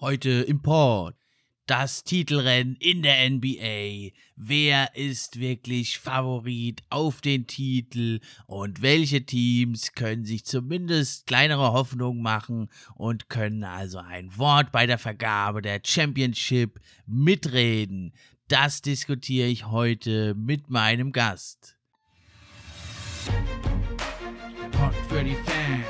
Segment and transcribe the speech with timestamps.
[0.00, 1.14] Heute Import.
[1.66, 4.14] Das Titelrennen in der NBA.
[4.34, 12.22] Wer ist wirklich Favorit auf den Titel und welche Teams können sich zumindest kleinere Hoffnungen
[12.22, 18.14] machen und können also ein Wort bei der Vergabe der Championship mitreden?
[18.48, 21.76] Das diskutiere ich heute mit meinem Gast.
[24.72, 25.89] Pod für die Fans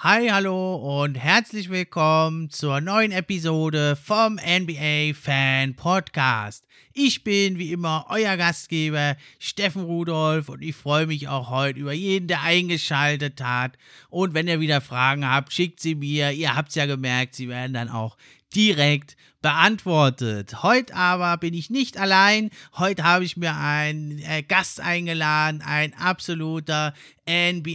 [0.00, 6.64] Hi, hallo und herzlich willkommen zur neuen Episode vom NBA Fan Podcast.
[6.92, 11.92] Ich bin wie immer euer Gastgeber Steffen Rudolf und ich freue mich auch heute über
[11.92, 13.72] jeden, der eingeschaltet hat.
[14.08, 16.30] Und wenn ihr wieder Fragen habt, schickt sie mir.
[16.30, 18.16] Ihr habt es ja gemerkt, sie werden dann auch
[18.54, 20.64] direkt beantwortet.
[20.64, 22.50] Heute aber bin ich nicht allein.
[22.76, 26.92] Heute habe ich mir einen äh, Gast eingeladen, ein absoluter
[27.28, 27.72] NBA-Experte,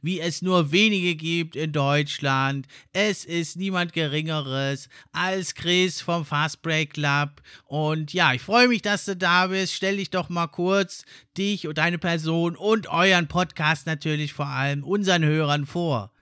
[0.00, 2.66] wie es nur wenige gibt in Deutschland.
[2.94, 7.42] Es ist niemand Geringeres als Chris vom Fast Break Club.
[7.66, 9.74] Und ja, ich freue mich, dass du da bist.
[9.74, 11.04] Stell dich doch mal kurz
[11.36, 16.13] dich und deine Person und euren Podcast natürlich vor allem unseren Hörern vor.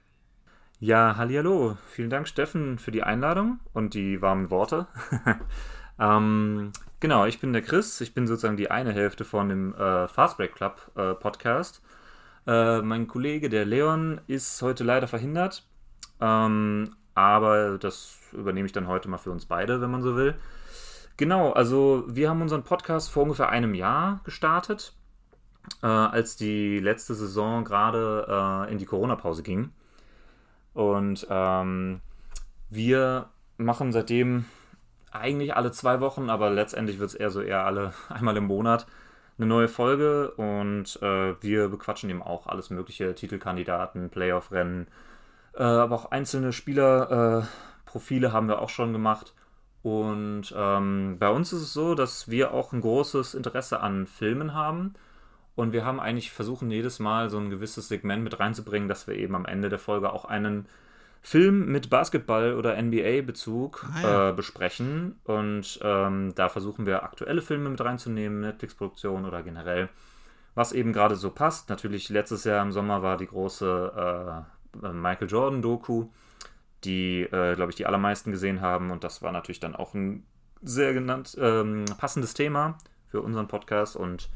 [0.83, 1.77] Ja, hallo.
[1.87, 4.89] Vielen Dank, Steffen, für die Einladung und die warmen Worte.
[6.01, 8.01] ähm, genau, ich bin der Chris.
[8.01, 11.83] Ich bin sozusagen die eine Hälfte von dem äh, Fastbreak Club äh, Podcast.
[12.49, 15.65] Äh, mein Kollege, der Leon, ist heute leider verhindert.
[16.21, 20.35] Ähm, aber das übernehme ich dann heute mal für uns beide, wenn man so will.
[21.17, 24.97] Genau, also wir haben unseren Podcast vor ungefähr einem Jahr gestartet,
[25.81, 29.71] äh, als die letzte Saison gerade äh, in die Corona-Pause ging.
[30.75, 32.01] Und ähm,
[32.71, 33.29] wir
[33.59, 34.47] machen seitdem
[35.11, 38.87] eigentlich alle zwei Wochen, aber letztendlich wird es eher so eher alle einmal im Monat
[39.39, 44.89] eine neue Folge und äh, wir bequatschen eben auch alles mögliche, Titelkandidaten, Playoff-Rennen,
[45.55, 49.35] äh, aber auch einzelne Spielerprofile äh, haben wir auch schon gemacht.
[49.83, 54.55] Und ähm, bei uns ist es so, dass wir auch ein großes Interesse an Filmen
[54.55, 54.95] haben.
[55.55, 59.15] Und wir haben eigentlich versucht, jedes Mal so ein gewisses Segment mit reinzubringen, dass wir
[59.15, 60.67] eben am Ende der Folge auch einen
[61.21, 64.29] Film mit Basketball- oder NBA-Bezug ah, ja.
[64.29, 65.21] äh, besprechen.
[65.25, 69.89] Und ähm, da versuchen wir aktuelle Filme mit reinzunehmen, Netflix-Produktion oder generell,
[70.55, 71.69] was eben gerade so passt.
[71.69, 74.45] Natürlich, letztes Jahr im Sommer war die große
[74.83, 76.07] äh, Michael Jordan-Doku,
[76.85, 78.91] die, äh, glaube ich, die allermeisten gesehen haben.
[78.91, 80.27] Und das war natürlich dann auch ein
[80.63, 83.95] sehr genannt ähm, passendes Thema für unseren Podcast.
[83.95, 84.29] Und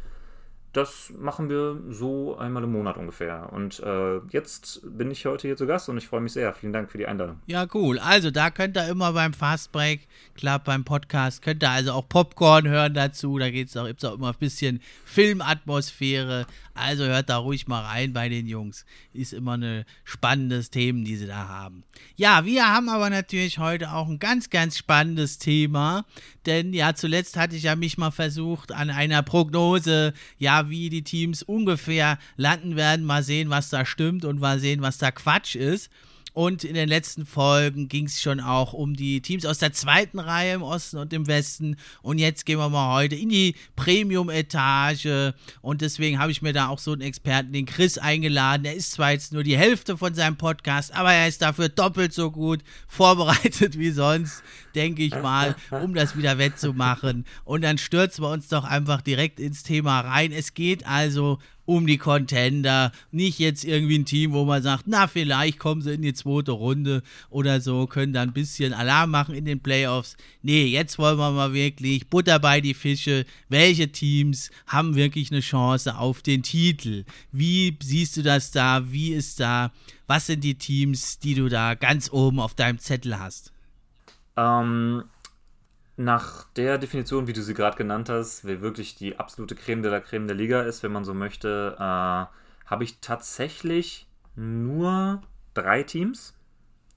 [0.77, 3.51] das machen wir so einmal im Monat ungefähr.
[3.53, 6.53] Und äh, jetzt bin ich heute hier zu Gast und ich freue mich sehr.
[6.53, 7.41] Vielen Dank für die Einladung.
[7.47, 7.99] Ja, cool.
[7.99, 12.07] Also da könnt ihr immer beim Fast Break Club, beim Podcast, könnt ihr also auch
[12.09, 13.39] Popcorn hören dazu.
[13.39, 16.47] Da gibt es auch, auch immer ein bisschen Filmatmosphäre.
[16.77, 18.85] Also hört da ruhig mal rein bei den Jungs.
[19.13, 21.85] Ist immer ein spannendes Thema, die sie da haben.
[22.17, 26.05] Ja, wir haben aber natürlich heute auch ein ganz, ganz spannendes Thema.
[26.45, 31.03] Denn ja, zuletzt hatte ich ja mich mal versucht an einer Prognose, ja, wie die
[31.03, 33.07] Teams ungefähr landen werden.
[33.07, 35.91] Mal sehen, was da stimmt und mal sehen, was da Quatsch ist.
[36.37, 40.19] Und in den letzten Folgen ging es schon auch um die Teams aus der zweiten
[40.19, 41.79] Reihe im Osten und im Westen.
[42.03, 45.33] Und jetzt gehen wir mal heute in die Premium-Etage.
[45.63, 48.67] Und deswegen habe ich mir da auch so einen Experten, den Chris, eingeladen.
[48.67, 52.13] Er ist zwar jetzt nur die Hälfte von seinem Podcast, aber er ist dafür doppelt
[52.13, 54.43] so gut vorbereitet wie sonst,
[54.75, 57.25] denke ich mal, um das wieder wettzumachen.
[57.45, 60.33] Und dann stürzen wir uns doch einfach direkt ins Thema rein.
[60.33, 62.93] Es geht also um die Contender.
[63.11, 66.53] Nicht jetzt irgendwie ein Team, wo man sagt, na, vielleicht kommen sie in die zweite
[66.53, 70.17] Runde oder so, können da ein bisschen Alarm machen in den Playoffs.
[70.43, 73.27] Nee, jetzt wollen wir mal wirklich Butter bei die Fische.
[73.49, 77.05] Welche Teams haben wirklich eine Chance auf den Titel?
[77.33, 78.91] Wie siehst du das da?
[78.91, 79.73] Wie ist da?
[80.07, 83.53] Was sind die Teams, die du da ganz oben auf deinem Zettel hast?
[84.37, 85.05] Ähm,
[85.97, 89.91] nach der Definition, wie du sie gerade genannt hast, wer wirklich die absolute Creme de
[89.91, 95.23] la Creme der Liga ist, wenn man so möchte, äh, habe ich tatsächlich nur
[95.55, 96.35] drei Teams,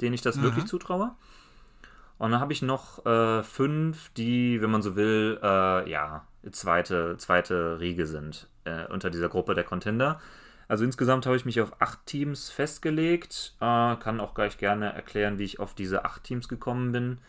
[0.01, 0.43] denen ich das Aha.
[0.43, 1.11] wirklich zutraue.
[2.17, 7.15] Und dann habe ich noch äh, fünf, die, wenn man so will, äh, ja, zweite,
[7.17, 10.19] zweite Riege sind äh, unter dieser Gruppe der Contender.
[10.67, 13.55] Also insgesamt habe ich mich auf acht Teams festgelegt.
[13.61, 17.19] Äh, kann auch gleich gerne erklären, wie ich auf diese acht Teams gekommen bin.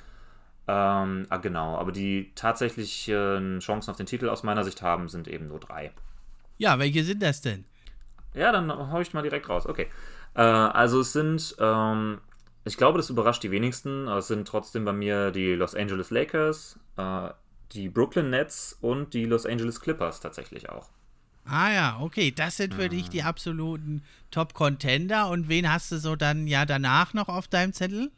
[0.71, 5.27] Ähm, ah, genau, aber die tatsächlichen Chancen auf den Titel aus meiner Sicht haben, sind
[5.27, 5.91] eben nur drei.
[6.59, 7.65] Ja, welche sind das denn?
[8.35, 9.67] Ja, dann hau ich mal direkt raus.
[9.67, 9.89] Okay.
[10.35, 12.21] Äh, also es sind, ähm,
[12.65, 16.11] ich glaube, das überrascht die wenigsten, aber es sind trotzdem bei mir die Los Angeles
[16.11, 17.31] Lakers, äh,
[17.73, 20.89] die Brooklyn Nets und die Los Angeles Clippers tatsächlich auch.
[21.47, 25.29] Ah ja, okay, das sind für dich die absoluten Top-Contender.
[25.31, 28.13] Und wen hast du so dann ja danach noch auf deinem Zettel?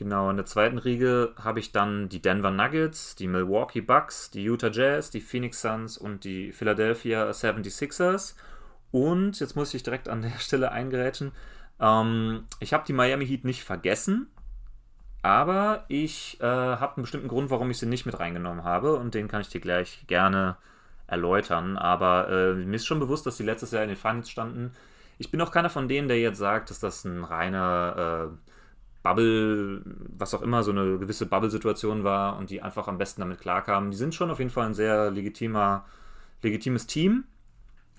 [0.00, 4.42] Genau, in der zweiten Riege habe ich dann die Denver Nuggets, die Milwaukee Bucks, die
[4.42, 8.34] Utah Jazz, die Phoenix Suns und die Philadelphia 76ers.
[8.92, 11.32] Und jetzt muss ich direkt an der Stelle eingerätschen.
[11.78, 14.30] Ähm, ich habe die Miami Heat nicht vergessen,
[15.20, 19.12] aber ich äh, habe einen bestimmten Grund, warum ich sie nicht mit reingenommen habe und
[19.12, 20.56] den kann ich dir gleich gerne
[21.08, 21.76] erläutern.
[21.76, 24.72] Aber äh, mir ist schon bewusst, dass die letztes Jahr in den Finals standen.
[25.18, 28.49] Ich bin auch keiner von denen, der jetzt sagt, dass das ein reiner äh,
[29.02, 29.82] Bubble,
[30.18, 33.90] was auch immer, so eine gewisse Bubble-Situation war und die einfach am besten damit klarkamen.
[33.90, 35.86] Die sind schon auf jeden Fall ein sehr legitimer,
[36.42, 37.24] legitimes Team,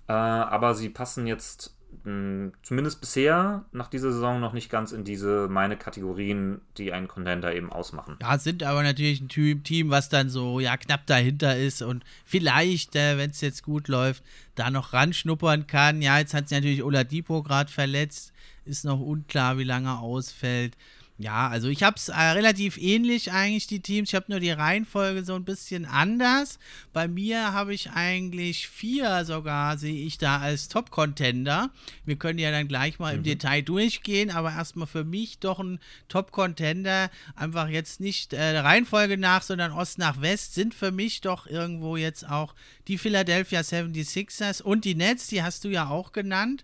[0.07, 5.03] äh, aber sie passen jetzt mh, zumindest bisher nach dieser Saison noch nicht ganz in
[5.03, 8.17] diese meine Kategorien, die einen Contender eben ausmachen.
[8.21, 12.95] Ja, sind aber natürlich ein Team, was dann so ja knapp dahinter ist und vielleicht,
[12.95, 16.01] äh, wenn es jetzt gut läuft, da noch ranschnuppern kann.
[16.01, 18.30] Ja, jetzt hat sich natürlich Oladipo gerade verletzt
[18.65, 20.75] ist noch unklar, wie lange ausfällt.
[21.21, 24.09] Ja, also ich habe es äh, relativ ähnlich eigentlich, die Teams.
[24.09, 26.57] Ich habe nur die Reihenfolge so ein bisschen anders.
[26.93, 31.69] Bei mir habe ich eigentlich vier sogar, sehe ich da als Top-Contender.
[32.05, 33.19] Wir können ja dann gleich mal mhm.
[33.19, 35.79] im Detail durchgehen, aber erstmal für mich doch ein
[36.09, 37.11] Top-Contender.
[37.35, 41.45] Einfach jetzt nicht äh, der Reihenfolge nach, sondern Ost nach West sind für mich doch
[41.45, 42.55] irgendwo jetzt auch
[42.87, 46.63] die Philadelphia 76ers und die Nets, die hast du ja auch genannt.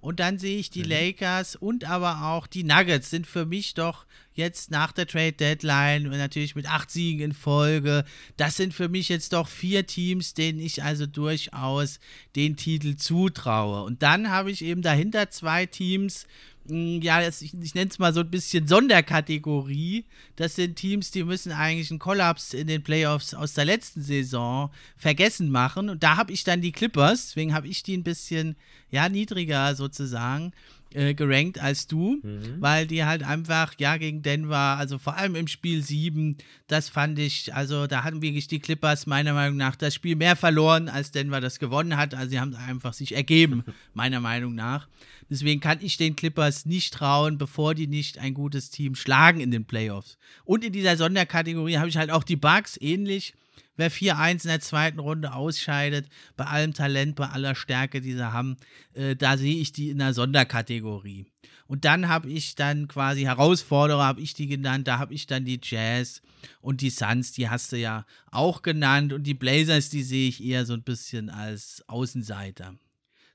[0.00, 0.90] Und dann sehe ich die mhm.
[0.90, 6.06] Lakers und aber auch die Nuggets sind für mich doch jetzt nach der Trade Deadline
[6.06, 8.04] und natürlich mit acht Siegen in Folge.
[8.36, 12.00] Das sind für mich jetzt doch vier Teams, denen ich also durchaus
[12.36, 13.82] den Titel zutraue.
[13.82, 16.26] Und dann habe ich eben dahinter zwei Teams,
[16.68, 20.04] hm, ja, ich, ich nenne es mal so ein bisschen Sonderkategorie.
[20.36, 24.70] Das sind Teams, die müssen eigentlich einen Kollaps in den Playoffs aus der letzten Saison
[24.96, 25.88] vergessen machen.
[25.88, 28.56] Und da habe ich dann die Clippers, deswegen habe ich die ein bisschen,
[28.90, 30.52] ja, niedriger sozusagen
[30.94, 32.56] äh, gerankt als du, mhm.
[32.58, 37.18] weil die halt einfach, ja, gegen Denver, also vor allem im Spiel 7, das fand
[37.18, 41.10] ich, also da hatten wirklich die Clippers meiner Meinung nach das Spiel mehr verloren, als
[41.10, 42.14] Denver das gewonnen hat.
[42.14, 43.64] Also sie haben einfach sich ergeben,
[43.94, 44.88] meiner Meinung nach.
[45.28, 49.52] Deswegen kann ich den Clippers nicht trauen, bevor die nicht ein gutes Team schlagen in
[49.52, 50.18] den Playoffs.
[50.44, 53.34] Und in dieser Sonderkategorie habe ich halt auch die Bugs, ähnlich
[53.80, 58.32] wer 4-1 in der zweiten Runde ausscheidet, bei allem Talent, bei aller Stärke, die sie
[58.32, 58.56] haben,
[58.94, 61.26] äh, da sehe ich die in der Sonderkategorie.
[61.66, 65.44] Und dann habe ich dann quasi Herausforderer, habe ich die genannt, da habe ich dann
[65.44, 66.20] die Jazz
[66.60, 70.44] und die Suns, die hast du ja auch genannt und die Blazers, die sehe ich
[70.44, 72.74] eher so ein bisschen als Außenseiter.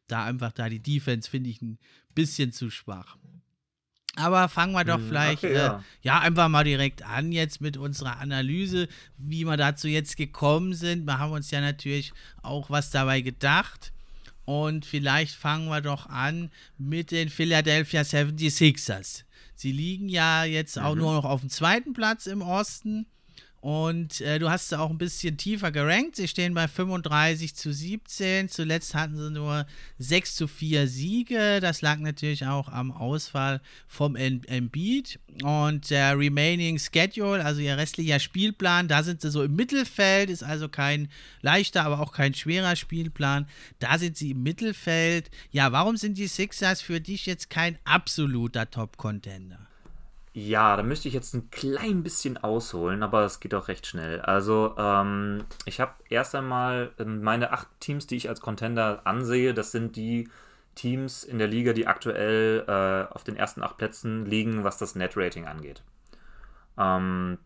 [0.08, 1.80] Da einfach da die Defense finde ich ein
[2.14, 3.18] bisschen zu schwach.
[4.18, 5.78] Aber fangen wir doch hm, vielleicht okay, ja.
[5.78, 6.20] Äh, ja.
[6.20, 11.06] einfach mal direkt an jetzt mit unserer Analyse, wie wir dazu jetzt gekommen sind.
[11.06, 13.92] Wir haben uns ja natürlich auch was dabei gedacht.
[14.46, 19.24] Und vielleicht fangen wir doch an mit den Philadelphia 76ers.
[19.56, 21.02] Sie liegen ja jetzt auch mhm.
[21.02, 23.08] nur noch auf dem zweiten Platz im Osten
[23.66, 26.18] und äh, du hast sie auch ein bisschen tiefer gerankt.
[26.18, 28.48] Sie stehen bei 35 zu 17.
[28.48, 29.66] Zuletzt hatten sie nur
[29.98, 31.60] 6 zu 4 Siege.
[31.62, 35.20] Das lag natürlich auch am Ausfall vom Embiid.
[35.42, 40.30] Und der Remaining Schedule, also ihr restlicher Spielplan, da sind sie so im Mittelfeld.
[40.30, 41.10] Ist also kein
[41.42, 43.48] leichter, aber auch kein schwerer Spielplan.
[43.80, 45.32] Da sind sie im Mittelfeld.
[45.50, 49.65] Ja, warum sind die Sixers für dich jetzt kein absoluter Top-Contender?
[50.38, 54.20] Ja, da müsste ich jetzt ein klein bisschen ausholen, aber es geht auch recht schnell.
[54.20, 59.54] Also, ähm, ich habe erst einmal ähm, meine acht Teams, die ich als Contender ansehe,
[59.54, 60.28] das sind die
[60.76, 64.96] Teams in der Liga, die aktuell äh, auf den ersten acht Plätzen liegen, was das
[64.96, 65.84] Net-Rating angeht.
[66.78, 67.38] Ähm,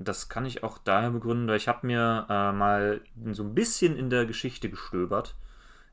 [0.00, 3.96] das kann ich auch daher begründen, weil ich habe mir äh, mal so ein bisschen
[3.96, 5.36] in der Geschichte gestöbert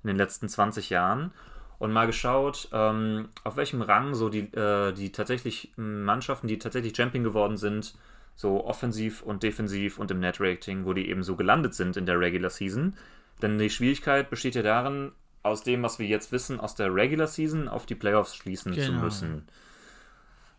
[0.01, 1.31] in den letzten 20 Jahren
[1.79, 6.95] und mal geschaut, ähm, auf welchem Rang so die, äh, die tatsächlich Mannschaften, die tatsächlich
[6.95, 7.95] Champion geworden sind,
[8.35, 12.19] so offensiv und defensiv und im Net-Rating, wo die eben so gelandet sind in der
[12.19, 12.95] Regular Season.
[13.41, 17.27] Denn die Schwierigkeit besteht ja darin, aus dem, was wir jetzt wissen, aus der Regular
[17.27, 18.85] Season auf die Playoffs schließen genau.
[18.85, 19.47] zu müssen.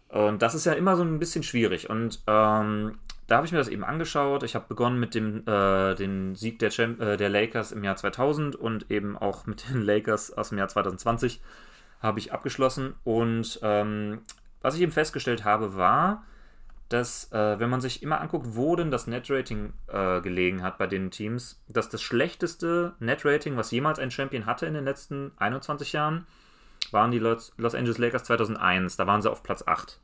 [0.09, 1.89] Und das ist ja immer so ein bisschen schwierig.
[1.89, 2.99] Und ähm,
[3.31, 4.43] da habe ich mir das eben angeschaut.
[4.43, 8.57] Ich habe begonnen mit dem äh, den Sieg der, äh, der Lakers im Jahr 2000
[8.57, 11.41] und eben auch mit den Lakers aus dem Jahr 2020
[12.03, 12.95] habe ich abgeschlossen.
[13.05, 14.23] Und ähm,
[14.63, 16.25] was ich eben festgestellt habe, war,
[16.89, 20.89] dass, äh, wenn man sich immer anguckt, wo denn das Net-Rating äh, gelegen hat bei
[20.89, 25.93] den Teams, dass das schlechteste Net-Rating, was jemals ein Champion hatte in den letzten 21
[25.93, 26.27] Jahren,
[26.91, 28.97] waren die Los, Los Angeles Lakers 2001.
[28.97, 30.01] Da waren sie auf Platz 8.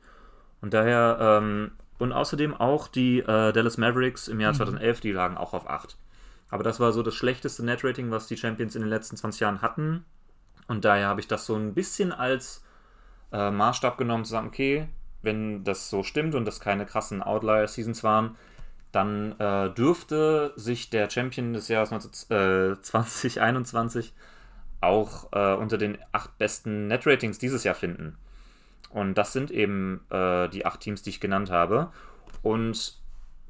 [0.61, 5.01] Und daher, ähm, und außerdem auch die äh, Dallas Mavericks im Jahr 2011, mhm.
[5.01, 5.97] die lagen auch auf 8.
[6.49, 9.61] Aber das war so das schlechteste Net-Rating, was die Champions in den letzten 20 Jahren
[9.61, 10.05] hatten.
[10.67, 12.63] Und daher habe ich das so ein bisschen als
[13.31, 14.87] äh, Maßstab genommen, zu sagen, okay,
[15.21, 18.37] wenn das so stimmt und das keine krassen Outlier-Seasons waren,
[18.91, 24.13] dann äh, dürfte sich der Champion des Jahres 19, äh, 2021
[24.79, 28.17] auch äh, unter den acht besten Net-Ratings dieses Jahr finden.
[28.89, 31.91] Und das sind eben äh, die acht Teams, die ich genannt habe.
[32.41, 32.97] Und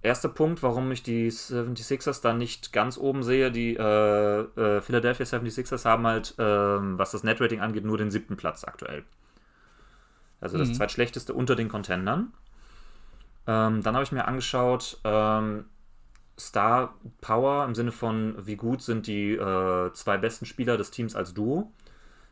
[0.01, 5.25] erster Punkt, warum ich die 76ers dann nicht ganz oben sehe, die äh, äh, Philadelphia
[5.25, 9.03] 76ers haben halt, ähm, was das Net-Rating angeht, nur den siebten Platz aktuell.
[10.39, 10.73] Also das mhm.
[10.75, 12.33] zweitschlechteste unter den Contendern.
[13.47, 15.65] Ähm, dann habe ich mir angeschaut, ähm,
[16.39, 21.15] Star Power im Sinne von, wie gut sind die äh, zwei besten Spieler des Teams
[21.15, 21.71] als Duo.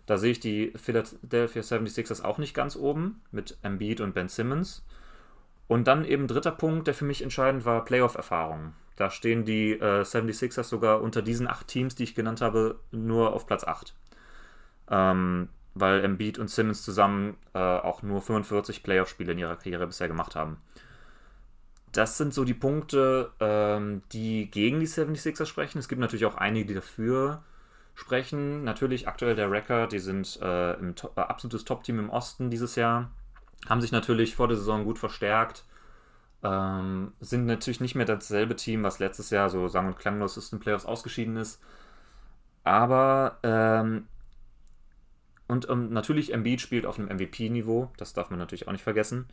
[0.06, 4.86] Da sehe ich die Philadelphia 76ers auch nicht ganz oben mit Embiid und Ben Simmons.
[5.68, 8.74] Und dann eben dritter Punkt, der für mich entscheidend war, Playoff-Erfahrung.
[8.96, 13.34] Da stehen die äh, 76ers sogar unter diesen acht Teams, die ich genannt habe, nur
[13.34, 13.94] auf Platz 8.
[14.90, 20.08] Ähm, weil Embiid und Simmons zusammen äh, auch nur 45 Playoff-Spiele in ihrer Karriere bisher
[20.08, 20.58] gemacht haben.
[21.92, 25.80] Das sind so die Punkte, ähm, die gegen die 76ers sprechen.
[25.80, 27.44] Es gibt natürlich auch einige, die dafür
[27.96, 28.64] sprechen.
[28.64, 32.76] Natürlich aktuell der Record, die sind äh, im to äh, absolutes Top-Team im Osten dieses
[32.76, 33.10] Jahr.
[33.68, 35.64] Haben sich natürlich vor der Saison gut verstärkt.
[36.44, 40.54] Ähm, sind natürlich nicht mehr dasselbe Team, was letztes Jahr so sang- und klanglos ist
[40.54, 41.62] in Playoffs ausgeschieden ist.
[42.64, 44.08] Aber ähm,
[45.48, 49.28] und ähm, natürlich, Embiid spielt auf einem MVP-Niveau, das darf man natürlich auch nicht vergessen.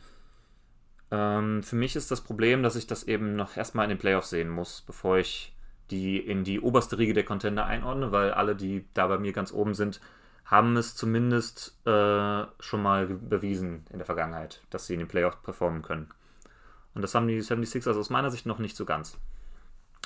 [1.11, 4.29] Ähm, für mich ist das Problem, dass ich das eben noch erstmal in den Playoffs
[4.29, 5.52] sehen muss, bevor ich
[5.91, 9.51] die in die oberste Riege der Contender einordne, weil alle, die da bei mir ganz
[9.51, 9.99] oben sind,
[10.45, 15.37] haben es zumindest äh, schon mal bewiesen in der Vergangenheit, dass sie in den Playoffs
[15.41, 16.09] performen können.
[16.93, 19.17] Und das haben die 76ers aus meiner Sicht noch nicht so ganz.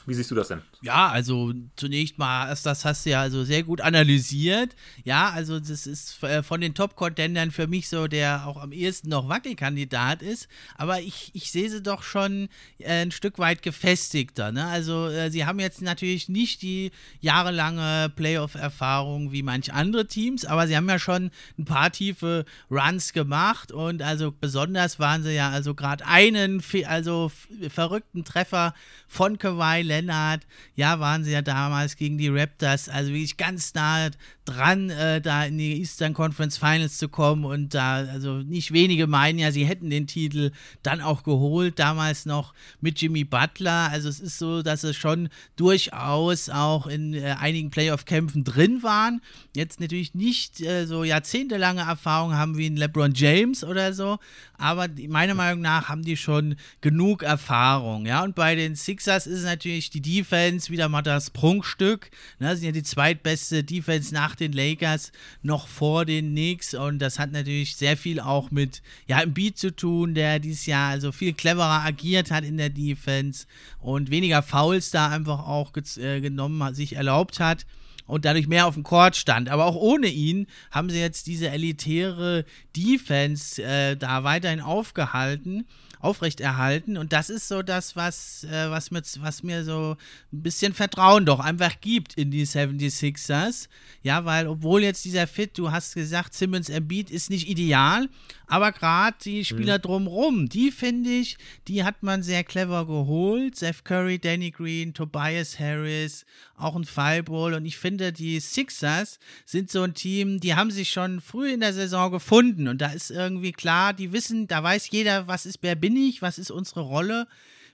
[0.08, 0.62] Wie siehst du das denn?
[0.82, 4.74] Ja, also zunächst mal, das hast du ja also sehr gut analysiert.
[5.04, 9.10] Ja, also das ist äh, von den Top-Contendern für mich so, der auch am ehesten
[9.10, 10.48] noch Wackelkandidat ist.
[10.78, 12.48] Aber ich, ich sehe sie doch schon
[12.80, 14.54] äh, ein Stück weit gefestigter.
[14.54, 14.66] Ne?
[14.66, 20.68] Also äh, sie haben jetzt natürlich nicht die jahrelange Playoff-Erfahrung wie manch andere Teams, aber
[20.68, 25.50] sie haben ja schon ein paar tiefe Runs gemacht und also besonders waren sie ja
[25.50, 27.30] also gerade einen also
[27.68, 28.74] verrückten Treffer
[29.10, 34.10] von Kawhi Leonard, ja, waren sie ja damals gegen die Raptors, also wirklich ganz nah
[34.48, 39.06] dran, äh, da in die Eastern Conference Finals zu kommen und da, also nicht wenige
[39.06, 40.52] meinen ja, sie hätten den Titel
[40.84, 45.30] dann auch geholt, damals noch mit Jimmy Butler, also es ist so, dass es schon
[45.58, 49.22] durchaus auch in äh, einigen Playoff-Kämpfen drin waren,
[49.56, 54.18] jetzt natürlich nicht äh, so jahrzehntelange Erfahrung haben wie ein LeBron James oder so,
[54.58, 59.44] aber meiner Meinung nach haben die schon genug Erfahrung, ja, und bei den Sixers ist
[59.44, 64.54] natürlich die Defense wieder mal das Prunkstück, ne, sind ja die zweitbeste Defense nach den
[64.54, 69.34] Lakers noch vor den Knicks und das hat natürlich sehr viel auch mit ja, im
[69.34, 73.46] Beat zu tun, der dieses Jahr also viel cleverer agiert hat in der Defense
[73.80, 77.66] und weniger Fouls da einfach auch äh, genommen, sich erlaubt hat
[78.08, 79.50] und dadurch mehr auf dem Court stand.
[79.50, 85.66] Aber auch ohne ihn haben sie jetzt diese elitäre Defense äh, da weiterhin aufgehalten
[86.00, 86.98] aufrechterhalten.
[86.98, 89.98] Und das ist so das, was, äh, was, mir, was mir so
[90.32, 93.68] ein bisschen Vertrauen doch einfach gibt in die 76ers.
[94.04, 98.10] Ja, weil obwohl jetzt dieser Fit, du hast gesagt, Simmons Embiid ist nicht ideal,
[98.48, 99.82] aber gerade die Spieler mhm.
[99.82, 101.38] drumrum, die finde ich,
[101.68, 103.56] die hat man sehr clever geholt.
[103.58, 106.26] Seth Curry, Danny Green, Tobias Harris,
[106.58, 107.54] auch ein Fireball.
[107.54, 111.62] Und ich finde, die Sixers sind so ein Team, die haben sich schon früh in
[111.62, 112.68] der Saison gefunden.
[112.68, 116.22] Und da ist irgendwie klar, die wissen, da weiß jeder, was ist, wer bin ich,
[116.22, 117.28] was ist unsere Rolle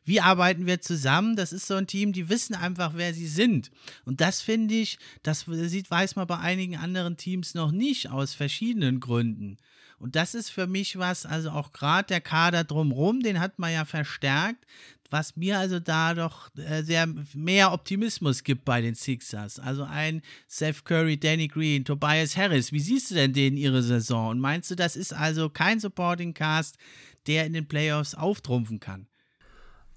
[0.06, 1.36] wie arbeiten wir zusammen?
[1.36, 3.72] Das ist so ein Team, die wissen einfach, wer sie sind.
[4.06, 8.34] Und das finde ich, das sieht, weiß man bei einigen anderen Teams noch nicht aus
[8.34, 9.58] verschiedenen Gründen.
[10.04, 13.72] Und das ist für mich was, also auch gerade der Kader drumherum, den hat man
[13.72, 14.66] ja verstärkt,
[15.10, 19.60] was mir also da doch äh, sehr mehr Optimismus gibt bei den Sixers.
[19.60, 22.74] Also ein Seth Curry, Danny Green, Tobias Harris.
[22.74, 24.32] Wie siehst du denn den ihre Saison?
[24.32, 26.78] Und meinst du, das ist also kein Supporting Cast,
[27.26, 29.08] der in den Playoffs auftrumpfen kann?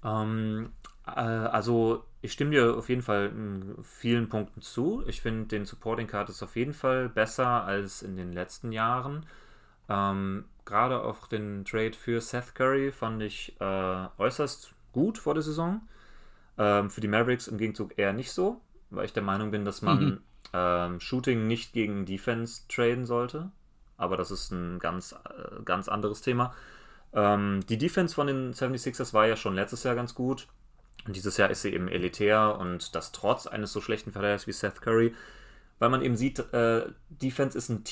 [0.05, 0.69] Ähm,
[1.05, 5.03] äh, also ich stimme dir auf jeden Fall in vielen Punkten zu.
[5.05, 9.25] Ich finde den Supporting Card ist auf jeden Fall besser als in den letzten Jahren.
[9.89, 15.41] Ähm, Gerade auch den Trade für Seth Curry fand ich äh, äußerst gut vor der
[15.41, 15.79] Saison.
[16.57, 19.81] Ähm, für die Mavericks im Gegenzug eher nicht so, weil ich der Meinung bin, dass
[19.81, 20.19] man mhm.
[20.51, 23.49] ähm, Shooting nicht gegen Defense traden sollte.
[23.95, 26.53] Aber das ist ein ganz, äh, ganz anderes Thema.
[27.13, 30.47] Ähm, die Defense von den 76ers war ja schon letztes Jahr ganz gut.
[31.05, 34.51] Und dieses Jahr ist sie eben elitär und das trotz eines so schlechten Verteidigers wie
[34.51, 35.15] Seth Curry,
[35.79, 37.85] weil man eben sieht, äh, Defense ist ein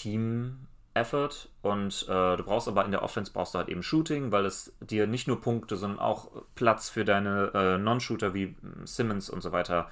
[0.95, 4.45] Team-Effort und äh, du brauchst aber in der Offense brauchst du halt eben Shooting, weil
[4.45, 9.41] es dir nicht nur Punkte, sondern auch Platz für deine äh, Non-Shooter wie Simmons und
[9.41, 9.89] so weiter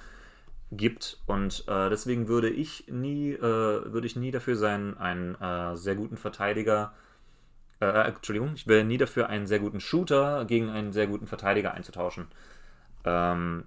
[0.72, 1.18] gibt.
[1.26, 5.94] Und äh, deswegen würde ich nie, äh, würde ich nie dafür sein, einen äh, sehr
[5.94, 6.92] guten Verteidiger
[7.80, 11.74] äh, Entschuldigung, ich wäre nie dafür, einen sehr guten Shooter gegen einen sehr guten Verteidiger
[11.74, 12.28] einzutauschen.
[13.04, 13.64] Ähm,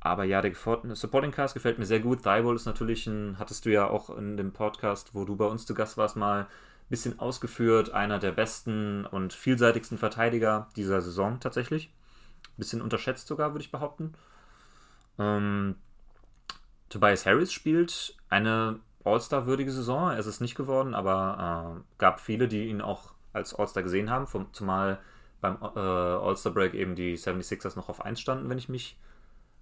[0.00, 0.52] aber ja, der
[0.94, 2.22] Supporting Cast gefällt mir sehr gut.
[2.22, 5.66] Thibault ist natürlich ein, hattest du ja auch in dem Podcast, wo du bei uns
[5.66, 6.46] zu Gast warst, mal ein
[6.88, 7.92] bisschen ausgeführt.
[7.92, 11.92] Einer der besten und vielseitigsten Verteidiger dieser Saison tatsächlich.
[12.56, 14.14] Bisschen unterschätzt sogar, würde ich behaupten.
[15.18, 15.76] Ähm,
[16.88, 20.10] Tobias Harris spielt eine All-Star-würdige Saison.
[20.10, 24.08] Er ist es nicht geworden, aber äh, gab viele, die ihn auch als All-Star gesehen
[24.08, 24.26] haben.
[24.26, 24.98] Vom, zumal
[25.42, 28.98] beim äh, All-Star-Break eben die 76ers noch auf 1 standen, wenn ich mich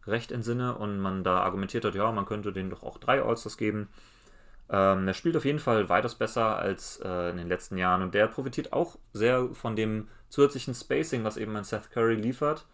[0.09, 0.77] recht entsinne.
[0.77, 3.89] Und man da argumentiert hat, ja, man könnte denen doch auch drei All-Stars geben.
[4.71, 8.03] Ähm, er spielt auf jeden Fall weitaus besser als äh, in den letzten Jahren.
[8.03, 12.67] Und der profitiert auch sehr von dem zusätzlichen Spacing, was eben ein Seth Curry liefert.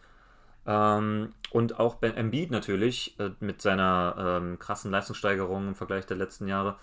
[0.67, 6.17] Ähm, und auch Ben Embiid natürlich äh, mit seiner ähm, krassen Leistungssteigerung im Vergleich der
[6.17, 6.77] letzten Jahre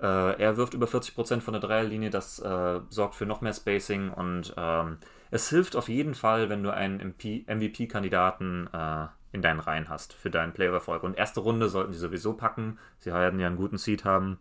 [0.00, 4.10] äh, er wirft über 40% von der Dreierlinie, das äh, sorgt für noch mehr Spacing
[4.10, 4.98] und ähm,
[5.30, 7.14] es hilft auf jeden Fall, wenn du einen
[7.46, 8.68] MVP-Kandidaten
[9.34, 11.02] in deinen Reihen hast für deinen Player-Erfolg.
[11.02, 12.78] Und erste Runde sollten sie sowieso packen.
[13.00, 14.38] Sie werden ja einen guten Seed haben.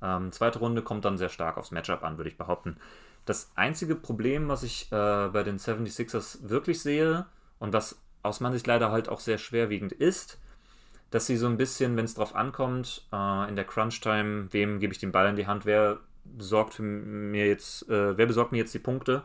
[0.00, 2.76] Ähm, zweite Runde kommt dann sehr stark aufs Matchup an, würde ich behaupten.
[3.26, 7.26] Das einzige Problem, was ich äh, bei den 76ers wirklich sehe
[7.58, 10.38] und was aus meiner Sicht leider halt auch sehr schwerwiegend ist,
[11.10, 14.92] dass sie so ein bisschen, wenn es drauf ankommt, äh, in der Crunch-Time, wem gebe
[14.92, 18.74] ich den Ball in die Hand, wer besorgt mir jetzt, äh, wer besorgt mir jetzt
[18.74, 19.24] die Punkte?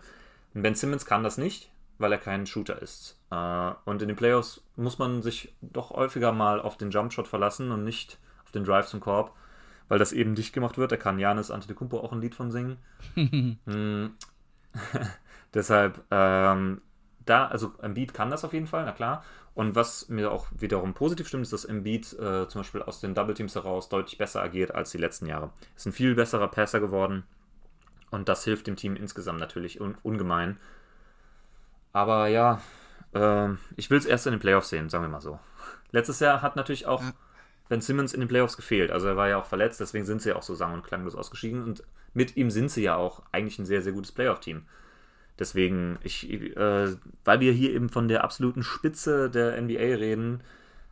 [0.56, 3.20] Und Ben Simmons kann das nicht, weil er kein Shooter ist.
[3.32, 7.72] Äh, und in den Playoffs muss man sich doch häufiger mal auf den Jumpshot verlassen
[7.72, 9.36] und nicht auf den Drive zum Korb,
[9.88, 10.92] weil das eben dicht gemacht wird.
[10.92, 12.78] Da kann Janis Antetokounmpo auch ein Lied von singen.
[13.16, 14.16] hm.
[15.54, 16.82] Deshalb, ähm,
[17.26, 19.24] da, also Embiid kann das auf jeden Fall, na klar.
[19.54, 23.16] Und was mir auch wiederum positiv stimmt, ist, dass Embiid äh, zum Beispiel aus den
[23.16, 25.50] Double Teams heraus deutlich besser agiert als die letzten Jahre.
[25.76, 27.24] Ist ein viel besserer Passer geworden
[28.12, 30.58] und das hilft dem Team insgesamt natürlich un ungemein.
[31.98, 32.62] Aber ja,
[33.16, 35.40] äh, ich will es erst in den Playoffs sehen, sagen wir mal so.
[35.92, 37.12] Letztes Jahr hat natürlich auch ja.
[37.70, 38.92] Ben Simmons in den Playoffs gefehlt.
[38.92, 41.16] Also er war ja auch verletzt, deswegen sind sie ja auch so sang- und klanglos
[41.16, 41.64] ausgeschieden.
[41.64, 41.82] Und
[42.14, 44.66] mit ihm sind sie ja auch eigentlich ein sehr, sehr gutes Playoff-Team.
[45.40, 50.42] Deswegen, ich, äh, weil wir hier eben von der absoluten Spitze der NBA reden,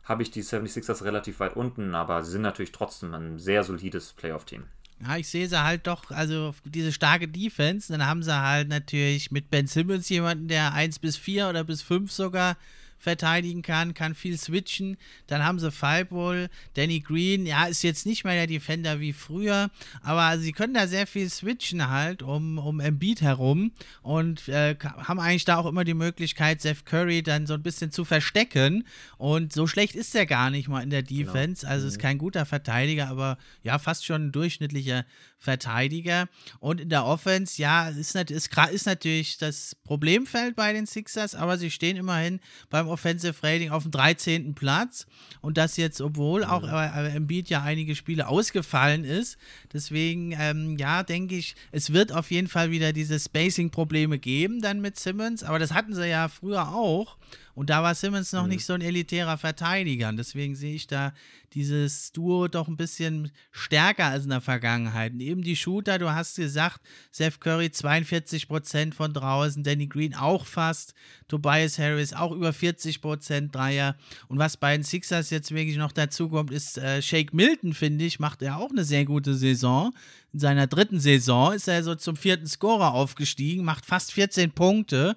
[0.02, 4.12] habe ich die 76ers relativ weit unten, aber sie sind natürlich trotzdem ein sehr solides
[4.12, 4.64] Playoff-Team.
[5.04, 9.30] Ja, ich sehe sie halt doch, also diese starke Defense, dann haben sie halt natürlich
[9.30, 12.56] mit Ben Simmons jemanden, der 1 bis 4 oder bis 5 sogar
[12.98, 14.96] verteidigen kann, kann viel switchen.
[15.26, 19.70] Dann haben sie Fireball, Danny Green, ja, ist jetzt nicht mehr der Defender wie früher,
[20.02, 25.20] aber sie können da sehr viel switchen halt um, um Embiid herum und äh, haben
[25.20, 28.84] eigentlich da auch immer die Möglichkeit, Seth Curry dann so ein bisschen zu verstecken
[29.18, 31.32] und so schlecht ist er gar nicht mal in der genau.
[31.32, 31.72] Defense, genau.
[31.72, 32.02] also ist mhm.
[32.02, 35.04] kein guter Verteidiger, aber ja, fast schon ein durchschnittlicher
[35.38, 36.28] Verteidiger.
[36.60, 41.58] Und in der Offense, ja, ist, ist, ist natürlich das Problemfeld bei den Sixers, aber
[41.58, 44.54] sie stehen immerhin beim Offensive Rating auf dem 13.
[44.54, 45.06] Platz.
[45.40, 46.74] Und das jetzt, obwohl auch mhm.
[46.74, 49.36] äh, Embiid ja einige Spiele ausgefallen ist.
[49.72, 54.80] Deswegen, ähm, ja, denke ich, es wird auf jeden Fall wieder diese Spacing-Probleme geben dann
[54.80, 55.42] mit Simmons.
[55.42, 57.16] Aber das hatten sie ja früher auch.
[57.54, 58.50] Und da war Simmons noch mhm.
[58.50, 60.08] nicht so ein elitärer Verteidiger.
[60.10, 61.14] Und deswegen sehe ich da
[61.54, 65.12] dieses Duo doch ein bisschen stärker als in der Vergangenheit.
[65.12, 66.80] Und eben die Shooter, du hast gesagt,
[67.10, 70.94] Seth Curry 42% von draußen, Danny Green auch fast,
[71.28, 73.96] Tobias Harris auch über 40% Dreier.
[74.28, 78.04] Und was bei den Sixers jetzt wirklich noch dazu kommt, ist äh, Shake Milton, finde
[78.04, 79.92] ich, macht er auch eine sehr gute Saison.
[80.32, 85.16] In seiner dritten Saison ist er so zum vierten Scorer aufgestiegen, macht fast 14 Punkte.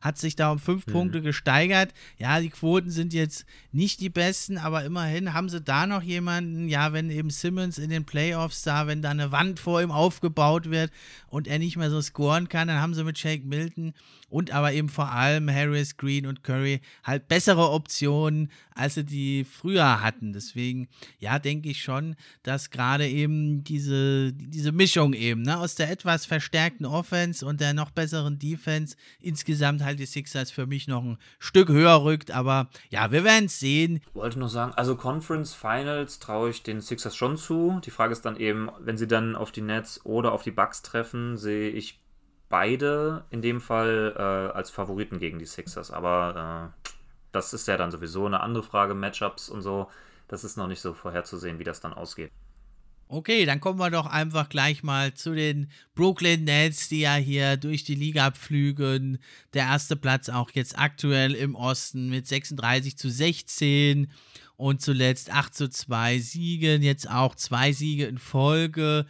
[0.00, 0.92] Hat sich da um fünf mhm.
[0.92, 1.92] Punkte gesteigert.
[2.18, 6.68] Ja, die Quoten sind jetzt nicht die besten, aber immerhin haben sie da noch jemanden,
[6.68, 10.70] ja, wenn eben Simmons in den Playoffs da, wenn da eine Wand vor ihm aufgebaut
[10.70, 10.90] wird
[11.28, 13.92] und er nicht mehr so scoren kann, dann haben sie mit Shake Milton
[14.28, 19.44] und aber eben vor allem Harris, Green und Curry halt bessere Optionen, als sie die
[19.44, 20.32] früher hatten.
[20.32, 25.90] Deswegen, ja, denke ich schon, dass gerade eben diese, diese Mischung eben ne, aus der
[25.90, 31.04] etwas verstärkten Offense und der noch besseren Defense insgesamt halt die Sixers für mich noch
[31.04, 32.30] ein Stück höher rückt.
[32.32, 34.00] Aber ja, wir werden es sehen.
[34.08, 37.80] Ich wollte nur sagen, also Conference Finals traue ich den Sixers schon zu.
[37.84, 40.82] Die Frage ist dann eben, wenn sie dann auf die Nets oder auf die Bucks
[40.82, 42.00] treffen, sehe ich
[42.48, 45.90] beide in dem Fall äh, als Favoriten gegen die Sixers.
[45.90, 46.90] Aber äh,
[47.32, 49.88] das ist ja dann sowieso eine andere Frage, Matchups und so.
[50.28, 52.32] Das ist noch nicht so vorherzusehen, wie das dann ausgeht.
[53.08, 57.56] Okay, dann kommen wir doch einfach gleich mal zu den Brooklyn Nets, die ja hier
[57.56, 59.18] durch die Liga pflügen.
[59.54, 64.10] Der erste Platz auch jetzt aktuell im Osten mit 36 zu 16
[64.56, 69.06] und zuletzt 8 zu 2 Siegen, jetzt auch zwei Siege in Folge.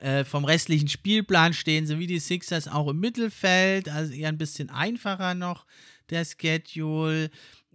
[0.00, 4.38] Äh, vom restlichen Spielplan stehen sie wie die Sixers auch im Mittelfeld, also eher ein
[4.38, 5.66] bisschen einfacher noch
[6.08, 7.30] der Schedule.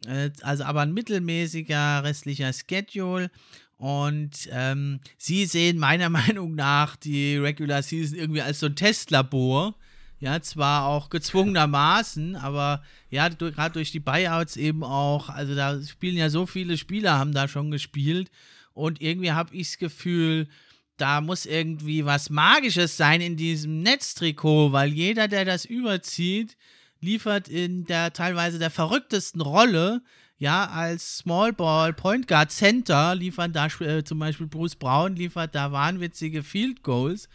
[0.08, 3.30] Äh, also aber ein mittelmäßiger restlicher Schedule.
[3.78, 9.76] Und ähm, sie sehen meiner Meinung nach die Regular Season irgendwie als so ein Testlabor.
[10.20, 15.30] Ja, zwar auch gezwungenermaßen, aber ja, gerade durch die Buyouts eben auch.
[15.30, 18.32] Also da spielen ja so viele Spieler, haben da schon gespielt.
[18.74, 20.48] Und irgendwie habe ich das Gefühl,
[20.98, 26.58] da muss irgendwie was Magisches sein in diesem Netztrikot, weil jeder, der das überzieht,
[27.02, 30.02] liefert in der teilweise der verrücktesten Rolle.
[30.38, 35.56] Ja, als Small Ball Point Guard Center liefern da äh, zum Beispiel Bruce Brown liefert
[35.56, 37.30] da wahnwitzige Field Goals.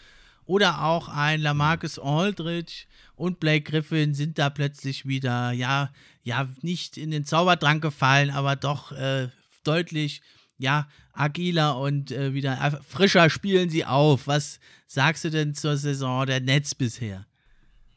[0.45, 5.91] Oder auch ein Lamarcus Aldridge und Blake Griffin sind da plötzlich wieder, ja,
[6.23, 9.29] ja, nicht in den Zaubertrank gefallen, aber doch äh,
[9.63, 10.23] deutlich
[10.61, 14.27] ja, agiler und äh, wieder frischer spielen sie auf.
[14.27, 17.27] Was sagst du denn zur Saison der Nets bisher?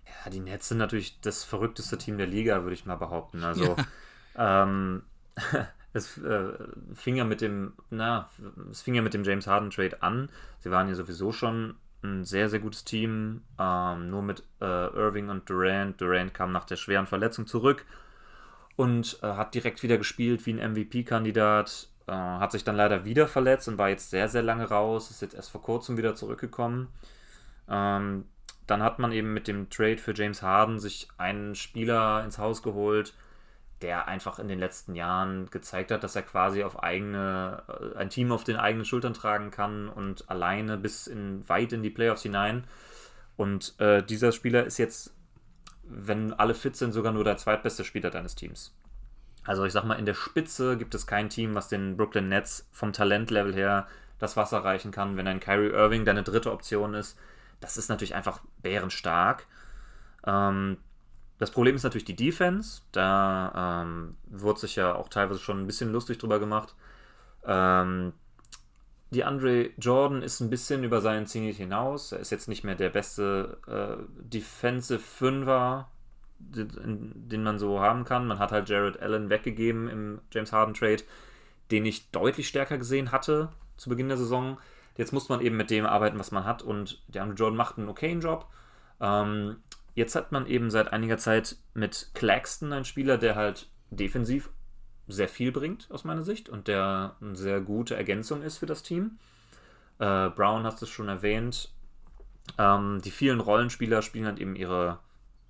[0.06, 3.44] Ja, die Nets sind natürlich das verrückteste Team der Liga, würde ich mal behaupten.
[3.44, 3.76] Also,
[4.36, 4.64] ja.
[4.64, 5.04] ähm,
[5.94, 6.54] es äh,
[6.96, 8.30] fing ja mit dem, na,
[8.72, 10.30] es fing ja mit dem James Harden Trade an.
[10.60, 13.42] Sie waren ja sowieso schon ein sehr, sehr gutes Team.
[13.60, 16.00] Ähm, nur mit äh, Irving und Durant.
[16.00, 17.86] Durant kam nach der schweren Verletzung zurück
[18.76, 21.90] und äh, hat direkt wieder gespielt wie ein MVP-Kandidat.
[22.08, 25.10] Äh, hat sich dann leider wieder verletzt und war jetzt sehr, sehr lange raus.
[25.10, 26.90] Ist jetzt erst vor kurzem wieder zurückgekommen.
[27.70, 28.26] Ähm,
[28.68, 32.62] dann hat man eben mit dem Trade für James Harden sich einen Spieler ins Haus
[32.62, 33.14] geholt,
[33.82, 38.10] der einfach in den letzten Jahren gezeigt hat, dass er quasi auf eigene, äh, ein
[38.10, 42.24] Team auf den eigenen Schultern tragen kann und alleine bis in, weit in die Playoffs
[42.24, 42.66] hinein.
[43.36, 45.14] Und äh, dieser Spieler ist jetzt,
[45.84, 48.74] wenn alle fit sind, sogar nur der zweitbeste Spieler deines Teams.
[49.46, 52.68] Also ich sag mal, in der Spitze gibt es kein Team, was den Brooklyn Nets
[52.72, 53.88] vom Talentlevel her
[54.20, 55.18] das Wasser reichen kann.
[55.18, 57.18] Wenn ein Kyrie Irving deine dritte Option ist,
[57.60, 59.48] das ist natürlich einfach bärenstark.
[60.26, 60.78] Ähm,
[61.40, 62.82] das Problem ist natürlich die Defense.
[62.92, 66.74] Da ähm, wurde sich ja auch teilweise schon ein bisschen lustig drüber gemacht.
[67.46, 68.14] Ähm,
[69.10, 72.12] die Andre Jordan ist ein bisschen über seinen Zenit hinaus.
[72.12, 75.90] Er ist jetzt nicht mehr der beste äh, Defensive Fünfer
[76.52, 78.28] den man so haben kann.
[78.28, 81.04] Man hat halt Jared Allen weggegeben im James Harden Trade,
[81.72, 84.58] den ich deutlich stärker gesehen hatte zu Beginn der Saison.
[84.98, 87.78] Jetzt muss man eben mit dem arbeiten, was man hat und der Andrew Jordan macht
[87.78, 88.48] einen okayen Job.
[89.02, 89.58] Ähm,
[89.96, 94.50] jetzt hat man eben seit einiger Zeit mit Claxton einen Spieler, der halt defensiv
[95.08, 98.84] sehr viel bringt aus meiner Sicht und der eine sehr gute Ergänzung ist für das
[98.84, 99.18] Team.
[100.00, 101.74] Äh, Brown hast du schon erwähnt.
[102.58, 105.00] Ähm, die vielen Rollenspieler spielen halt eben ihre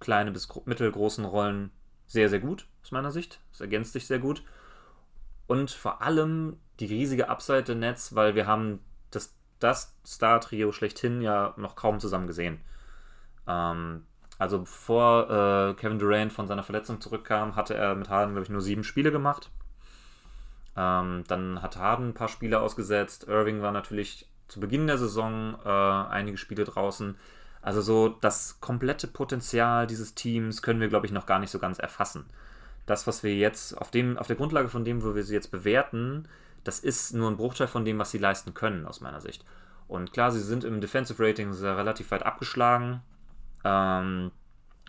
[0.04, 1.72] kleine bis mittelgroßen Rollen
[2.06, 3.39] sehr, sehr gut, aus meiner Sicht.
[3.52, 4.44] Es ergänzt sich sehr gut.
[5.48, 8.80] Und vor allem die riesige der Nets, weil wir haben
[9.12, 12.62] das, das Star-Trio schlechthin ja noch kaum zusammen gesehen.
[13.48, 14.04] Ähm,
[14.38, 18.50] also bevor äh, Kevin Durant von seiner Verletzung zurückkam, hatte er mit Harden, glaube ich,
[18.50, 19.50] nur sieben Spiele gemacht.
[20.76, 23.28] Ähm, dann hat Harden ein paar Spiele ausgesetzt.
[23.28, 27.16] Irving war natürlich zu Beginn der Saison äh, einige Spiele draußen.
[27.63, 31.60] Also so das komplette Potenzial dieses Teams können wir, glaube ich, noch gar nicht so
[31.60, 32.26] ganz erfassen.
[32.86, 35.49] Das, was wir jetzt auf, dem, auf der Grundlage von dem, wo wir sie jetzt
[35.49, 36.28] bewerten,
[36.65, 39.45] das ist nur ein Bruchteil von dem, was sie leisten können, aus meiner Sicht.
[39.88, 43.02] Und klar, sie sind im Defensive Rating sehr relativ weit abgeschlagen.
[43.63, 44.32] Ähm,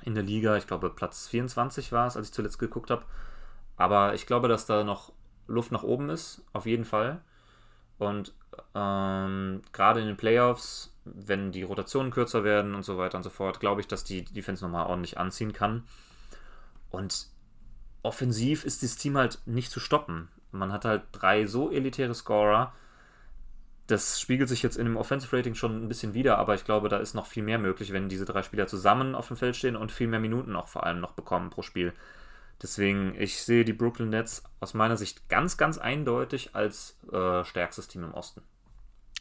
[0.03, 3.05] in der Liga, ich glaube, Platz 24 war es, als ich zuletzt geguckt habe.
[3.77, 5.13] Aber ich glaube, dass da noch
[5.47, 7.21] Luft nach oben ist, auf jeden Fall.
[7.99, 8.35] Und
[8.75, 13.31] ähm, gerade in den Playoffs wenn die Rotationen kürzer werden und so weiter und so
[13.31, 15.85] fort, glaube ich, dass die Defense nochmal ordentlich anziehen kann.
[16.91, 17.29] Und
[18.03, 20.29] offensiv ist das Team halt nicht zu stoppen.
[20.51, 22.73] Man hat halt drei so elitäre Scorer.
[23.87, 26.89] Das spiegelt sich jetzt in dem Offensive Rating schon ein bisschen wieder, aber ich glaube,
[26.89, 29.77] da ist noch viel mehr möglich, wenn diese drei Spieler zusammen auf dem Feld stehen
[29.77, 31.93] und viel mehr Minuten auch vor allem noch bekommen pro Spiel.
[32.63, 37.89] Deswegen, ich sehe die Brooklyn Nets aus meiner Sicht ganz, ganz eindeutig als äh, stärkstes
[37.89, 38.43] Team im Osten.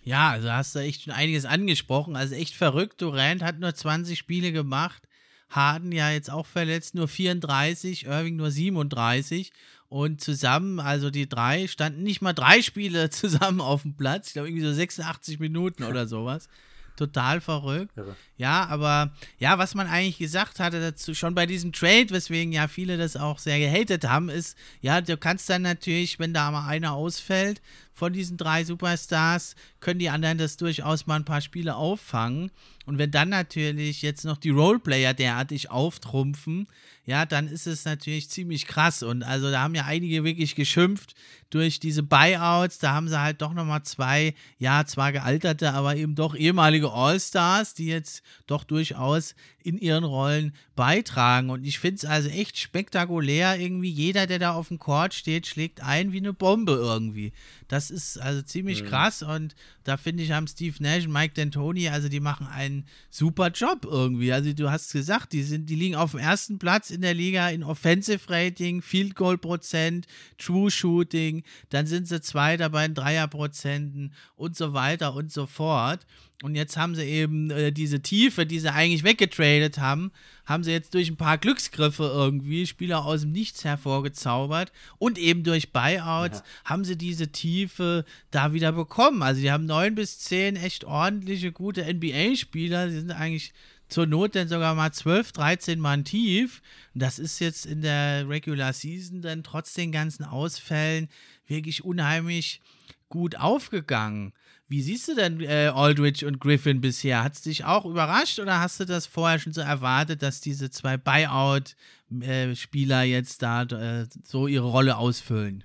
[0.03, 2.15] Ja, also hast du echt schon einiges angesprochen.
[2.15, 3.01] Also echt verrückt.
[3.01, 5.03] Durant hat nur 20 Spiele gemacht.
[5.49, 9.51] Harden ja jetzt auch verletzt, nur 34, Irving nur 37.
[9.87, 14.27] Und zusammen, also die drei, standen nicht mal drei Spiele zusammen auf dem Platz.
[14.27, 16.49] Ich glaube, irgendwie so 86 Minuten oder sowas.
[16.95, 17.95] Total verrückt.
[17.97, 18.15] Irre.
[18.37, 22.67] Ja, aber ja, was man eigentlich gesagt hatte dazu, schon bei diesem Trade, weswegen ja
[22.67, 26.67] viele das auch sehr gehatet haben, ist, ja, du kannst dann natürlich, wenn da mal
[26.67, 31.75] einer ausfällt von diesen drei Superstars, können die anderen das durchaus mal ein paar Spiele
[31.75, 32.51] auffangen.
[32.85, 36.67] Und wenn dann natürlich jetzt noch die Roleplayer derartig auftrumpfen,
[37.05, 39.03] ja, dann ist es natürlich ziemlich krass.
[39.03, 41.15] Und also da haben ja einige wirklich geschimpft
[41.49, 42.79] durch diese Buyouts.
[42.79, 47.73] Da haben sie halt doch nochmal zwei, ja, zwar gealterte, aber eben doch ehemalige All-Stars,
[47.73, 51.49] die jetzt doch durchaus in ihren Rollen beitragen.
[51.49, 53.59] Und ich finde es also echt spektakulär.
[53.59, 57.33] Irgendwie jeder, der da auf dem Court steht, schlägt ein wie eine Bombe irgendwie.
[57.67, 58.87] Das ist also ziemlich mhm.
[58.87, 59.23] krass.
[59.23, 63.49] Und da finde ich, haben Steve Nash und Mike D'Antoni, also die machen einen super
[63.49, 64.31] Job irgendwie.
[64.31, 67.49] Also du hast gesagt, die, sind, die liegen auf dem ersten Platz in der Liga
[67.49, 71.43] in Offensive Rating, Field Goal Prozent, True Shooting.
[71.69, 76.05] Dann sind sie Zweiter bei den Dreierprozenten und so weiter und so fort.
[76.43, 80.11] Und jetzt haben sie eben äh, diese Tiefe, die sie eigentlich weggetradet haben,
[80.45, 84.73] haben sie jetzt durch ein paar Glücksgriffe irgendwie Spieler aus dem Nichts hervorgezaubert.
[84.97, 86.45] Und eben durch Buyouts ja.
[86.65, 89.23] haben sie diese Tiefe da wieder bekommen.
[89.23, 92.87] Also die haben neun bis zehn echt ordentliche, gute NBA-Spieler.
[92.87, 93.53] Die sind eigentlich
[93.87, 96.61] zur Not dann sogar mal 12, 13 Mann tief.
[96.93, 101.07] das ist jetzt in der Regular Season dann trotz den ganzen Ausfällen
[101.47, 102.59] wirklich unheimlich
[103.07, 104.33] gut aufgegangen.
[104.67, 107.23] Wie siehst du denn äh, Aldridge und Griffin bisher?
[107.23, 110.71] Hat es dich auch überrascht oder hast du das vorher schon so erwartet, dass diese
[110.71, 115.63] zwei Buyout-Spieler äh, jetzt da äh, so ihre Rolle ausfüllen?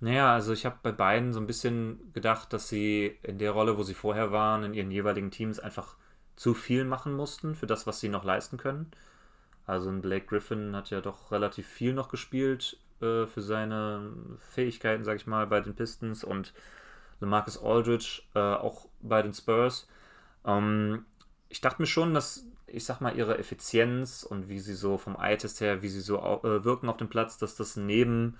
[0.00, 3.76] Naja, also ich habe bei beiden so ein bisschen gedacht, dass sie in der Rolle,
[3.76, 5.96] wo sie vorher waren, in ihren jeweiligen Teams einfach
[6.36, 8.90] zu viel machen mussten für das, was sie noch leisten können.
[9.66, 15.04] Also ein Blake Griffin hat ja doch relativ viel noch gespielt äh, für seine Fähigkeiten,
[15.04, 16.54] sag ich mal, bei den Pistons und
[17.28, 19.88] Marcus Aldridge äh, auch bei den Spurs.
[20.44, 21.04] Ähm,
[21.48, 25.16] ich dachte mir schon, dass, ich sag mal, ihre Effizienz und wie sie so vom
[25.16, 28.38] Eye-Test her, wie sie so äh, wirken auf dem Platz, dass das neben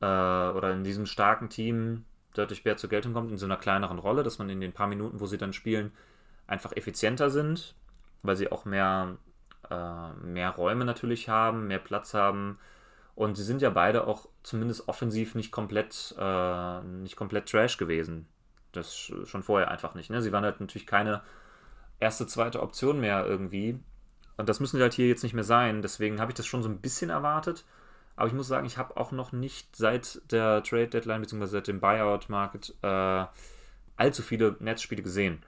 [0.00, 2.04] äh, oder in diesem starken Team
[2.34, 4.86] deutlich mehr zur Geltung kommt, in so einer kleineren Rolle, dass man in den paar
[4.86, 5.92] Minuten, wo sie dann spielen,
[6.46, 7.74] einfach effizienter sind,
[8.22, 9.16] weil sie auch mehr,
[9.70, 12.58] äh, mehr Räume natürlich haben, mehr Platz haben
[13.18, 18.28] und sie sind ja beide auch zumindest offensiv nicht komplett, äh, nicht komplett Trash gewesen.
[18.70, 20.08] Das schon vorher einfach nicht.
[20.08, 20.22] Ne?
[20.22, 21.22] Sie waren halt natürlich keine
[21.98, 23.80] erste, zweite Option mehr irgendwie.
[24.36, 25.82] Und das müssen sie halt hier jetzt nicht mehr sein.
[25.82, 27.64] Deswegen habe ich das schon so ein bisschen erwartet.
[28.14, 31.46] Aber ich muss sagen, ich habe auch noch nicht seit der Trade Deadline bzw.
[31.46, 33.24] seit dem Buyout Market äh,
[33.96, 35.42] allzu viele Netzspiele gesehen.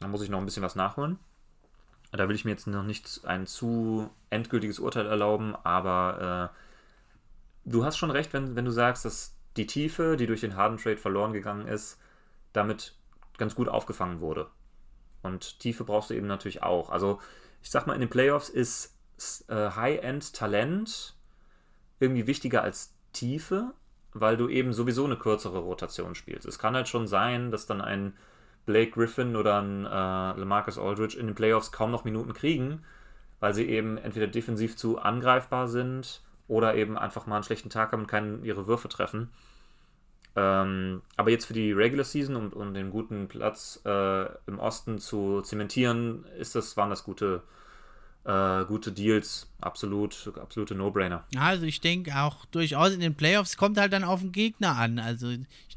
[0.00, 1.18] Da muss ich noch ein bisschen was nachholen.
[2.12, 6.69] Da will ich mir jetzt noch nicht ein zu endgültiges Urteil erlauben, aber äh,
[7.64, 10.78] du hast schon recht, wenn, wenn du sagst, dass die Tiefe, die durch den Harden
[10.78, 11.98] Trade verloren gegangen ist,
[12.52, 12.94] damit
[13.38, 14.48] ganz gut aufgefangen wurde.
[15.22, 16.90] Und Tiefe brauchst du eben natürlich auch.
[16.90, 17.20] Also,
[17.62, 18.96] ich sag mal, in den Playoffs ist
[19.48, 21.14] äh, High-End-Talent
[21.98, 23.74] irgendwie wichtiger als Tiefe,
[24.12, 26.46] weil du eben sowieso eine kürzere Rotation spielst.
[26.46, 28.14] Es kann halt schon sein, dass dann ein
[28.66, 32.82] Blake Griffin oder ein äh, LaMarcus Aldridge in den Playoffs kaum noch Minuten kriegen,
[33.40, 37.92] weil sie eben entweder defensiv zu angreifbar sind oder eben einfach mal einen schlechten Tag
[37.92, 39.30] haben und können ihre Würfe treffen.
[40.34, 44.98] Ähm, aber jetzt für die Regular Season und um den guten Platz äh, im Osten
[44.98, 47.42] zu zementieren, ist das, waren das gute,
[48.24, 49.48] äh, gute Deals.
[49.60, 51.24] Absolut, absolute No-Brainer.
[51.36, 54.98] Also ich denke auch durchaus in den Playoffs kommt halt dann auf den Gegner an.
[54.98, 55.28] Also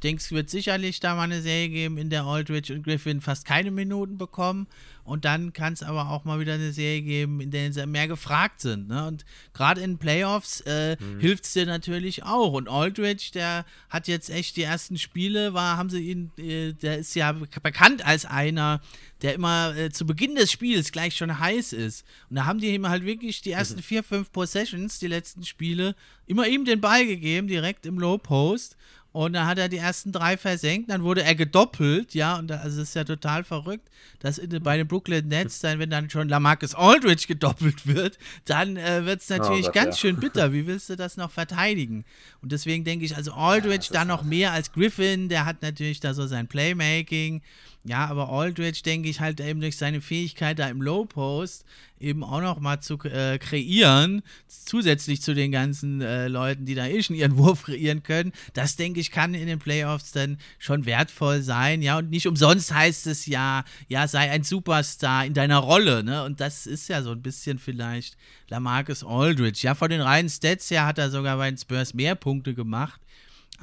[0.04, 3.46] denke, es wird sicherlich da mal eine Serie geben, in der Aldridge und Griffin fast
[3.46, 4.68] keine Minuten bekommen.
[5.06, 8.08] Und dann kann es aber auch mal wieder eine Serie geben, in der sie mehr
[8.08, 8.88] gefragt sind.
[8.88, 9.06] Ne?
[9.06, 11.20] Und gerade in Playoffs äh, mhm.
[11.20, 12.54] hilft es dir natürlich auch.
[12.54, 17.00] Und Aldridge, der hat jetzt echt die ersten Spiele, war, haben sie ihn, äh, der
[17.00, 18.82] ist ja bekannt als einer,
[19.22, 22.06] der immer äh, zu Beginn des Spiels gleich schon heiß ist.
[22.30, 23.84] Und da haben die ihm halt wirklich die ersten mhm.
[23.84, 25.96] vier, fünf Possessions, die letzten Spiele,
[26.28, 28.78] immer ihm den Ball gegeben, direkt im Low Post.
[29.14, 32.58] Und dann hat er die ersten drei versenkt, dann wurde er gedoppelt, ja, und da,
[32.58, 33.88] also das ist ja total verrückt,
[34.20, 38.76] dass in, bei den Brooklyn Nets dann, wenn dann schon Lamarcus Aldridge gedoppelt wird, dann
[38.76, 40.02] äh, wird es oh natürlich oh Gott, ganz ja.
[40.02, 40.52] schön bitter.
[40.54, 42.06] Wie willst du das noch verteidigen?
[42.42, 46.00] Und deswegen denke ich, also Aldridge ja, da noch mehr als Griffin, der hat natürlich
[46.00, 47.44] da so sein Playmaking.
[47.86, 51.66] Ja, aber Aldridge, denke ich, halt eben durch seine Fähigkeit da im Low Post
[52.00, 56.88] eben auch noch mal zu äh, kreieren, zusätzlich zu den ganzen äh, Leuten, die da
[56.88, 58.32] eh schon ihren Wurf kreieren können.
[58.54, 61.82] Das, denke ich, kann in den Playoffs dann schon wertvoll sein.
[61.82, 66.06] Ja, und nicht umsonst heißt es ja, ja, sei ein Superstar in deiner Rolle.
[66.06, 66.24] Ne?
[66.24, 68.16] Und das ist ja so ein bisschen vielleicht
[68.48, 69.60] Lamarcus Aldridge.
[69.64, 73.02] Ja, von den reinen Stats her hat er sogar bei den Spurs mehr Punkte gemacht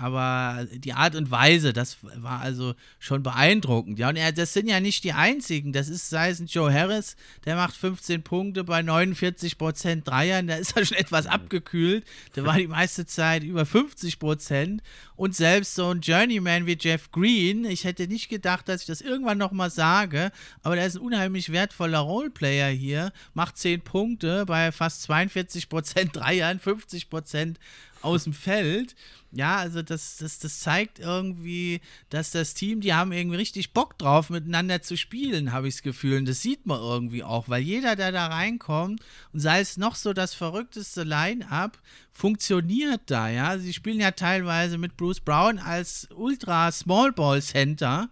[0.00, 3.98] aber die Art und Weise, das war also schon beeindruckend.
[3.98, 5.74] Ja, und er, das sind ja nicht die einzigen.
[5.74, 10.46] Das ist, sei es ein Joe Harris, der macht 15 Punkte bei 49 Prozent Dreiern,
[10.46, 12.04] da ist er schon etwas abgekühlt.
[12.34, 14.82] Der war die meiste Zeit über 50 Prozent.
[15.16, 19.02] Und selbst so ein Journeyman wie Jeff Green, ich hätte nicht gedacht, dass ich das
[19.02, 20.32] irgendwann nochmal sage,
[20.62, 26.16] aber der ist ein unheimlich wertvoller Roleplayer hier, macht 10 Punkte bei fast 42 Prozent
[26.16, 27.60] Dreiern, 50 Prozent
[28.02, 28.94] aus dem Feld.
[29.32, 33.96] Ja, also das, das, das zeigt irgendwie, dass das Team, die haben irgendwie richtig Bock
[33.96, 36.18] drauf, miteinander zu spielen, habe ich das Gefühl.
[36.18, 39.00] Und das sieht man irgendwie auch, weil jeder, der da reinkommt,
[39.32, 41.78] und sei es noch so das verrückteste Line-up,
[42.10, 43.56] funktioniert da, ja.
[43.58, 48.10] Sie spielen ja teilweise mit Bruce Brown als Ultra Small Ball Center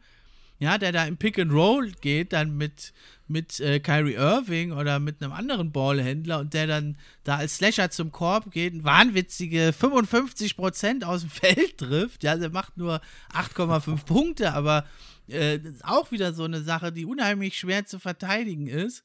[0.59, 2.92] ja, der da im Pick and Roll geht, dann mit,
[3.31, 7.91] mit äh, Kyrie Irving oder mit einem anderen Ballhändler und der dann da als Slasher
[7.91, 12.25] zum Korb geht, und wahnwitzige 55% aus dem Feld trifft.
[12.25, 13.01] Ja, der macht nur
[13.33, 14.87] 8,5 Punkte, aber
[15.29, 19.05] äh, auch wieder so eine Sache, die unheimlich schwer zu verteidigen ist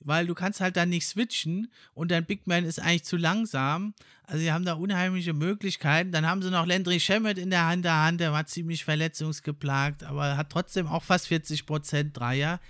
[0.00, 3.94] weil du kannst halt dann nicht switchen und dein Big Man ist eigentlich zu langsam.
[4.24, 6.12] Also sie haben da unheimliche Möglichkeiten.
[6.12, 10.04] Dann haben sie noch Landry Shamet in der Hand der Hand, der war ziemlich verletzungsgeplagt,
[10.04, 12.60] aber hat trotzdem auch fast 40% Dreier.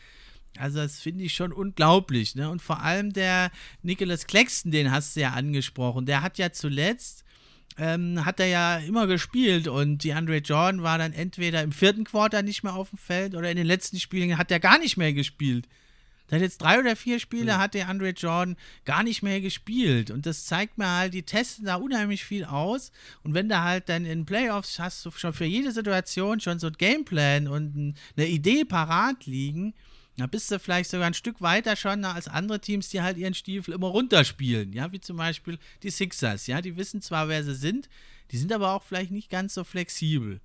[0.61, 2.51] Also das finde ich schon unglaublich, ne?
[2.51, 3.51] Und vor allem der
[3.83, 7.25] Nicholas Claxton, den hast du ja angesprochen, der hat ja zuletzt
[7.79, 12.05] ähm, hat er ja immer gespielt und die Andre Jordan war dann entweder im vierten
[12.05, 14.97] Quarter nicht mehr auf dem Feld oder in den letzten Spielen hat er gar nicht
[14.97, 15.69] mehr gespielt.
[16.29, 17.59] Seit jetzt drei oder vier Spiele mhm.
[17.59, 20.11] hat der Andre Jordan gar nicht mehr gespielt.
[20.11, 22.90] Und das zeigt mir halt, die testen da unheimlich viel aus.
[23.23, 26.66] Und wenn da halt dann in Playoffs hast du schon für jede Situation schon so
[26.66, 29.75] ein Gameplan und eine Idee parat liegen,
[30.16, 33.35] da bist du vielleicht sogar ein Stück weiter schon als andere Teams, die halt ihren
[33.35, 34.72] Stiefel immer runterspielen.
[34.72, 36.46] Ja, wie zum Beispiel die Sixers.
[36.46, 37.88] Ja, die wissen zwar, wer sie sind,
[38.31, 40.40] die sind aber auch vielleicht nicht ganz so flexibel.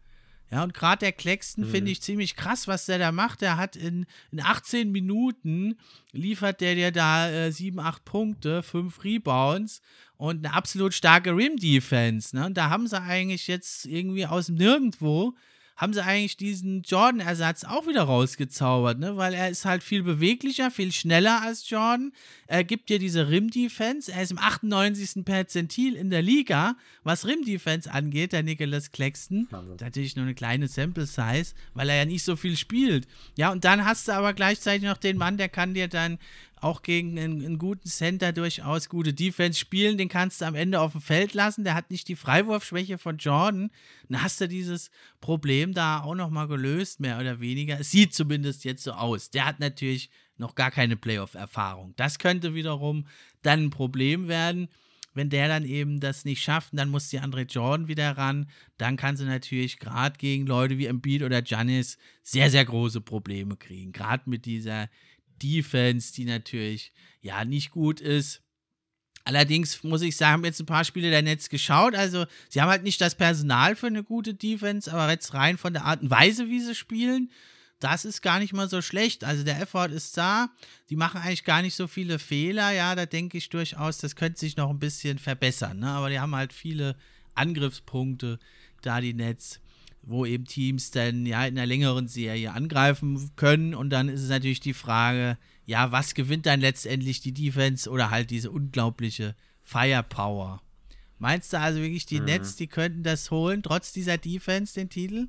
[0.51, 1.69] Ja, und gerade der Claxton mhm.
[1.69, 3.39] finde ich ziemlich krass, was der da macht.
[3.39, 5.77] Der hat in, in 18 Minuten
[6.11, 9.81] liefert der dir da äh, 7, 8 Punkte, 5 Rebounds
[10.17, 12.35] und eine absolut starke Rim-Defense.
[12.35, 12.45] Ne?
[12.45, 15.35] Und da haben sie eigentlich jetzt irgendwie aus dem Nirgendwo
[15.81, 19.17] haben sie eigentlich diesen Jordan-Ersatz auch wieder rausgezaubert, ne?
[19.17, 22.13] Weil er ist halt viel beweglicher, viel schneller als Jordan.
[22.45, 24.11] Er gibt dir diese Rim-Defense.
[24.11, 25.25] Er ist im 98.
[25.25, 29.47] Perzentil in der Liga, was Rim-Defense angeht, der Nicholas Claxton.
[29.49, 29.77] Wahnsinn.
[29.79, 33.07] Natürlich nur eine kleine Sample-Size, weil er ja nicht so viel spielt.
[33.35, 36.19] Ja, und dann hast du aber gleichzeitig noch den Mann, der kann dir dann
[36.61, 39.97] auch gegen einen, einen, guten Center durchaus gute Defense spielen.
[39.97, 41.63] Den kannst du am Ende auf dem Feld lassen.
[41.63, 43.71] Der hat nicht die Freiwurfschwäche von Jordan.
[44.07, 47.79] Dann hast du dieses Problem da auch nochmal gelöst, mehr oder weniger.
[47.79, 49.31] Es sieht zumindest jetzt so aus.
[49.31, 51.93] Der hat natürlich noch gar keine Playoff-Erfahrung.
[51.97, 53.07] Das könnte wiederum
[53.41, 54.69] dann ein Problem werden.
[55.13, 58.49] Wenn der dann eben das nicht schafft, dann muss die Andre Jordan wieder ran.
[58.77, 63.57] Dann kann sie natürlich gerade gegen Leute wie Embiid oder Giannis sehr, sehr große Probleme
[63.57, 63.91] kriegen.
[63.91, 64.89] Gerade mit dieser
[65.41, 68.41] Defense, die natürlich ja nicht gut ist.
[69.23, 71.95] Allerdings muss ich sagen, haben jetzt ein paar Spiele der Netz geschaut.
[71.95, 75.73] Also, sie haben halt nicht das Personal für eine gute Defense, aber jetzt rein von
[75.73, 77.31] der Art und Weise, wie sie spielen,
[77.79, 79.23] das ist gar nicht mal so schlecht.
[79.23, 80.49] Also, der Effort ist da.
[80.89, 82.71] Die machen eigentlich gar nicht so viele Fehler.
[82.71, 85.79] Ja, da denke ich durchaus, das könnte sich noch ein bisschen verbessern.
[85.79, 85.89] Ne?
[85.89, 86.95] Aber die haben halt viele
[87.35, 88.39] Angriffspunkte,
[88.81, 89.60] da die Netz
[90.03, 93.75] wo eben Teams dann ja in einer längeren Serie angreifen können.
[93.75, 98.09] Und dann ist es natürlich die Frage, ja, was gewinnt dann letztendlich die Defense oder
[98.09, 100.61] halt diese unglaubliche Firepower?
[101.19, 102.25] Meinst du also wirklich, die mhm.
[102.25, 105.27] Nets, die könnten das holen, trotz dieser Defense, den Titel?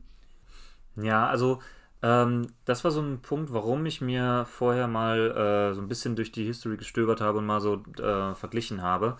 [0.97, 1.61] Ja, also
[2.03, 5.31] ähm, das war so ein Punkt, warum ich mir vorher mal
[5.71, 9.17] äh, so ein bisschen durch die History gestöbert habe und mal so äh, verglichen habe.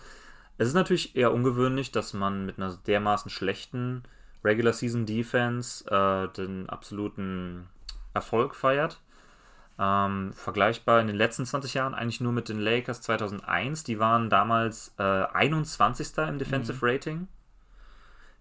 [0.57, 4.03] Es ist natürlich eher ungewöhnlich, dass man mit einer dermaßen schlechten
[4.43, 7.67] Regular Season Defense äh, den absoluten
[8.13, 9.01] Erfolg feiert.
[9.79, 13.83] Ähm, vergleichbar in den letzten 20 Jahren eigentlich nur mit den Lakers 2001.
[13.83, 16.17] Die waren damals äh, 21.
[16.17, 16.91] im Defensive mhm.
[16.91, 17.27] Rating.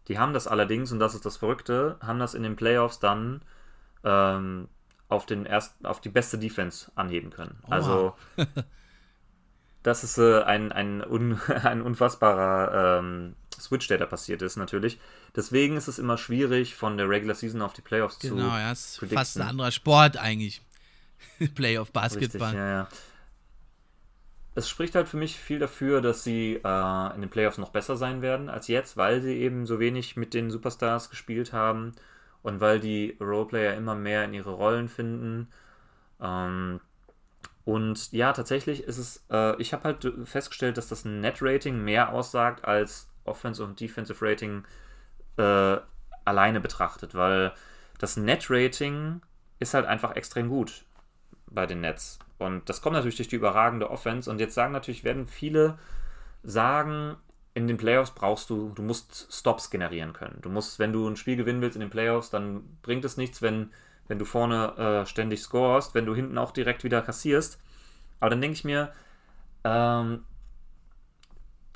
[0.08, 3.42] Die haben das allerdings, und das ist das Verrückte, haben das in den Playoffs dann
[4.04, 4.68] ähm,
[5.08, 7.58] auf, den ersten, auf die beste Defense anheben können.
[7.66, 7.74] Oha.
[7.74, 8.14] Also
[9.82, 14.98] das ist äh, ein, ein, un, ein unfassbarer ähm, Switch, der da passiert ist, natürlich.
[15.36, 18.40] Deswegen ist es immer schwierig, von der Regular Season auf die Playoffs genau, zu.
[18.42, 19.18] Genau, ja, ist predikten.
[19.18, 20.62] fast ein anderer Sport eigentlich.
[21.54, 22.48] Playoff Basketball.
[22.48, 22.88] Richtig, ja, ja.
[24.54, 27.96] Es spricht halt für mich viel dafür, dass sie äh, in den Playoffs noch besser
[27.96, 31.92] sein werden als jetzt, weil sie eben so wenig mit den Superstars gespielt haben
[32.42, 35.48] und weil die Roleplayer immer mehr in ihre Rollen finden.
[36.20, 36.80] Ähm,
[37.64, 42.64] und ja, tatsächlich ist es, äh, ich habe halt festgestellt, dass das Net-Rating mehr aussagt
[42.64, 44.64] als Offensive und Defensive Rating
[45.36, 45.76] äh,
[46.24, 47.52] alleine betrachtet, weil
[47.98, 49.20] das Net-Rating
[49.58, 50.84] ist halt einfach extrem gut
[51.46, 52.18] bei den Nets.
[52.38, 54.30] Und das kommt natürlich durch die überragende Offense.
[54.30, 55.78] Und jetzt sagen natürlich, werden viele
[56.42, 57.16] sagen,
[57.54, 60.38] in den Playoffs brauchst du, du musst Stops generieren können.
[60.42, 63.42] Du musst, wenn du ein Spiel gewinnen willst in den Playoffs, dann bringt es nichts,
[63.42, 63.70] wenn,
[64.08, 67.60] wenn du vorne äh, ständig scorest, wenn du hinten auch direkt wieder kassierst.
[68.20, 68.92] Aber dann denke ich mir,
[69.64, 70.24] ähm,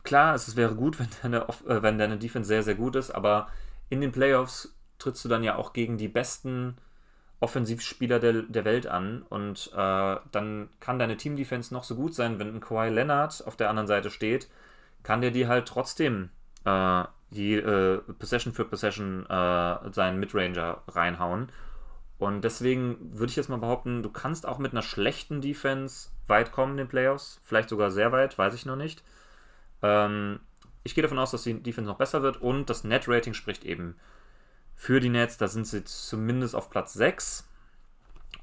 [0.07, 3.49] klar, es wäre gut, wenn deine, äh, wenn deine Defense sehr, sehr gut ist, aber
[3.91, 6.77] in den Playoffs trittst du dann ja auch gegen die besten
[7.41, 12.39] Offensivspieler der, der Welt an und äh, dann kann deine Team-Defense noch so gut sein,
[12.39, 14.49] wenn ein Kawhi Leonard auf der anderen Seite steht,
[15.03, 16.31] kann der dir halt trotzdem
[16.65, 21.51] äh, die äh, Possession für Possession äh, seinen Midranger reinhauen.
[22.19, 26.53] Und deswegen würde ich jetzt mal behaupten, du kannst auch mit einer schlechten Defense weit
[26.53, 29.05] kommen in den Playoffs, vielleicht sogar sehr weit, weiß ich noch nicht.
[29.83, 30.41] Ähm,
[30.85, 33.97] ich gehe davon aus, dass die Defense noch besser wird und das Net-Rating spricht eben
[34.75, 35.37] für die Nets.
[35.37, 37.49] Da sind sie zumindest auf Platz 6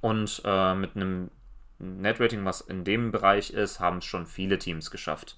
[0.02, 1.32] und äh, mit einem
[1.80, 5.38] Net-Rating, was in dem Bereich ist, haben es schon viele Teams geschafft,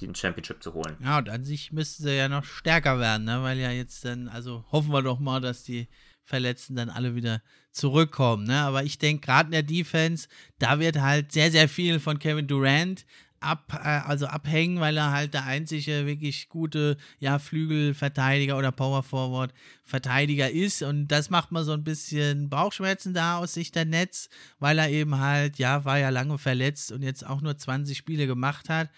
[0.00, 0.96] den Championship zu holen.
[1.00, 3.42] Ja, und an sich müssten sie ja noch stärker werden, ne?
[3.42, 5.88] weil ja jetzt dann, also hoffen wir doch mal, dass die
[6.22, 8.44] Verletzten dann alle wieder zurückkommen.
[8.44, 8.60] Ne?
[8.60, 12.46] Aber ich denke, gerade in der Defense, da wird halt sehr, sehr viel von Kevin
[12.46, 13.06] Durant
[13.40, 19.02] ab, äh, also abhängen, weil er halt der einzige wirklich gute ja, Flügelverteidiger oder Power
[19.02, 20.82] Forward Verteidiger ist.
[20.82, 24.28] Und das macht man so ein bisschen Bauchschmerzen da aus Sicht der Netz,
[24.58, 28.26] weil er eben halt, ja, war ja lange verletzt und jetzt auch nur 20 Spiele
[28.26, 28.90] gemacht hat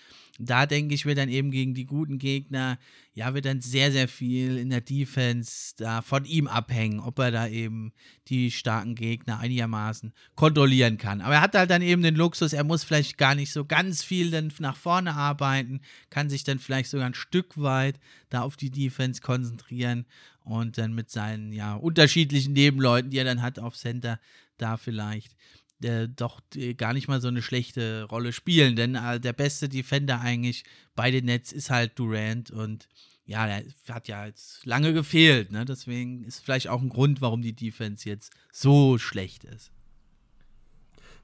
[0.42, 2.78] da denke ich, wird dann eben gegen die guten Gegner,
[3.12, 7.30] ja, wird dann sehr, sehr viel in der Defense da von ihm abhängen, ob er
[7.30, 7.92] da eben
[8.28, 11.20] die starken Gegner einigermaßen kontrollieren kann.
[11.20, 14.02] Aber er hat halt dann eben den Luxus, er muss vielleicht gar nicht so ganz
[14.02, 18.56] viel dann nach vorne arbeiten, kann sich dann vielleicht sogar ein Stück weit da auf
[18.56, 20.06] die Defense konzentrieren
[20.44, 24.18] und dann mit seinen, ja, unterschiedlichen Nebenleuten, die er dann hat auf Center,
[24.56, 25.34] da vielleicht
[25.82, 28.76] äh, doch äh, gar nicht mal so eine schlechte Rolle spielen.
[28.76, 30.64] Denn äh, der beste Defender eigentlich
[30.94, 32.88] bei den Nets ist halt Durant und
[33.26, 33.64] ja, der
[33.94, 35.52] hat ja jetzt lange gefehlt.
[35.52, 35.64] Ne?
[35.64, 39.70] Deswegen ist vielleicht auch ein Grund, warum die Defense jetzt so schlecht ist.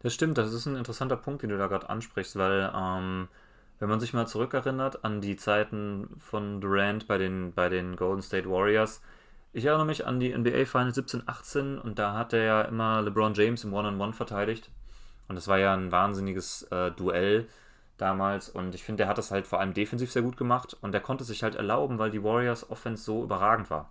[0.00, 3.28] Das stimmt, das ist ein interessanter Punkt, den du da gerade ansprichst, weil ähm,
[3.80, 8.22] wenn man sich mal zurückerinnert an die Zeiten von Durant bei den, bei den Golden
[8.22, 9.02] State Warriors,
[9.52, 13.02] ich erinnere mich an die NBA Finals 17, 18 und da hat er ja immer
[13.02, 14.70] LeBron James im One-on-One -on -One verteidigt.
[15.28, 17.48] Und das war ja ein wahnsinniges äh, Duell
[17.96, 18.48] damals.
[18.48, 20.76] Und ich finde, er hat das halt vor allem defensiv sehr gut gemacht.
[20.80, 23.90] Und er konnte sich halt erlauben, weil die Warriors Offense so überragend war.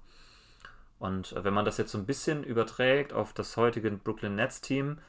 [1.00, 4.62] Und äh, wenn man das jetzt so ein bisschen überträgt auf das heutige Brooklyn Nets
[4.62, 5.00] Team,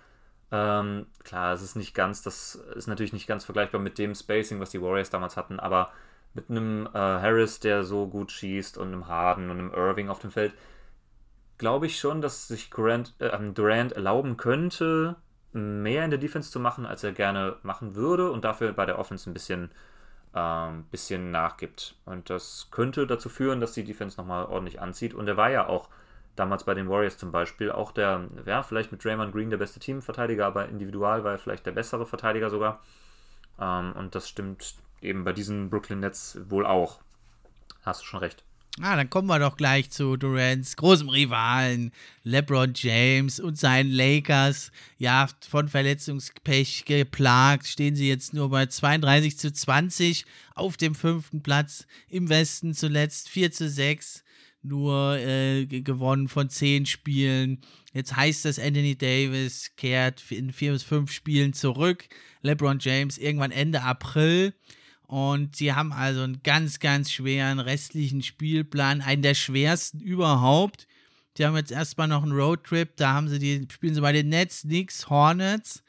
[0.53, 4.61] ähm, klar, es ist nicht ganz, das ist natürlich nicht ganz vergleichbar mit dem Spacing,
[4.61, 5.91] was die Warriors damals hatten, aber
[6.37, 10.21] mit einem äh, Harris, der so gut schießt und einem Harden und einem Irving auf
[10.21, 10.53] dem Feld,
[11.59, 15.17] glaube ich schon, dass sich Durant, äh, Durant erlauben könnte,
[15.53, 18.99] mehr in der Defense zu machen, als er gerne machen würde und dafür bei der
[18.99, 19.71] Offense ein bisschen,
[20.35, 21.97] äh, bisschen nachgibt.
[22.05, 25.15] Und das könnte dazu führen, dass die Defense nochmal ordentlich anzieht.
[25.15, 25.89] Und er war ja auch
[26.37, 29.81] damals bei den Warriors zum Beispiel auch der, ja, vielleicht mit Draymond Green der beste
[29.81, 32.83] Teamverteidiger, aber individual war er vielleicht der bessere Verteidiger sogar.
[33.59, 37.01] Ähm, und das stimmt eben bei diesen Brooklyn Nets wohl auch.
[37.83, 38.43] Hast du schon recht.
[38.83, 41.93] Ah, dann kommen wir doch gleich zu Durants großem Rivalen,
[42.25, 44.71] LeBron James und seinen Lakers.
[44.99, 51.43] Ja, von Verletzungspech geplagt, stehen sie jetzt nur bei 32 zu 20 auf dem fünften
[51.43, 51.87] Platz.
[52.11, 54.25] Im Westen zuletzt 4 zu 6,
[54.63, 57.63] nur äh, gewonnen von 10 Spielen.
[57.95, 62.05] Jetzt heißt es, Anthony Davis kehrt in 4 bis 5 Spielen zurück.
[62.43, 64.53] LeBron James irgendwann Ende April.
[65.07, 70.89] Und sie haben also einen ganz, ganz schweren restlichen Spielplan, einen der schwersten überhaupt.
[71.37, 74.31] Die haben jetzt erstmal noch einen Roadtrip, da haben sie die, spielen sie bei den
[74.31, 75.83] Nets, Knicks, Hornets,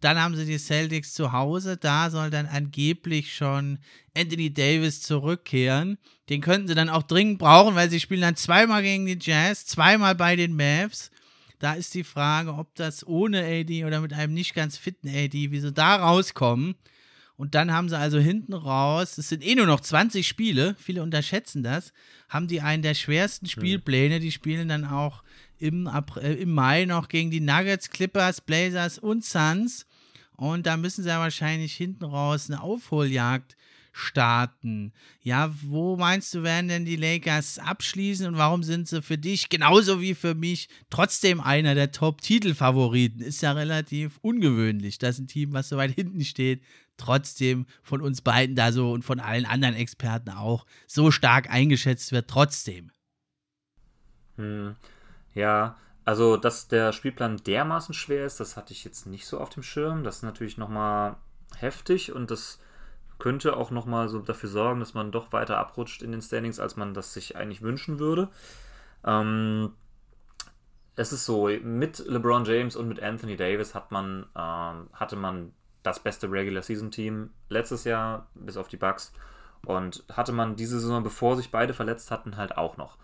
[0.00, 1.76] Dann haben sie die Celtics zu Hause.
[1.76, 3.78] Da soll dann angeblich schon
[4.16, 5.98] Anthony Davis zurückkehren.
[6.28, 9.66] Den könnten sie dann auch dringend brauchen, weil sie spielen dann zweimal gegen die Jazz,
[9.66, 11.10] zweimal bei den Mavs.
[11.58, 15.52] Da ist die Frage, ob das ohne AD oder mit einem nicht ganz fitten AD,
[15.52, 16.74] wie sie da rauskommen.
[17.42, 21.02] Und dann haben sie also hinten raus, es sind eh nur noch 20 Spiele, viele
[21.02, 21.92] unterschätzen das,
[22.28, 24.20] haben die einen der schwersten Spielpläne.
[24.20, 25.24] Die spielen dann auch
[25.58, 29.86] im, April, äh, im Mai noch gegen die Nuggets, Clippers, Blazers und Suns.
[30.36, 33.56] Und da müssen sie ja wahrscheinlich hinten raus eine Aufholjagd
[33.92, 34.92] starten.
[35.20, 39.50] Ja, wo meinst du, werden denn die Lakers abschließen und warum sind sie für dich
[39.50, 43.20] genauso wie für mich trotzdem einer der Top-Titelfavoriten?
[43.20, 46.62] Ist ja relativ ungewöhnlich, dass ein Team, was so weit hinten steht,
[46.96, 52.12] trotzdem von uns beiden da so und von allen anderen Experten auch so stark eingeschätzt
[52.12, 52.90] wird, trotzdem.
[54.36, 54.76] Hm.
[55.34, 59.50] Ja, also dass der Spielplan dermaßen schwer ist, das hatte ich jetzt nicht so auf
[59.50, 60.02] dem Schirm.
[60.02, 61.16] Das ist natürlich nochmal
[61.56, 62.58] heftig und das
[63.22, 66.74] könnte auch nochmal so dafür sorgen, dass man doch weiter abrutscht in den Standings, als
[66.74, 68.28] man das sich eigentlich wünschen würde.
[69.04, 69.74] Ähm,
[70.96, 75.52] es ist so, mit LeBron James und mit Anthony Davis hat man, ähm, hatte man
[75.84, 79.12] das beste Regular Season Team letztes Jahr, bis auf die Bucks.
[79.66, 82.98] Und hatte man diese Saison, bevor sich beide verletzt hatten, halt auch noch.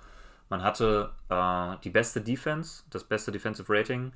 [0.49, 4.13] Man hatte äh, die beste Defense, das beste Defensive Rating.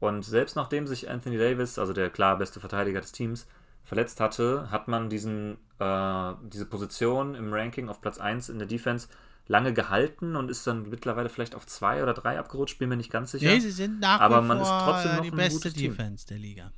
[0.00, 3.46] Und selbst nachdem sich Anthony Davis, also der klar beste Verteidiger des Teams,
[3.84, 8.66] verletzt hatte, hat man diesen, äh, diese Position im Ranking auf Platz 1 in der
[8.66, 9.08] Defense
[9.46, 13.10] lange gehalten und ist dann mittlerweile vielleicht auf 2 oder 3 abgerutscht, bin mir nicht
[13.12, 13.46] ganz sicher.
[13.46, 15.90] Nee, sie sind nach Aber man ist trotzdem noch die ein beste gutes Team.
[15.90, 16.72] Defense der Liga.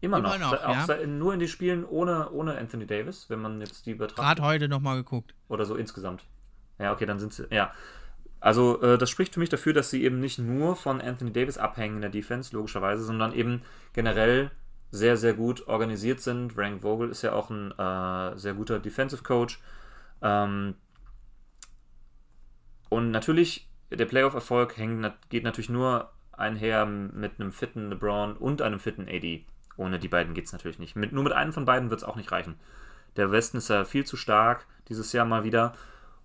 [0.00, 0.52] Immer, Immer noch.
[0.52, 1.06] noch, auch ja.
[1.06, 4.24] nur in die Spielen ohne, ohne Anthony Davis, wenn man jetzt die betrachtet.
[4.24, 5.34] Gerade heute nochmal geguckt.
[5.48, 6.24] Oder so insgesamt.
[6.78, 7.46] Ja, okay, dann sind sie.
[7.50, 7.72] Ja.
[8.38, 11.58] Also, äh, das spricht für mich dafür, dass sie eben nicht nur von Anthony Davis
[11.58, 13.60] abhängen in der Defense, logischerweise, sondern eben
[13.92, 14.50] generell
[14.90, 16.52] sehr, sehr gut organisiert sind.
[16.52, 19.60] Frank Vogel ist ja auch ein äh, sehr guter Defensive Coach.
[20.22, 20.74] Ähm,
[22.88, 24.74] und natürlich, der Playoff-Erfolg
[25.28, 29.44] geht natürlich nur einher mit einem fitten LeBron und einem fitten AD.
[29.76, 30.96] Ohne die beiden geht es natürlich nicht.
[30.96, 32.56] Mit, nur mit einem von beiden wird es auch nicht reichen.
[33.16, 35.74] Der Westen ist ja viel zu stark dieses Jahr mal wieder.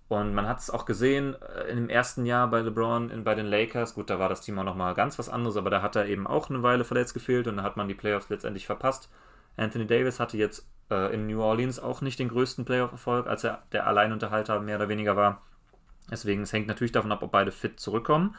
[0.08, 3.34] Und man hat es auch gesehen äh, in dem ersten Jahr bei LeBron in, bei
[3.34, 3.94] den Lakers.
[3.94, 6.26] Gut, da war das Team auch nochmal ganz was anderes, aber da hat er eben
[6.26, 9.10] auch eine Weile verletzt gefehlt und da hat man die Playoffs letztendlich verpasst.
[9.56, 13.62] Anthony Davis hatte jetzt äh, in New Orleans auch nicht den größten Playoff-Erfolg, als er
[13.72, 15.42] der Alleinunterhalter mehr oder weniger war.
[16.10, 18.36] Deswegen, es hängt natürlich davon ab, ob beide fit zurückkommen.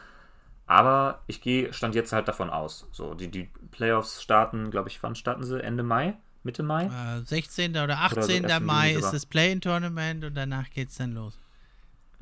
[0.67, 2.87] Aber ich gehe, stand jetzt halt davon aus.
[2.91, 5.61] So, die, die Playoffs starten, glaube ich, wann starten sie?
[5.61, 6.15] Ende Mai?
[6.43, 6.85] Mitte Mai?
[6.85, 7.71] Äh, 16.
[7.71, 8.43] oder so 18.
[8.43, 11.37] erst im Mai ist das Play-In-Tournament und danach geht's dann los.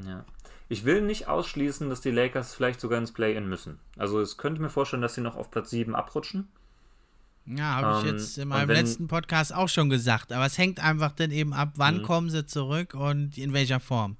[0.03, 0.25] Ja.
[0.67, 3.79] Ich will nicht ausschließen, dass die Lakers vielleicht sogar ins Play-In müssen.
[3.97, 6.47] Also es könnte mir vorstellen, dass sie noch auf Platz 7 abrutschen.
[7.45, 10.33] Ja, habe ich Ähm, jetzt in meinem wenn- letzten Podcast auch schon gesagt.
[10.33, 12.03] Aber es hängt einfach dann eben ab, wann Mhm.
[12.03, 14.17] kommen sie zurück und in welcher Form.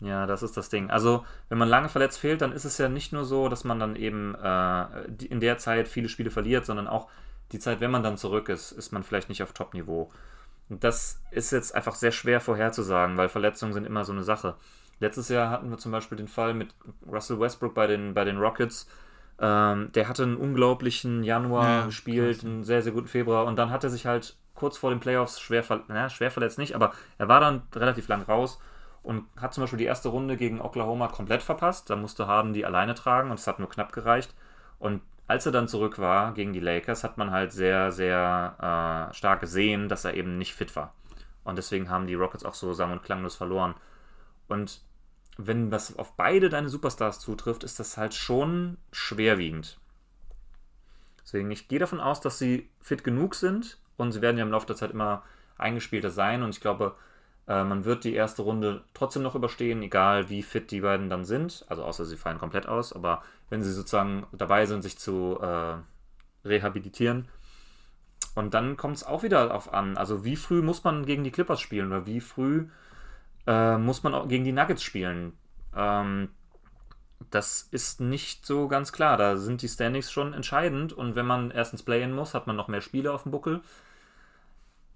[0.00, 0.90] Ja, das ist das Ding.
[0.90, 3.78] Also, wenn man lange verletzt fehlt, dann ist es ja nicht nur so, dass man
[3.78, 7.08] dann eben äh, in der Zeit viele Spiele verliert, sondern auch
[7.52, 10.10] die Zeit, wenn man dann zurück ist, ist man vielleicht nicht auf Top-Niveau.
[10.68, 14.56] Und das ist jetzt einfach sehr schwer vorherzusagen, weil Verletzungen sind immer so eine Sache.
[14.98, 16.74] Letztes Jahr hatten wir zum Beispiel den Fall mit
[17.06, 18.88] Russell Westbrook bei den, bei den Rockets.
[19.38, 23.70] Ähm, der hatte einen unglaublichen Januar Ja, gespielt, einen sehr, sehr guten Februar und dann
[23.70, 26.92] hat er sich halt kurz vor den Playoffs schwer, ver na, schwer verletzt nicht, aber
[27.18, 28.58] er war dann relativ lang raus
[29.02, 31.90] und hat zum Beispiel die erste Runde gegen Oklahoma komplett verpasst.
[31.90, 34.34] Da musste Harden die alleine tragen und es hat nur knapp gereicht.
[34.78, 39.14] Und als er dann zurück war gegen die Lakers, hat man halt sehr, sehr äh,
[39.14, 40.94] stark gesehen, dass er eben nicht fit war.
[41.44, 43.74] Und deswegen haben die Rockets auch so sang- und klanglos verloren.
[44.48, 44.80] Und
[45.36, 49.78] wenn das auf beide deine Superstars zutrifft, ist das halt schon schwerwiegend.
[51.22, 54.50] Deswegen, ich gehe davon aus, dass sie fit genug sind und sie werden ja im
[54.50, 55.24] Laufe der Zeit immer
[55.58, 56.42] eingespielter sein.
[56.42, 56.94] Und ich glaube,
[57.48, 61.24] äh, man wird die erste Runde trotzdem noch überstehen, egal wie fit die beiden dann
[61.24, 61.64] sind.
[61.68, 62.92] Also außer sie fallen komplett aus.
[62.92, 65.76] Aber wenn sie sozusagen dabei sind, sich zu äh,
[66.44, 67.28] rehabilitieren.
[68.34, 69.96] Und dann kommt es auch wieder darauf an.
[69.96, 72.68] Also wie früh muss man gegen die Clippers spielen oder wie früh
[73.46, 75.32] äh, muss man auch gegen die Nuggets spielen.
[75.74, 76.28] Ähm,
[77.30, 79.16] das ist nicht so ganz klar.
[79.16, 82.56] Da sind die Standings schon entscheidend und wenn man erst ins Play-In muss, hat man
[82.56, 83.62] noch mehr Spiele auf dem Buckel.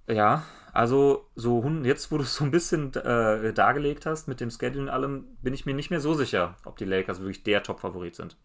[0.08, 4.50] Ja, also so jetzt, wo du es so ein bisschen äh, dargelegt hast mit dem
[4.50, 7.62] Schedule und allem, bin ich mir nicht mehr so sicher, ob die Lakers wirklich der
[7.62, 8.36] Top-Favorit sind.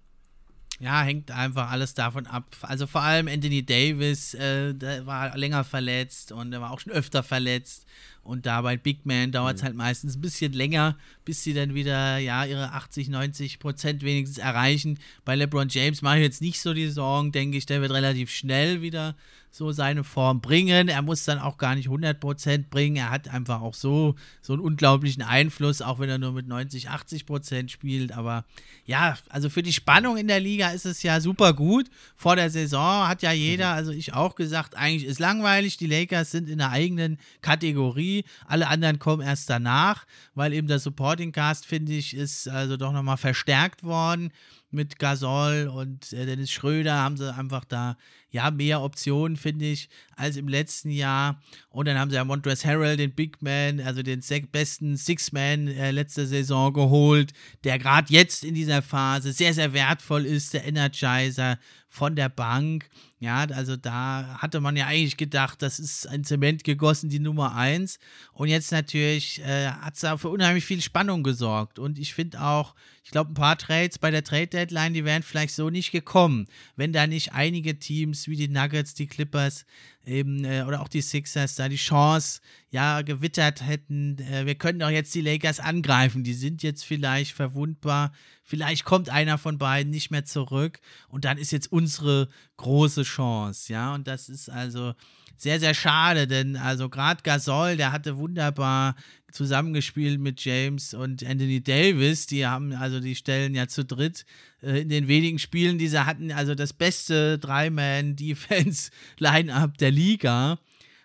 [0.79, 2.43] Ja, hängt einfach alles davon ab.
[2.61, 6.91] Also vor allem Anthony Davis, äh, der war länger verletzt und er war auch schon
[6.91, 7.85] öfter verletzt.
[8.23, 9.67] Und da bei Big Man dauert es mhm.
[9.67, 14.39] halt meistens ein bisschen länger, bis sie dann wieder, ja, ihre 80, 90 Prozent wenigstens
[14.39, 14.99] erreichen.
[15.23, 18.31] Bei LeBron James mache ich jetzt nicht so die Sorgen, denke ich, der wird relativ
[18.31, 19.15] schnell wieder
[19.55, 20.89] so seine Form bringen.
[20.89, 22.97] Er muss dann auch gar nicht 100% bringen.
[22.97, 26.89] Er hat einfach auch so, so einen unglaublichen Einfluss, auch wenn er nur mit 90,
[26.89, 28.11] 80% spielt.
[28.11, 28.43] Aber
[28.85, 31.89] ja, also für die Spannung in der Liga ist es ja super gut.
[32.17, 35.77] Vor der Saison hat ja jeder, also ich auch gesagt, eigentlich ist langweilig.
[35.77, 38.25] Die Lakers sind in einer eigenen Kategorie.
[38.45, 42.91] Alle anderen kommen erst danach, weil eben der Supporting Cast, finde ich, ist also doch
[42.91, 44.31] nochmal verstärkt worden
[44.75, 47.97] mit Gasol und äh, Dennis Schröder haben sie einfach da
[48.29, 51.41] ja mehr Optionen, finde ich, als im letzten Jahr.
[51.69, 54.21] Und dann haben sie ja Montrezl Harrell, den Big Man, also den
[54.51, 57.31] besten Six-Man äh, letzte Saison geholt,
[57.63, 61.57] der gerade jetzt in dieser Phase sehr, sehr wertvoll ist, der Energizer
[61.95, 62.89] von der Bank.
[63.19, 67.55] Ja, also da hatte man ja eigentlich gedacht, das ist ein Zement gegossen, die Nummer
[67.55, 67.99] 1.
[68.33, 71.79] Und jetzt natürlich äh, hat es da für unheimlich viel Spannung gesorgt.
[71.79, 75.23] Und ich finde auch, ich glaube, ein paar Trades bei der Trade Deadline, die wären
[75.23, 79.65] vielleicht so nicht gekommen, wenn da nicht einige Teams wie die Nuggets, die Clippers
[80.05, 84.17] eben äh, oder auch die Sixers da die Chance ja gewittert hätten.
[84.19, 86.23] Äh, wir könnten auch jetzt die Lakers angreifen.
[86.23, 88.11] Die sind jetzt vielleicht verwundbar.
[88.43, 90.79] Vielleicht kommt einer von beiden nicht mehr zurück
[91.09, 93.95] und dann ist jetzt unsere große Chance, ja.
[93.95, 94.93] Und das ist also
[95.37, 98.95] sehr, sehr schade, denn also gerade Gasol, der hatte wunderbar
[99.35, 102.27] zusammengespielt mit James und Anthony Davis.
[102.27, 104.25] Die haben, also die stellen ja zu dritt
[104.63, 110.59] äh, in den wenigen Spielen, die sie hatten, also das beste Drei-Man-Defense-Line-Up der Liga.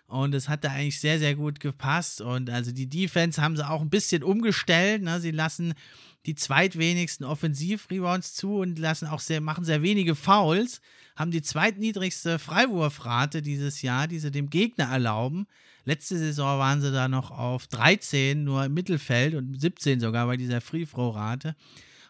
[0.07, 2.21] Und es hat da eigentlich sehr, sehr gut gepasst.
[2.21, 5.03] Und also die Defense haben sie auch ein bisschen umgestellt.
[5.03, 5.21] Ne?
[5.21, 5.73] Sie lassen
[6.25, 10.81] die zweitwenigsten Offensiv-Rebounds zu und lassen auch sehr, machen sehr wenige Fouls
[11.15, 15.47] haben die zweitniedrigste Freiwurfrate dieses Jahr, die sie dem Gegner erlauben.
[15.85, 20.37] Letzte Saison waren sie da noch auf 13, nur im Mittelfeld und 17 sogar bei
[20.37, 21.55] dieser Free-Throw-Rate.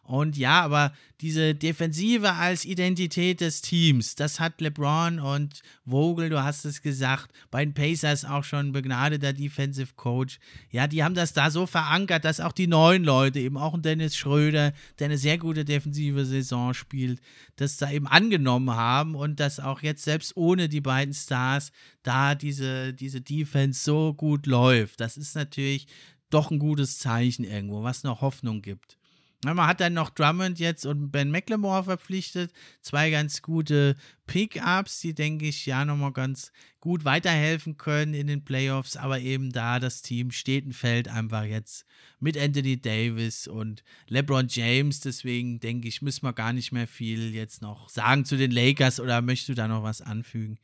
[0.03, 0.91] Und ja, aber
[1.21, 7.31] diese Defensive als Identität des Teams, das hat LeBron und Vogel, du hast es gesagt,
[7.51, 10.39] bei den Pacers auch schon ein begnadeter Defensive Coach.
[10.71, 13.83] Ja, die haben das da so verankert, dass auch die neuen Leute, eben auch ein
[13.83, 17.21] Dennis Schröder, der eine sehr gute defensive Saison spielt,
[17.55, 21.71] das da eben angenommen haben und dass auch jetzt selbst ohne die beiden Stars
[22.01, 24.99] da diese, diese Defense so gut läuft.
[24.99, 25.85] Das ist natürlich
[26.31, 28.97] doch ein gutes Zeichen irgendwo, was noch Hoffnung gibt.
[29.43, 32.53] Man hat dann noch Drummond jetzt und Ben McLemore verpflichtet.
[32.81, 33.95] Zwei ganz gute
[34.27, 38.97] Pickups, die, denke ich, ja nochmal ganz gut weiterhelfen können in den Playoffs.
[38.97, 41.85] Aber eben da das Team steht und fällt einfach jetzt
[42.19, 44.99] mit Anthony Davis und LeBron James.
[44.99, 48.99] Deswegen denke ich, müssen wir gar nicht mehr viel jetzt noch sagen zu den Lakers
[48.99, 50.59] oder möchtest du da noch was anfügen?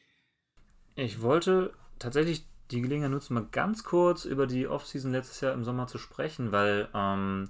[0.93, 5.63] Ich wollte tatsächlich die Gelegenheit nutzen, mal ganz kurz über die Offseason letztes Jahr im
[5.63, 6.89] Sommer zu sprechen, weil.
[6.93, 7.49] Ähm,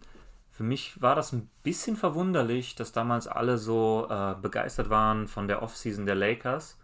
[0.58, 5.47] für mich war das ein bisschen verwunderlich, dass damals alle so äh, begeistert waren von
[5.47, 6.80] der Offseason der Lakers.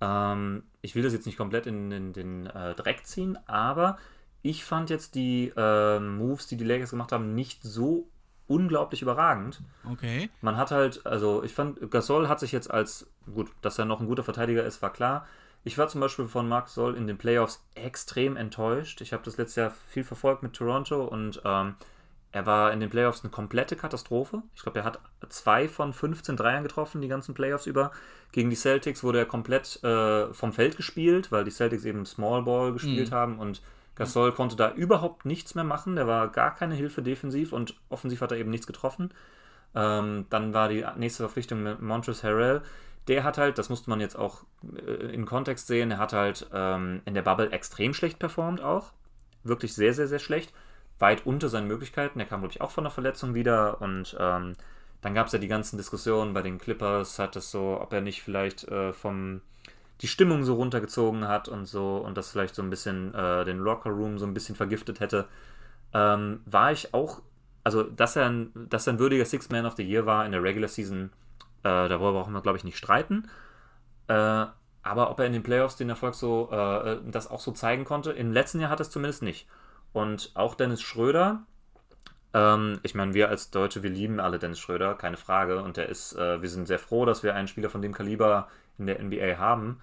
[0.00, 3.98] Ähm, ich will das jetzt nicht komplett in, in den äh, Dreck ziehen, aber
[4.40, 8.08] ich fand jetzt die äh, Moves, die die Lakers gemacht haben, nicht so
[8.46, 9.60] unglaublich überragend.
[9.92, 10.30] Okay.
[10.40, 14.00] Man hat halt, also ich fand, Gasol hat sich jetzt als, gut, dass er noch
[14.00, 15.26] ein guter Verteidiger ist, war klar.
[15.62, 19.02] Ich war zum Beispiel von Marc Sol in den Playoffs extrem enttäuscht.
[19.02, 21.74] Ich habe das letztes Jahr viel verfolgt mit Toronto und ähm,
[22.34, 24.42] er war in den Playoffs eine komplette Katastrophe.
[24.56, 27.92] Ich glaube, er hat zwei von 15 Dreiern getroffen, die ganzen Playoffs über.
[28.32, 32.42] Gegen die Celtics wurde er komplett äh, vom Feld gespielt, weil die Celtics eben Small
[32.42, 33.14] Ball gespielt mhm.
[33.14, 33.62] haben und
[33.94, 34.34] Gasol mhm.
[34.34, 35.94] konnte da überhaupt nichts mehr machen.
[35.94, 39.14] Der war gar keine Hilfe defensiv und offensiv hat er eben nichts getroffen.
[39.76, 42.62] Ähm, dann war die nächste Verpflichtung mit Montrezl Harrell.
[43.06, 44.42] Der hat halt, das musste man jetzt auch
[44.76, 48.90] äh, in Kontext sehen, er hat halt ähm, in der Bubble extrem schlecht performt auch.
[49.44, 50.52] Wirklich sehr, sehr, sehr schlecht
[51.04, 52.18] weit unter seinen Möglichkeiten.
[52.18, 54.54] Er kam, glaube ich, auch von der Verletzung wieder und ähm,
[55.02, 58.00] dann gab es ja die ganzen Diskussionen bei den Clippers, hat es so, ob er
[58.00, 59.42] nicht vielleicht äh, vom
[60.00, 63.58] die Stimmung so runtergezogen hat und so und das vielleicht so ein bisschen äh, den
[63.58, 65.26] Locker Room so ein bisschen vergiftet hätte.
[65.92, 67.20] Ähm, war ich auch,
[67.64, 70.32] also dass er ein, dass er ein würdiger Six Man of the Year war in
[70.32, 71.10] der Regular Season,
[71.64, 73.28] äh, darüber brauchen wir, glaube ich, nicht streiten.
[74.08, 74.46] Äh,
[74.82, 78.12] aber ob er in den Playoffs den Erfolg so, äh, das auch so zeigen konnte,
[78.12, 79.46] im letzten Jahr hat es zumindest nicht.
[79.94, 81.44] Und auch Dennis Schröder,
[82.34, 85.62] ähm, ich meine, wir als Deutsche, wir lieben alle Dennis Schröder, keine Frage.
[85.62, 88.48] Und der ist, äh, wir sind sehr froh, dass wir einen Spieler von dem Kaliber
[88.76, 89.80] in der NBA haben.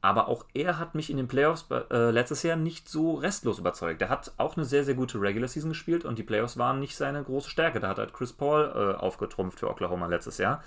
[0.00, 4.00] Aber auch er hat mich in den Playoffs äh, letztes Jahr nicht so restlos überzeugt.
[4.00, 6.96] Er hat auch eine sehr, sehr gute Regular Season gespielt und die Playoffs waren nicht
[6.96, 7.80] seine große Stärke.
[7.80, 10.62] Da hat halt Chris Paul äh, aufgetrumpft für Oklahoma letztes Jahr.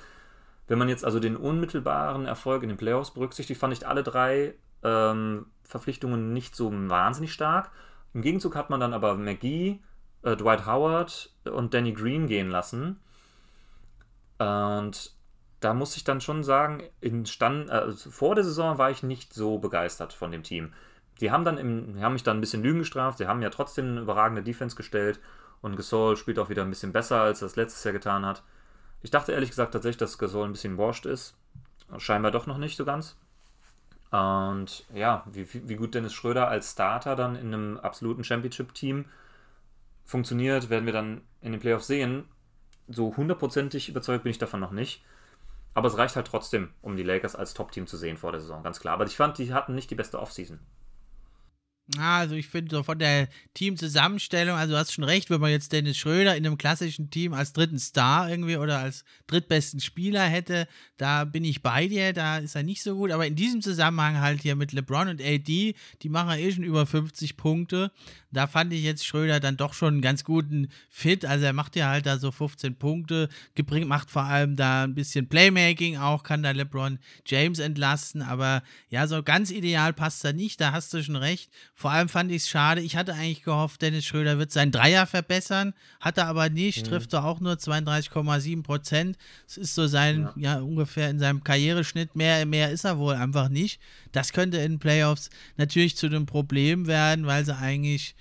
[0.67, 4.55] Wenn man jetzt also den unmittelbaren Erfolg in den Playoffs berücksichtigt, fand ich alle drei
[4.83, 7.71] ähm, Verpflichtungen nicht so wahnsinnig stark.
[8.13, 9.79] Im Gegenzug hat man dann aber McGee,
[10.23, 12.99] äh, Dwight Howard und Danny Green gehen lassen.
[14.37, 15.15] Und
[15.59, 16.83] da muss ich dann schon sagen,
[17.25, 20.73] Stand, äh, vor der Saison war ich nicht so begeistert von dem Team.
[21.21, 23.51] Die haben dann im, die haben mich dann ein bisschen Lügen gestraft, sie haben ja
[23.51, 25.19] trotzdem eine überragende Defense gestellt
[25.61, 28.41] und Gasol spielt auch wieder ein bisschen besser, als er es letztes Jahr getan hat.
[29.03, 31.35] Ich dachte ehrlich gesagt tatsächlich, dass Gasol ein bisschen washed ist.
[31.97, 33.17] Scheinbar doch noch nicht so ganz.
[34.11, 39.05] Und ja, wie, wie gut Dennis Schröder als Starter dann in einem absoluten Championship-Team
[40.05, 42.25] funktioniert, werden wir dann in den Playoffs sehen.
[42.89, 45.03] So hundertprozentig überzeugt bin ich davon noch nicht.
[45.73, 48.61] Aber es reicht halt trotzdem, um die Lakers als Top-Team zu sehen vor der Saison,
[48.63, 48.95] ganz klar.
[48.95, 50.59] Aber ich fand, die hatten nicht die beste Offseason.
[51.97, 55.71] Also ich finde so von der Teamzusammenstellung, also du hast schon recht, wenn man jetzt
[55.71, 60.67] Dennis Schröder in einem klassischen Team als dritten Star irgendwie oder als drittbesten Spieler hätte,
[60.97, 64.19] da bin ich bei dir, da ist er nicht so gut, aber in diesem Zusammenhang
[64.19, 67.91] halt hier mit LeBron und AD, die machen eh schon über 50 Punkte
[68.31, 71.25] da fand ich jetzt Schröder dann doch schon einen ganz guten Fit.
[71.25, 74.95] Also er macht ja halt da so 15 Punkte, gebringt, macht vor allem da ein
[74.95, 80.33] bisschen Playmaking auch, kann da LeBron James entlasten, aber ja, so ganz ideal passt er
[80.33, 81.51] nicht, da hast du schon recht.
[81.73, 85.05] Vor allem fand ich es schade, ich hatte eigentlich gehofft, Dennis Schröder wird seinen Dreier
[85.05, 86.89] verbessern, hat er aber nicht, mhm.
[86.89, 89.17] trifft er auch nur 32,7 Prozent.
[89.47, 90.55] Es ist so sein, ja.
[90.55, 93.81] ja, ungefähr in seinem Karriereschnitt, mehr, mehr ist er wohl einfach nicht.
[94.11, 98.15] Das könnte in Playoffs natürlich zu einem Problem werden, weil sie eigentlich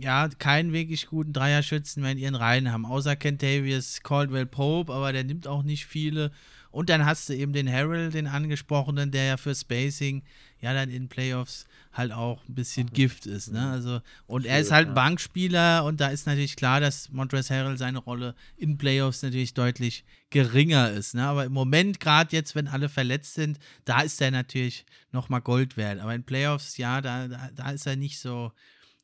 [0.00, 5.12] ja, keinen wirklich guten Dreierschützen mehr in ihren Reihen haben, außer Kentavious Caldwell Pope, aber
[5.12, 6.30] der nimmt auch nicht viele.
[6.70, 10.22] Und dann hast du eben den Harrell, den angesprochenen, der ja für Spacing
[10.60, 13.50] ja dann in Playoffs halt auch ein bisschen Gift ist.
[13.50, 13.66] Ne?
[13.66, 17.78] Also, und er ist halt ein Bankspieler und da ist natürlich klar, dass Montrezl Harrell
[17.78, 21.14] seine Rolle in Playoffs natürlich deutlich geringer ist.
[21.14, 21.24] Ne?
[21.24, 25.78] Aber im Moment, gerade jetzt, wenn alle verletzt sind, da ist er natürlich nochmal Gold
[25.78, 26.00] wert.
[26.00, 28.52] Aber in Playoffs, ja, da, da, da ist er nicht so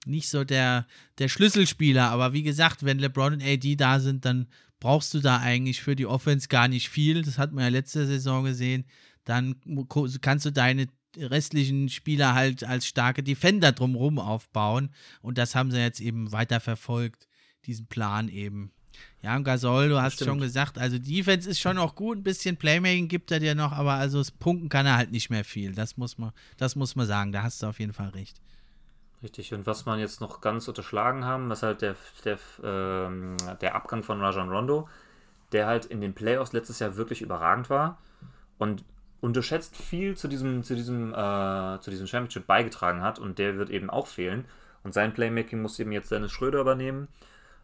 [0.07, 0.86] nicht so der,
[1.18, 2.11] der Schlüsselspieler.
[2.11, 4.48] Aber wie gesagt, wenn LeBron und AD da sind, dann
[4.80, 7.22] brauchst du da eigentlich für die Offense gar nicht viel.
[7.22, 8.84] Das hat man ja letzte Saison gesehen.
[9.24, 9.57] Dann
[10.20, 14.90] kannst du deine restlichen Spieler halt als starke Defender drumherum aufbauen.
[15.20, 17.28] Und das haben sie jetzt eben weiter verfolgt,
[17.66, 18.72] diesen Plan eben.
[19.22, 22.57] Ja, und Gasol, du hast schon gesagt, also Defense ist schon auch gut, ein bisschen
[22.57, 25.72] Playmaking gibt er dir noch, aber also Punkten kann er halt nicht mehr viel.
[25.72, 28.40] Das muss man, das muss man sagen, da hast du auf jeden Fall recht.
[29.23, 31.95] Richtig, und was man jetzt noch ganz unterschlagen haben, was halt der,
[32.25, 34.89] der, ähm, der Abgang von Rajan Rondo,
[35.53, 37.99] der halt in den Playoffs letztes Jahr wirklich überragend war
[38.59, 38.85] und
[39.20, 43.70] unterschätzt viel zu diesem, zu diesem, äh, zu diesem Championship beigetragen hat und der wird
[43.70, 44.45] eben auch fehlen.
[44.83, 47.07] Und sein Playmaking muss eben jetzt Dennis Schröder übernehmen.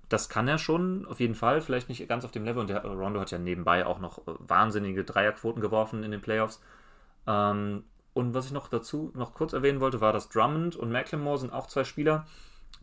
[0.08, 2.60] Das kann er schon, auf jeden Fall, vielleicht nicht ganz auf dem Level.
[2.60, 6.62] Und der Rondo hat ja nebenbei auch noch wahnsinnige Dreierquoten geworfen in den Playoffs.
[7.26, 7.82] Ähm,
[8.18, 11.52] und was ich noch dazu noch kurz erwähnen wollte, war, dass Drummond und McLemore sind
[11.52, 12.26] auch zwei Spieler.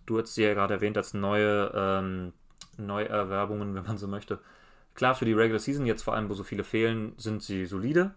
[0.05, 2.31] Du hast sie ja gerade erwähnt als neue ähm,
[2.77, 4.39] Neuerwerbungen, wenn man so möchte.
[4.93, 8.15] Klar, für die Regular Season, jetzt vor allem, wo so viele fehlen, sind sie solide.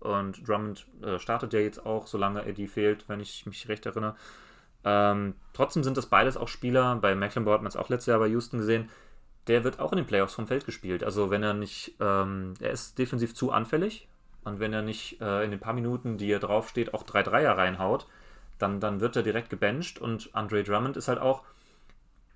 [0.00, 4.14] Und Drummond äh, startet ja jetzt auch, solange Eddie fehlt, wenn ich mich recht erinnere.
[4.84, 6.96] Ähm, trotzdem sind das beides auch Spieler.
[6.96, 8.90] Bei Mecklenburg hat man es auch letztes Jahr bei Houston gesehen.
[9.46, 11.02] Der wird auch in den Playoffs vom Feld gespielt.
[11.02, 14.06] Also wenn er nicht, ähm, er ist defensiv zu anfällig,
[14.44, 17.56] und wenn er nicht äh, in den paar Minuten, die er draufsteht, auch drei Dreier
[17.56, 18.06] reinhaut,
[18.58, 19.98] dann, dann wird er direkt gebencht.
[19.98, 21.42] Und Andre Drummond ist halt auch,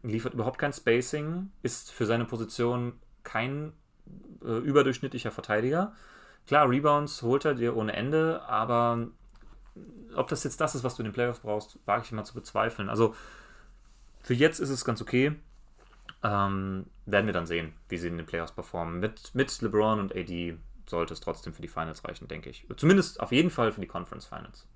[0.02, 2.94] liefert überhaupt kein Spacing, ist für seine Position
[3.24, 3.72] kein
[4.44, 5.92] äh, überdurchschnittlicher Verteidiger.
[6.46, 9.08] Klar, Rebounds holt er dir ohne Ende, aber
[10.14, 12.34] ob das jetzt das ist, was du in den Playoffs brauchst, wage ich mal zu
[12.34, 12.88] bezweifeln.
[12.88, 13.14] Also
[14.22, 15.34] für jetzt ist es ganz okay.
[16.22, 19.00] Ähm, werden wir dann sehen, wie sie in den Playoffs performen.
[19.00, 20.56] Mit, mit LeBron und AD
[20.88, 22.66] sollte es trotzdem für die Finals reichen, denke ich.
[22.76, 24.66] Zumindest auf jeden Fall für die Conference Finals.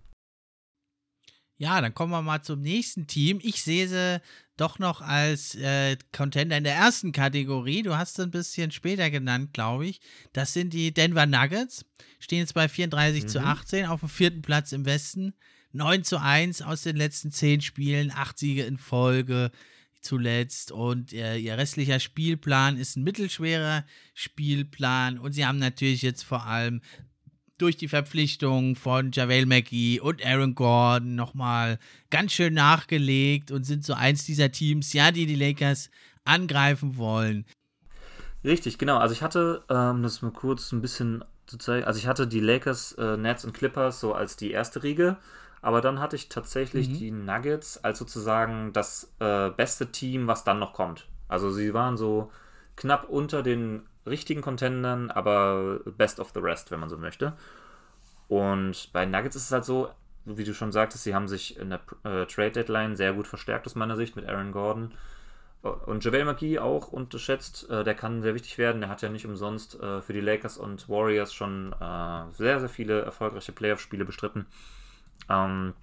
[1.61, 3.39] Ja, dann kommen wir mal zum nächsten Team.
[3.43, 4.23] Ich sehe sie
[4.57, 7.83] doch noch als äh, Contender in der ersten Kategorie.
[7.83, 10.01] Du hast sie ein bisschen später genannt, glaube ich.
[10.33, 11.85] Das sind die Denver Nuggets.
[12.19, 13.29] Stehen jetzt bei 34 mhm.
[13.29, 15.35] zu 18 auf dem vierten Platz im Westen.
[15.73, 19.51] 9 zu 1 aus den letzten 10 Spielen, 8 Siege in Folge
[20.01, 23.85] zuletzt und äh, ihr restlicher Spielplan ist ein mittelschwerer
[24.15, 26.81] Spielplan und sie haben natürlich jetzt vor allem
[27.59, 31.79] durch die Verpflichtung von JaVale McGee und Aaron Gordon nochmal
[32.09, 35.91] ganz schön nachgelegt und sind so eins dieser Teams, ja, die die Lakers
[36.25, 37.45] angreifen wollen.
[38.45, 38.97] Richtig, genau.
[38.97, 42.41] Also ich hatte, ähm, das mal kurz ein bisschen zu zeigen, also ich hatte die
[42.41, 45.19] Lakers, äh, Nets und Clippers so als die erste Riege
[45.63, 46.95] aber dann hatte ich tatsächlich mhm.
[46.95, 51.07] die Nuggets als sozusagen das äh, beste Team, was dann noch kommt.
[51.29, 52.31] Also sie waren so
[52.77, 57.35] knapp unter den richtigen Contendern, aber best of the rest, wenn man so möchte.
[58.29, 59.91] Und bei Nuggets ist es halt so,
[60.25, 63.67] wie du schon sagtest, sie haben sich in der äh, Trade Deadline sehr gut verstärkt
[63.67, 64.95] aus meiner Sicht mit Aaron Gordon.
[65.63, 68.81] Und JaVale McGee auch unterschätzt, äh, der kann sehr wichtig werden.
[68.81, 72.71] Der hat ja nicht umsonst äh, für die Lakers und Warriors schon äh, sehr, sehr
[72.71, 74.47] viele erfolgreiche Playoff-Spiele bestritten.
[75.29, 75.75] Ähm,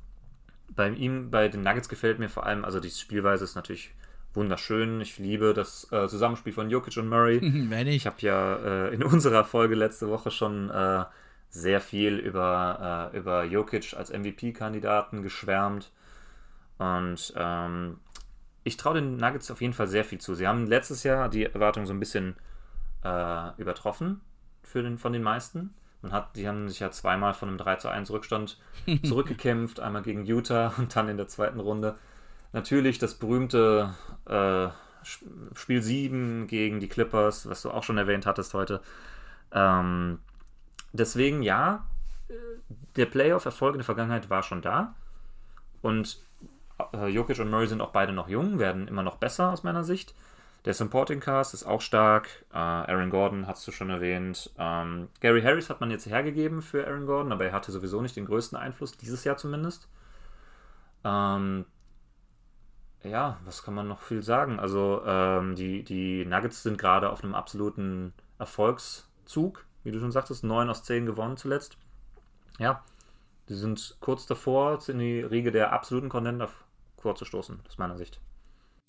[0.76, 3.92] bei ihm, bei den Nuggets gefällt mir vor allem, also die Spielweise ist natürlich
[4.34, 5.02] wunderschön.
[5.02, 7.42] Ich liebe das äh, Zusammenspiel von Jokic und Murray.
[7.70, 11.04] Wenn ich ich habe ja äh, in unserer Folge letzte Woche schon äh,
[11.50, 15.92] sehr viel über, äh, über Jokic als MVP-Kandidaten geschwärmt.
[16.78, 18.00] Und ähm,
[18.64, 20.36] ich traue den Nuggets auf jeden Fall sehr viel zu.
[20.36, 22.36] Sie haben letztes Jahr die Erwartung so ein bisschen
[23.04, 24.22] äh, übertroffen
[24.62, 25.74] für den, von den meisten.
[26.02, 28.58] Man hat, die haben sich ja zweimal von einem 3 zu 1 Rückstand
[29.04, 31.96] zurückgekämpft, einmal gegen Utah und dann in der zweiten Runde.
[32.54, 33.94] Natürlich das berühmte
[34.26, 34.70] äh,
[35.54, 38.82] Spiel 7 gegen die Clippers, was du auch schon erwähnt hattest heute.
[39.52, 40.20] Ähm,
[40.94, 41.86] deswegen ja,
[42.96, 44.96] der Playoff-Erfolg in der Vergangenheit war schon da.
[45.82, 46.20] Und
[46.94, 49.84] äh, Jokic und Murray sind auch beide noch jung, werden immer noch besser aus meiner
[49.84, 50.14] Sicht.
[50.66, 52.46] Der Supporting Cast ist auch stark.
[52.52, 54.52] Äh, Aaron Gordon hast du schon erwähnt.
[54.58, 58.16] Ähm, Gary Harris hat man jetzt hergegeben für Aaron Gordon, aber er hatte sowieso nicht
[58.16, 59.88] den größten Einfluss, dieses Jahr zumindest.
[61.04, 61.66] Ähm,
[63.04, 64.60] ja, was kann man noch viel sagen?
[64.60, 70.44] Also, ähm, die, die Nuggets sind gerade auf einem absoluten Erfolgszug, wie du schon sagtest,
[70.44, 71.78] 9 aus 10 gewonnen zuletzt.
[72.60, 72.84] Ja,
[73.50, 76.50] die sind kurz davor, in die Riege der absoluten Contender
[76.98, 78.20] vorzustoßen, aus meiner Sicht.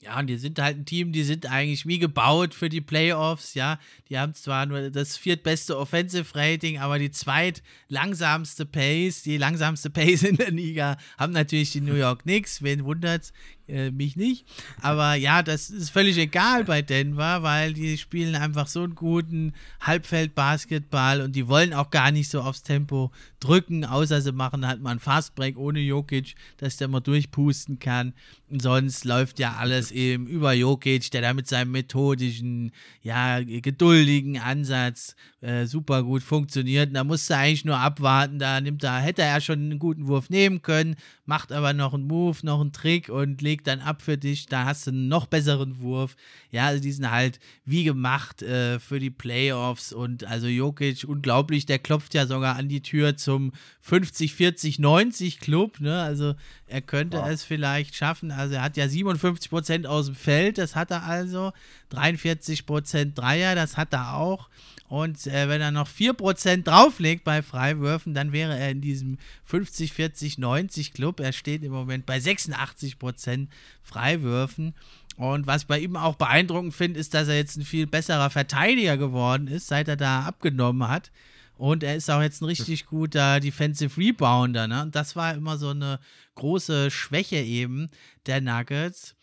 [0.01, 3.55] Ja, und die sind halt ein Team, die sind eigentlich wie gebaut für die Playoffs,
[3.55, 3.81] ja.
[4.09, 10.23] Die haben zwar nur das viertbeste Offensive Rating, aber die zweitlangsamste Pace, die langsamste Pace
[10.23, 12.63] in der Liga, haben natürlich die New York Knicks.
[12.63, 13.33] Wen wundert's?
[13.69, 14.47] Äh, mich nicht.
[14.81, 19.53] Aber ja, das ist völlig egal bei Denver, weil die spielen einfach so einen guten
[19.81, 23.11] Halbfeld-Basketball und die wollen auch gar nicht so aufs Tempo
[23.41, 28.14] drücken, außer sie machen halt mal einen Fastbreak ohne Jokic, dass der mal durchpusten kann.
[28.49, 34.39] Und sonst läuft ja alles eben über Jokic, der da mit seinem methodischen, ja, geduldigen
[34.39, 36.89] Ansatz äh, super gut funktioniert.
[36.89, 38.39] Und da musste eigentlich nur abwarten.
[38.39, 40.97] Da nimmt er, hätte er schon einen guten Wurf nehmen können,
[41.29, 44.47] macht aber noch einen Move, noch einen Trick und legt dann ab für dich.
[44.47, 46.16] Da hast du einen noch besseren Wurf.
[46.51, 49.93] Ja, also die sind halt wie gemacht äh, für die Playoffs.
[49.93, 53.53] Und also Jokic, unglaublich, der klopft ja sogar an die Tür zum
[53.83, 55.81] 50, 40, 90 Club.
[55.81, 56.01] Ne?
[56.01, 56.35] Also
[56.66, 57.29] er könnte wow.
[57.29, 58.31] es vielleicht schaffen.
[58.31, 61.53] Also er hat ja 57 Prozent aus dem Feld, das hat er also.
[61.91, 64.49] 43 Prozent Dreier, das hat er auch.
[64.89, 69.93] Und äh, wenn er noch 4% drauflegt bei Freiwürfen, dann wäre er in diesem 50,
[69.93, 71.20] 40, 90 Club.
[71.20, 73.49] Er steht im Moment bei 86%
[73.82, 74.74] Freiwürfen.
[75.16, 78.30] Und was ich bei ihm auch beeindruckend finde, ist, dass er jetzt ein viel besserer
[78.30, 81.11] Verteidiger geworden ist, seit er da abgenommen hat.
[81.59, 84.68] Und er ist auch jetzt ein richtig guter Defensive Rebounder.
[84.68, 84.82] Ne?
[84.82, 85.99] Und das war immer so eine
[86.36, 87.91] große Schwäche eben
[88.26, 89.16] der Nuggets.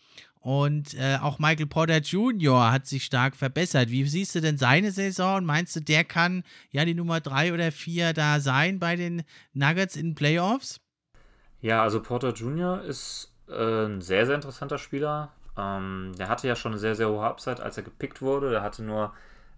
[0.46, 2.70] Und äh, auch Michael Porter Jr.
[2.70, 3.90] hat sich stark verbessert.
[3.90, 5.44] Wie siehst du denn seine Saison?
[5.44, 9.24] Meinst du, der kann ja die Nummer drei oder vier da sein bei den
[9.54, 10.80] Nuggets in Playoffs?
[11.62, 12.80] Ja, also Porter Jr.
[12.84, 15.32] ist äh, ein sehr, sehr interessanter Spieler.
[15.58, 18.52] Ähm, der hatte ja schon eine sehr, sehr hohe Upside, als er gepickt wurde.
[18.52, 19.14] Der hatte nur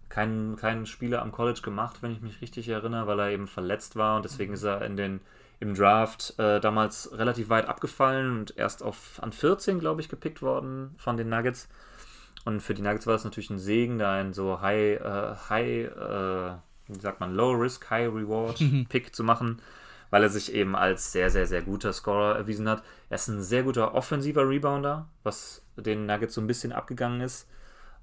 [0.09, 3.95] keinen, keinen Spieler am College gemacht, wenn ich mich richtig erinnere, weil er eben verletzt
[3.95, 5.21] war und deswegen ist er in den
[5.59, 10.41] im Draft äh, damals relativ weit abgefallen und erst auf an 14, glaube ich, gepickt
[10.41, 11.67] worden von den Nuggets.
[12.45, 15.87] Und für die Nuggets war es natürlich ein Segen, da ein so High, äh, High,
[15.87, 16.57] äh,
[16.87, 18.85] wie sagt man, Low Risk, High Reward mhm.
[18.87, 19.61] Pick zu machen,
[20.09, 22.81] weil er sich eben als sehr, sehr, sehr guter Scorer erwiesen hat.
[23.09, 27.49] Er ist ein sehr guter offensiver Rebounder, was den Nuggets so ein bisschen abgegangen ist.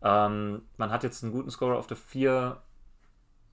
[0.02, 2.60] Ähm, man hat jetzt einen guten Scorer auf der 4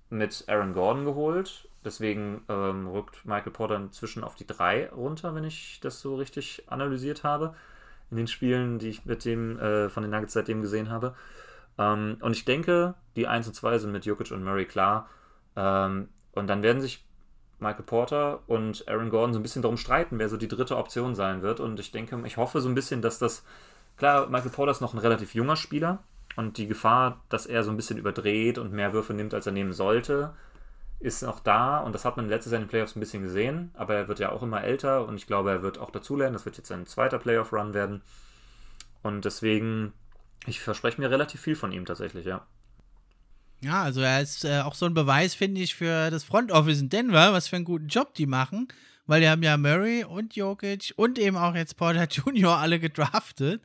[0.09, 5.43] mit Aaron Gordon geholt Deswegen ähm, rückt Michael Porter inzwischen auf die 3 runter, wenn
[5.43, 7.55] ich das so richtig analysiert habe.
[8.11, 11.15] In den Spielen, die ich mit dem, äh, von den Nuggets seitdem gesehen habe.
[11.77, 15.09] Ähm, und ich denke, die 1 und 2 sind mit Jokic und Murray klar.
[15.55, 17.05] Ähm, und dann werden sich
[17.59, 21.15] Michael Porter und Aaron Gordon so ein bisschen darum streiten, wer so die dritte Option
[21.15, 21.59] sein wird.
[21.59, 23.43] Und ich denke, ich hoffe so ein bisschen, dass das.
[23.97, 25.99] Klar, Michael Porter ist noch ein relativ junger Spieler.
[26.36, 29.53] Und die Gefahr, dass er so ein bisschen überdreht und mehr Würfe nimmt, als er
[29.53, 30.34] nehmen sollte,
[31.03, 33.71] ist noch da und das hat man letztes Jahr in den Playoffs ein bisschen gesehen,
[33.73, 36.33] aber er wird ja auch immer älter und ich glaube, er wird auch dazulernen.
[36.33, 38.01] Das wird jetzt sein zweiter Playoff-Run werden.
[39.01, 39.91] Und deswegen,
[40.47, 42.45] ich verspreche mir relativ viel von ihm tatsächlich, ja.
[43.61, 46.79] Ja, also er ist äh, auch so ein Beweis, finde ich, für das Front Office
[46.81, 48.67] in Denver, was für einen guten Job die machen.
[49.05, 52.57] weil die haben ja Murray und Jokic und eben auch jetzt Porter Jr.
[52.57, 53.61] alle gedraftet.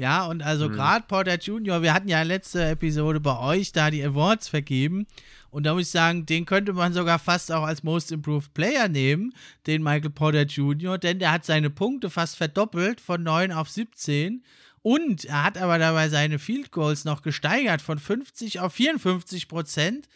[0.00, 0.72] Ja, und also mhm.
[0.72, 5.06] gerade Porter Jr., wir hatten ja letzte Episode bei euch da die Awards vergeben.
[5.50, 8.88] Und da muss ich sagen, den könnte man sogar fast auch als Most Improved Player
[8.88, 9.34] nehmen,
[9.66, 14.42] den Michael Porter Jr., denn der hat seine Punkte fast verdoppelt von 9 auf 17.
[14.80, 20.08] Und er hat aber dabei seine Field Goals noch gesteigert von 50 auf 54 Prozent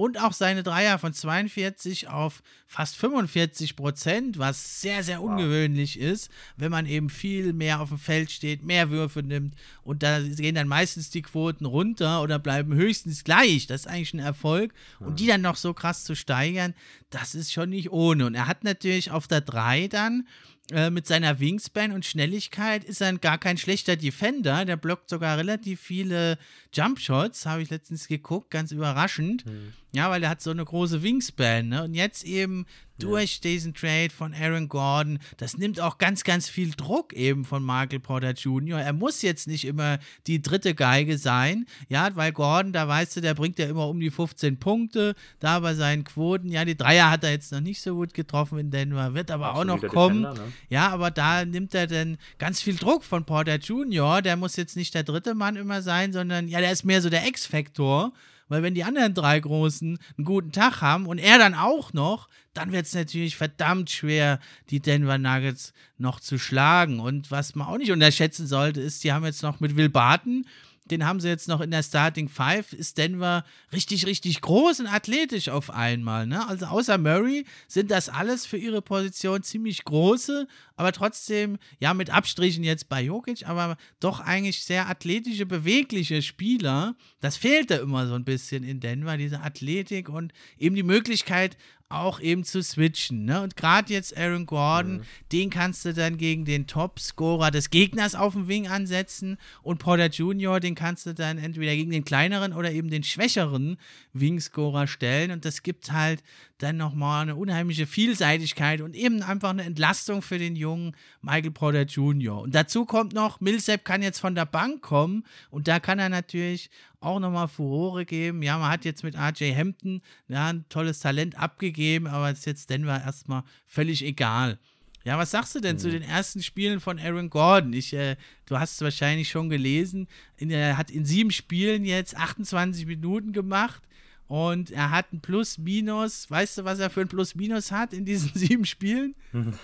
[0.00, 6.04] und auch seine Dreier von 42 auf fast 45 Prozent, was sehr, sehr ungewöhnlich wow.
[6.04, 10.18] ist, wenn man eben viel mehr auf dem Feld steht, mehr Würfe nimmt und da
[10.20, 13.66] gehen dann meistens die Quoten runter oder bleiben höchstens gleich.
[13.66, 14.72] Das ist eigentlich ein Erfolg.
[15.00, 16.72] Und die dann noch so krass zu steigern,
[17.10, 18.24] das ist schon nicht ohne.
[18.24, 20.26] Und er hat natürlich auf der 3 dann
[20.72, 24.64] äh, mit seiner Wingspan und Schnelligkeit ist er gar kein schlechter Defender.
[24.64, 26.38] Der blockt sogar relativ viele
[26.72, 29.44] Jumpshots, habe ich letztens geguckt, ganz überraschend.
[29.46, 29.72] Mhm.
[29.92, 31.68] Ja, weil er hat so eine große Wingspan.
[31.68, 31.84] Ne?
[31.84, 32.66] Und jetzt eben
[33.02, 33.50] durch ja.
[33.50, 38.00] diesen Trade von Aaron Gordon, das nimmt auch ganz, ganz viel Druck eben von Michael
[38.00, 38.80] Porter Jr.
[38.80, 43.20] Er muss jetzt nicht immer die dritte Geige sein, ja, weil Gordon, da weißt du,
[43.20, 47.10] der bringt ja immer um die 15 Punkte, da bei seinen Quoten, ja, die Dreier
[47.10, 50.22] hat er jetzt noch nicht so gut getroffen in Denver, wird aber auch noch kommen.
[50.22, 50.52] Defender, ne?
[50.68, 54.76] Ja, aber da nimmt er dann ganz viel Druck von Porter Jr., der muss jetzt
[54.76, 58.12] nicht der dritte Mann immer sein, sondern ja, der ist mehr so der X-Faktor.
[58.50, 62.28] Weil wenn die anderen drei Großen einen guten Tag haben und er dann auch noch,
[62.52, 67.00] dann wird es natürlich verdammt schwer, die Denver Nuggets noch zu schlagen.
[67.00, 70.44] Und was man auch nicht unterschätzen sollte, ist, die haben jetzt noch mit Will Barton
[70.90, 74.86] den haben sie jetzt noch in der Starting Five, ist Denver richtig, richtig groß und
[74.86, 76.26] athletisch auf einmal.
[76.26, 76.46] Ne?
[76.46, 80.46] Also außer Murray sind das alles für ihre Position ziemlich große,
[80.80, 86.96] aber trotzdem, ja, mit Abstrichen jetzt bei Jokic, aber doch eigentlich sehr athletische, bewegliche Spieler.
[87.20, 91.58] Das fehlte immer so ein bisschen in Denver, diese Athletik und eben die Möglichkeit,
[91.90, 93.26] auch eben zu switchen.
[93.26, 93.42] Ne?
[93.42, 95.02] Und gerade jetzt Aaron Gordon, mhm.
[95.32, 100.06] den kannst du dann gegen den Top-Scorer des Gegners auf dem Wing ansetzen und Porter
[100.06, 103.76] Jr., den kannst du dann entweder gegen den kleineren oder eben den schwächeren
[104.14, 105.30] Wing-Scorer stellen.
[105.30, 106.22] Und das gibt halt
[106.62, 111.82] dann nochmal eine unheimliche Vielseitigkeit und eben einfach eine Entlastung für den jungen Michael Porter
[111.82, 112.40] Jr.
[112.40, 116.08] Und dazu kommt noch, Millsap kann jetzt von der Bank kommen und da kann er
[116.08, 118.42] natürlich auch nochmal Furore geben.
[118.42, 122.68] Ja, man hat jetzt mit RJ Hampton ja, ein tolles Talent abgegeben, aber ist jetzt
[122.68, 124.58] Denver erstmal völlig egal.
[125.02, 125.80] Ja, was sagst du denn mhm.
[125.80, 127.72] zu den ersten Spielen von Aaron Gordon?
[127.72, 130.08] Ich, äh, du hast es wahrscheinlich schon gelesen.
[130.36, 133.82] Er hat in sieben Spielen jetzt 28 Minuten gemacht
[134.30, 136.30] und er hat ein Plus-Minus.
[136.30, 139.14] Weißt du, was er für ein Plus-Minus hat in diesen sieben Spielen?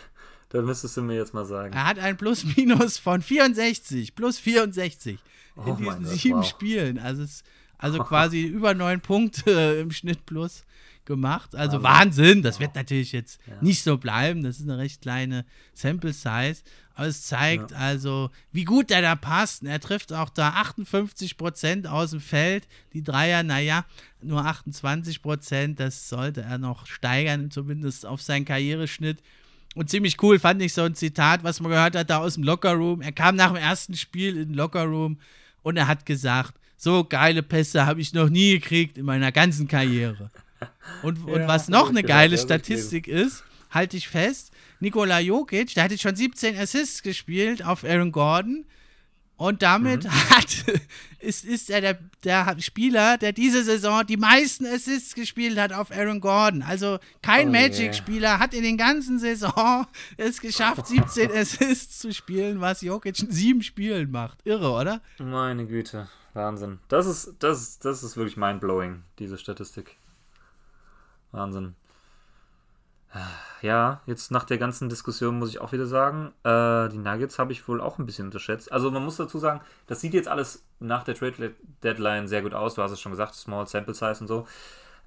[0.49, 1.75] Da müsstest du mir jetzt mal sagen.
[1.75, 5.19] Er hat ein Plus-Minus von 64, plus 64
[5.57, 6.47] in oh diesen Gott, sieben wow.
[6.47, 6.99] Spielen.
[7.01, 7.43] Also, es,
[7.79, 10.63] also quasi über neun Punkte im Schnitt plus
[11.07, 11.55] gemacht.
[11.55, 12.27] Also Wahnsinn.
[12.27, 12.43] Wahnsinn.
[12.43, 12.61] Das wow.
[12.61, 13.55] wird natürlich jetzt ja.
[13.61, 14.43] nicht so bleiben.
[14.43, 16.63] Das ist eine recht kleine Sample Size.
[16.95, 17.77] Aber es zeigt ja.
[17.77, 19.63] also, wie gut er da passt.
[19.63, 22.67] Er trifft auch da 58 Prozent aus dem Feld.
[22.93, 23.85] Die Dreier, naja,
[24.23, 25.81] nur 28 Prozent.
[25.81, 29.23] Das sollte er noch steigern, zumindest auf seinen Karriereschnitt.
[29.75, 32.45] Und ziemlich cool fand ich so ein Zitat, was man gehört hat da aus dem
[32.45, 33.03] Lockerroom.
[33.03, 35.19] Er kam nach dem ersten Spiel in den Lockerroom
[35.63, 39.69] und er hat gesagt, so geile Pässe habe ich noch nie gekriegt in meiner ganzen
[39.69, 40.31] Karriere.
[41.03, 45.85] Und, und ja, was noch eine geile Statistik ist, halte ich fest, Nikola Jokic, der
[45.85, 48.67] hatte schon 17 Assists gespielt auf Aaron Gordon.
[49.39, 50.31] Und damit mhm.
[50.31, 50.65] hat,
[51.21, 55.91] ist, ist er der, der Spieler, der diese Saison die meisten Assists gespielt hat auf
[55.91, 56.63] Aaron Gordon.
[56.63, 58.39] Also kein oh Magic-Spieler yeah.
[58.39, 59.87] hat in den ganzen Saison
[60.17, 64.39] es geschafft, 17 Assists zu spielen, was Jokic in sieben Spielen macht.
[64.45, 65.03] Irre, oder?
[65.19, 66.79] Meine Güte, Wahnsinn.
[66.89, 69.99] Das ist, das, das ist wirklich mindblowing, diese Statistik.
[71.33, 71.75] Wahnsinn.
[73.63, 77.53] Ja, jetzt nach der ganzen Diskussion muss ich auch wieder sagen, äh, die Nuggets habe
[77.53, 78.71] ich wohl auch ein bisschen unterschätzt.
[78.71, 82.53] Also man muss dazu sagen, das sieht jetzt alles nach der Trade Deadline sehr gut
[82.53, 82.75] aus.
[82.75, 84.47] Du hast es schon gesagt, Small Sample Size und so.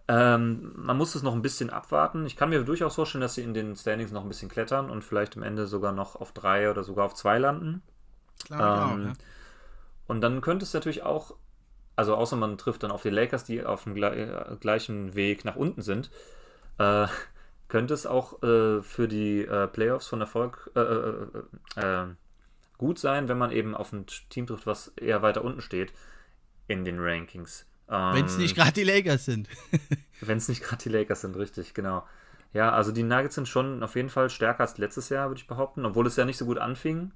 [0.07, 2.25] Ähm, man muss es noch ein bisschen abwarten.
[2.25, 5.03] Ich kann mir durchaus vorstellen, dass sie in den Standings noch ein bisschen klettern und
[5.03, 7.83] vielleicht am Ende sogar noch auf drei oder sogar auf zwei landen.
[8.45, 9.13] Klar, ähm, auch, ja.
[10.07, 11.35] Und dann könnte es natürlich auch,
[11.99, 15.81] also außer man trifft dann auf die Lakers, die auf dem gleichen Weg nach unten
[15.81, 16.09] sind,
[16.77, 17.07] äh,
[17.67, 21.25] könnte es auch äh, für die äh, Playoffs von Erfolg äh, äh,
[21.75, 22.07] äh,
[22.77, 25.91] gut sein, wenn man eben auf ein Team trifft, was eher weiter unten steht
[26.69, 27.65] in den Rankings.
[27.89, 29.49] Ähm, wenn es nicht gerade die Lakers sind.
[30.21, 32.07] wenn es nicht gerade die Lakers sind, richtig, genau.
[32.53, 35.47] Ja, also die Nuggets sind schon auf jeden Fall stärker als letztes Jahr, würde ich
[35.47, 37.11] behaupten, obwohl es ja nicht so gut anfing,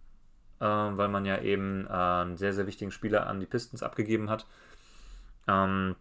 [0.60, 4.46] weil man ja eben einen sehr, sehr wichtigen Spieler an die Pistons abgegeben hat.
[5.48, 5.96] Ähm,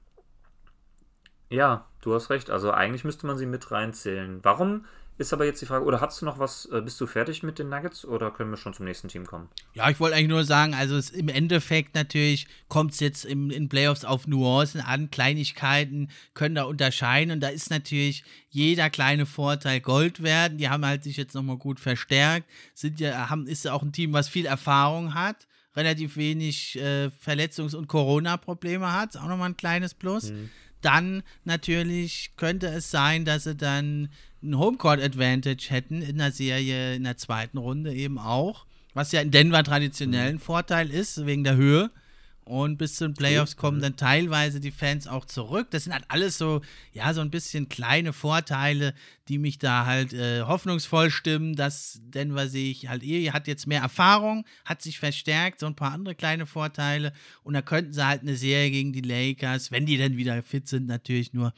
[1.51, 2.51] ja, du hast recht.
[2.51, 4.41] Also eigentlich müsste man sie mit reinzählen.
[4.43, 4.85] Warum
[5.19, 7.59] Ist aber jetzt die Frage, oder hast du noch was, äh, bist du fertig mit
[7.59, 9.51] den Nuggets oder können wir schon zum nächsten Team kommen?
[9.75, 13.51] Ja, ich wollte eigentlich nur sagen, also es, im Endeffekt natürlich kommt es jetzt im,
[13.51, 19.27] in Playoffs auf Nuancen an, Kleinigkeiten können da unterscheiden und da ist natürlich jeder kleine
[19.27, 20.57] Vorteil Gold werden.
[20.57, 24.15] Die haben halt sich jetzt nochmal gut verstärkt, sind ja, haben, ist auch ein Team,
[24.15, 25.47] was viel Erfahrung hat
[25.77, 29.17] relativ wenig äh, Verletzungs- und Corona-Probleme hat.
[29.17, 30.31] Auch nochmal ein kleines Plus.
[30.31, 30.51] Mhm.
[30.81, 34.09] Dann natürlich könnte es sein, dass sie dann
[34.43, 38.67] ein Homecourt-Advantage hätten in der Serie in der zweiten Runde eben auch.
[38.95, 40.41] Was ja in Denver traditionell ein mhm.
[40.41, 41.91] Vorteil ist, wegen der Höhe.
[42.45, 43.83] Und bis zu den Playoffs kommen mhm.
[43.83, 45.69] dann teilweise die Fans auch zurück.
[45.71, 46.61] Das sind halt alles so,
[46.93, 48.95] ja, so ein bisschen kleine Vorteile,
[49.29, 53.81] die mich da halt äh, hoffnungsvoll stimmen, dass Denver sich halt eh, hat jetzt mehr
[53.81, 57.13] Erfahrung, hat sich verstärkt, so ein paar andere kleine Vorteile.
[57.45, 60.67] Und da könnten sie halt eine Serie gegen die Lakers, wenn die dann wieder fit
[60.67, 61.55] sind, natürlich nur,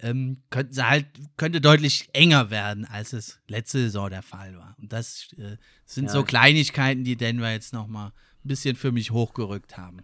[0.00, 4.76] ähm, könnten sie halt, könnte deutlich enger werden, als es letzte Saison der Fall war.
[4.80, 6.12] Und das äh, sind ja.
[6.12, 8.12] so Kleinigkeiten, die Denver jetzt nochmal
[8.44, 9.98] ein bisschen für mich hochgerückt haben.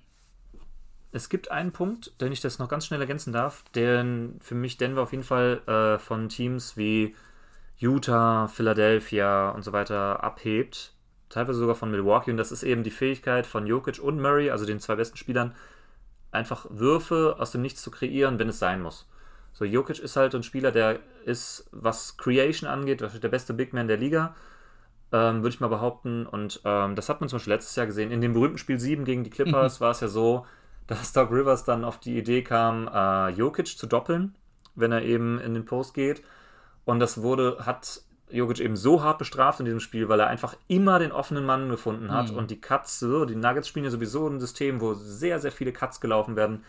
[1.14, 4.78] Es gibt einen Punkt, den ich das noch ganz schnell ergänzen darf, den für mich
[4.78, 7.14] Denver auf jeden Fall äh, von Teams wie
[7.76, 10.92] Utah, Philadelphia und so weiter abhebt.
[11.28, 12.32] Teilweise sogar von Milwaukee.
[12.32, 15.54] Und das ist eben die Fähigkeit von Jokic und Murray, also den zwei besten Spielern,
[16.32, 19.08] einfach Würfe aus dem Nichts zu kreieren, wenn es sein muss.
[19.52, 23.86] So, Jokic ist halt ein Spieler, der ist, was Creation angeht, der beste Big Man
[23.86, 24.34] der Liga,
[25.12, 26.26] ähm, würde ich mal behaupten.
[26.26, 28.10] Und ähm, das hat man zum Beispiel letztes Jahr gesehen.
[28.10, 29.84] In dem berühmten Spiel 7 gegen die Clippers mhm.
[29.84, 30.44] war es ja so,
[30.86, 34.34] dass Doc Rivers dann auf die Idee kam, äh, Jokic zu doppeln,
[34.74, 36.22] wenn er eben in den Post geht.
[36.84, 40.56] Und das wurde, hat Jokic eben so hart bestraft in diesem Spiel, weil er einfach
[40.68, 42.30] immer den offenen Mann gefunden hat.
[42.30, 42.36] Mhm.
[42.36, 45.72] Und die Cuts, so, die Nuggets spielen ja sowieso ein System, wo sehr, sehr viele
[45.72, 46.64] Cuts gelaufen werden.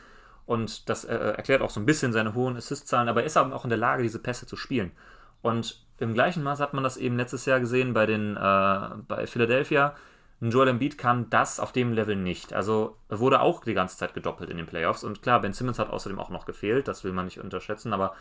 [0.46, 3.56] Und das äh, erklärt auch so ein bisschen seine hohen Assist-Zahlen, aber er ist aber
[3.56, 4.92] auch in der Lage, diese Pässe zu spielen.
[5.42, 9.28] Und im gleichen Maß hat man das eben letztes Jahr gesehen bei den äh, bei
[9.28, 9.96] Philadelphia
[10.42, 12.54] ein Joel Embiid kann das auf dem Level nicht.
[12.54, 15.04] Also wurde auch die ganze Zeit gedoppelt in den Playoffs.
[15.04, 18.14] Und klar, Ben Simmons hat außerdem auch noch gefehlt, das will man nicht unterschätzen, aber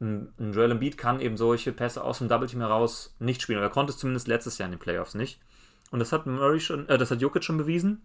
[0.00, 3.58] ein, Joel Embiid kann eben solche Pässe aus dem Double Team heraus nicht spielen.
[3.58, 5.40] Oder er konnte es zumindest letztes Jahr in den Playoffs nicht.
[5.90, 8.02] Und das hat Murray schon, äh, das hat Jokic schon bewiesen.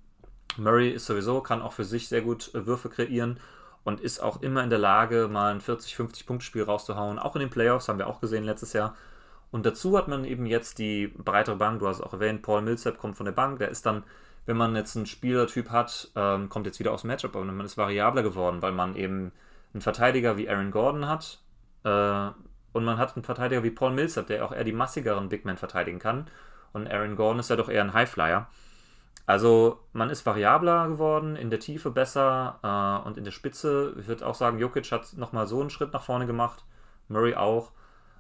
[0.58, 3.40] Murray ist sowieso, kann auch für sich sehr gut äh, Würfe kreieren
[3.84, 7.20] und ist auch immer in der Lage, mal ein 40, 50 Punkt Spiel rauszuhauen.
[7.20, 8.96] Auch in den Playoffs haben wir auch gesehen letztes Jahr.
[9.52, 12.98] Und dazu hat man eben jetzt die breitere Bank, du hast auch erwähnt, Paul Millsap
[12.98, 14.04] kommt von der Bank, der ist dann,
[14.46, 17.66] wenn man jetzt einen Spielertyp hat, ähm, kommt jetzt wieder aus dem Matchup, aber man
[17.66, 19.32] ist variabler geworden, weil man eben
[19.74, 21.40] einen Verteidiger wie Aaron Gordon hat
[21.84, 22.30] äh,
[22.74, 25.58] und man hat einen Verteidiger wie Paul Millsap, der auch eher die massigeren Big Men
[25.58, 26.30] verteidigen kann.
[26.74, 28.48] Und Aaron Gordon ist ja doch eher ein Highflyer.
[29.26, 33.94] Also man ist variabler geworden, in der Tiefe besser äh, und in der Spitze.
[34.00, 36.66] Ich würde auch sagen, Jokic hat nochmal so einen Schritt nach vorne gemacht,
[37.08, 37.72] Murray auch.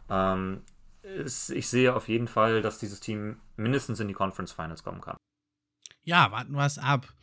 [0.10, 0.64] Ähm,
[1.16, 5.02] ist, ich sehe auf jeden Fall, dass dieses Team mindestens in die Conference Finals kommen
[5.02, 5.18] kann.
[6.04, 7.14] Ja, warten wir es ab.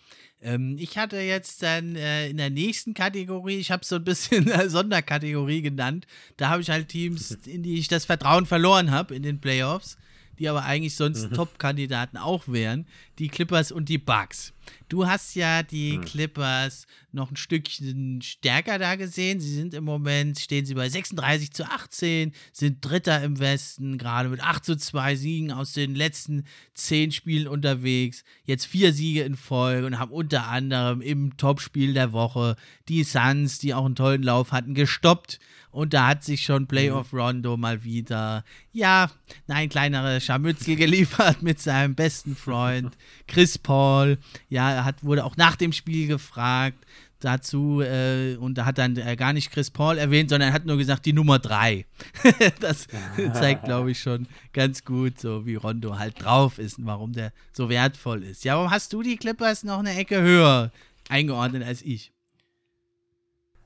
[0.40, 4.04] Ähm, ich hatte jetzt dann äh, in der nächsten Kategorie, ich habe es so ein
[4.04, 6.06] bisschen Sonderkategorie genannt,
[6.36, 9.96] da habe ich halt Teams, in die ich das Vertrauen verloren habe in den Playoffs
[10.38, 11.34] die aber eigentlich sonst mhm.
[11.34, 12.86] Top-Kandidaten auch wären,
[13.18, 14.52] die Clippers und die Bucks.
[14.88, 16.04] Du hast ja die mhm.
[16.04, 19.40] Clippers noch ein Stückchen stärker da gesehen.
[19.40, 24.28] Sie sind im Moment, stehen sie bei 36 zu 18, sind Dritter im Westen, gerade
[24.28, 28.24] mit 8 zu 2 Siegen aus den letzten 10 Spielen unterwegs.
[28.44, 32.56] Jetzt vier Siege in Folge und haben unter anderem im Topspiel der Woche
[32.88, 35.38] die Suns, die auch einen tollen Lauf hatten, gestoppt.
[35.74, 37.18] Und da hat sich schon Playoff mhm.
[37.18, 39.10] Rondo mal wieder, ja,
[39.48, 42.96] ein kleinerer Scharmützel geliefert mit seinem besten Freund
[43.26, 44.18] Chris Paul.
[44.48, 46.86] Ja, er hat, wurde auch nach dem Spiel gefragt
[47.18, 50.64] dazu äh, und da hat dann äh, gar nicht Chris Paul erwähnt, sondern er hat
[50.64, 51.86] nur gesagt, die Nummer drei.
[52.60, 52.86] das
[53.32, 57.32] zeigt, glaube ich, schon ganz gut, so wie Rondo halt drauf ist und warum der
[57.52, 58.44] so wertvoll ist.
[58.44, 60.70] Ja, warum hast du die Clippers noch eine Ecke höher
[61.08, 62.12] eingeordnet als ich?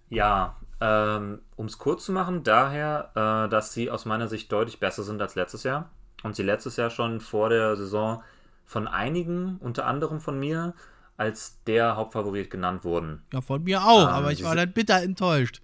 [0.09, 4.79] Ja, ähm, um es kurz zu machen, daher, äh, dass sie aus meiner Sicht deutlich
[4.79, 5.91] besser sind als letztes Jahr.
[6.23, 8.23] Und sie letztes Jahr schon vor der Saison
[8.65, 10.75] von einigen, unter anderem von mir,
[11.17, 13.23] als der Hauptfavorit genannt wurden.
[13.33, 15.61] Ja, von mir auch, ähm, aber ich war dann bitter enttäuscht.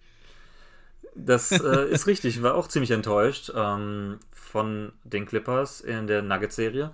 [1.15, 6.23] Das äh, ist richtig, ich war auch ziemlich enttäuscht ähm, von den Clippers in der
[6.23, 6.93] Nuggets-Serie.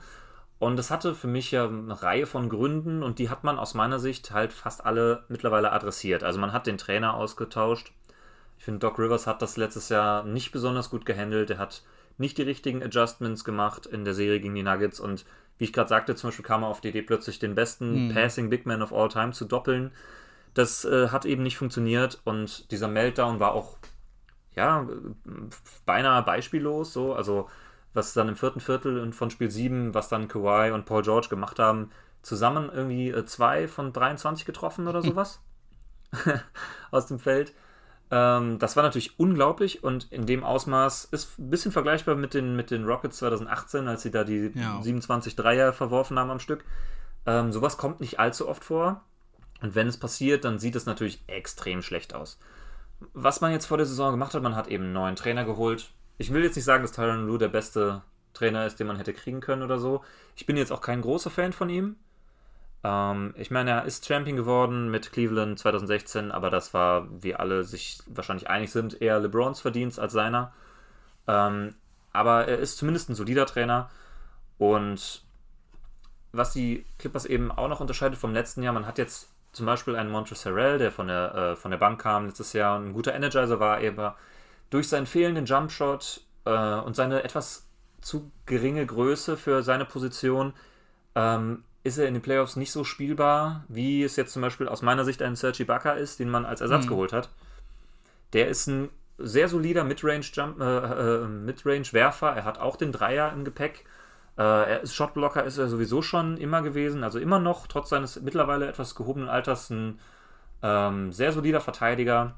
[0.59, 3.73] Und das hatte für mich ja eine Reihe von Gründen und die hat man aus
[3.73, 6.23] meiner Sicht halt fast alle mittlerweile adressiert.
[6.23, 7.93] Also man hat den Trainer ausgetauscht,
[8.61, 11.49] ich finde, Doc Rivers hat das letztes Jahr nicht besonders gut gehandelt.
[11.49, 11.83] Er hat
[12.19, 15.01] nicht die richtigen Adjustments gemacht in der Serie gegen die Nuggets.
[15.01, 15.25] Und
[15.57, 18.15] wie ich gerade sagte, zum Beispiel kam er auf die Idee, plötzlich den besten mhm.
[18.15, 19.93] Passing Big Man of all time zu doppeln.
[20.53, 23.79] Das äh, hat eben nicht funktioniert und dieser Meltdown war auch
[24.55, 24.87] ja
[25.87, 26.93] beinahe beispiellos.
[26.93, 27.15] So.
[27.15, 27.49] Also
[27.95, 31.59] was dann im vierten Viertel von Spiel 7, was dann Kawhi und Paul George gemacht
[31.59, 35.41] haben, zusammen irgendwie äh, zwei von 23 getroffen oder sowas
[36.91, 37.55] aus dem Feld.
[38.11, 42.57] Ähm, das war natürlich unglaublich und in dem Ausmaß ist ein bisschen vergleichbar mit den,
[42.57, 44.83] mit den Rockets 2018, als sie da die ja.
[44.83, 46.65] 27 Dreier verworfen haben am Stück.
[47.27, 49.03] Ähm, sowas kommt nicht allzu oft vor.
[49.63, 52.39] Und wenn es passiert, dann sieht es natürlich extrem schlecht aus.
[53.13, 55.93] Was man jetzt vor der Saison gemacht hat, man hat eben einen neuen Trainer geholt.
[56.19, 58.03] Ich will jetzt nicht sagen, dass Tyron Lue der beste
[58.35, 60.03] Trainer ist, den man hätte kriegen können oder so.
[60.37, 61.97] Ich bin jetzt auch kein großer Fan von ihm.
[62.83, 67.65] Ähm, ich meine, er ist Champion geworden mit Cleveland 2016, aber das war, wie alle
[67.65, 70.53] sich wahrscheinlich einig sind, eher LeBrons Verdienst als seiner.
[71.27, 71.75] Ähm,
[72.13, 73.91] aber er ist zumindest ein solider Trainer.
[74.59, 75.23] Und
[76.33, 79.97] was die Clippers eben auch noch unterscheidet vom letzten Jahr, man hat jetzt zum Beispiel
[79.97, 82.93] einen Montrezl Harrell, der von der, äh, von der Bank kam letztes Jahr und ein
[82.93, 84.17] guter Energizer war, aber
[84.71, 87.67] durch seinen fehlenden Jumpshot äh, und seine etwas
[88.01, 90.55] zu geringe Größe für seine Position
[91.15, 94.83] ähm, ist er in den Playoffs nicht so spielbar, wie es jetzt zum Beispiel aus
[94.83, 96.91] meiner Sicht ein Sergi Baka ist, den man als Ersatz mhm.
[96.91, 97.31] geholt hat.
[98.33, 101.21] Der ist ein sehr solider Midrange-Werfer.
[101.21, 103.85] Äh, äh, Midrange er hat auch den Dreier im Gepäck.
[104.37, 107.03] Äh, er ist Shotblocker, ist er sowieso schon immer gewesen.
[107.03, 109.99] Also immer noch, trotz seines mittlerweile etwas gehobenen Alters, ein
[110.63, 112.35] ähm, sehr solider Verteidiger.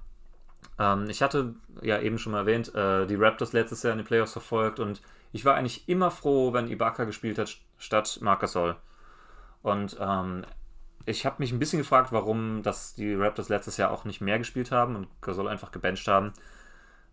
[0.78, 4.06] Ähm, ich hatte ja eben schon mal erwähnt, äh, die Raptors letztes Jahr in den
[4.06, 5.02] Playoffs verfolgt und
[5.32, 8.76] ich war eigentlich immer froh, wenn Ibaka gespielt hat statt Marcasol.
[9.62, 10.44] Und ähm,
[11.06, 14.38] ich habe mich ein bisschen gefragt, warum das die Raptors letztes Jahr auch nicht mehr
[14.38, 16.32] gespielt haben und Gasol einfach gebencht haben.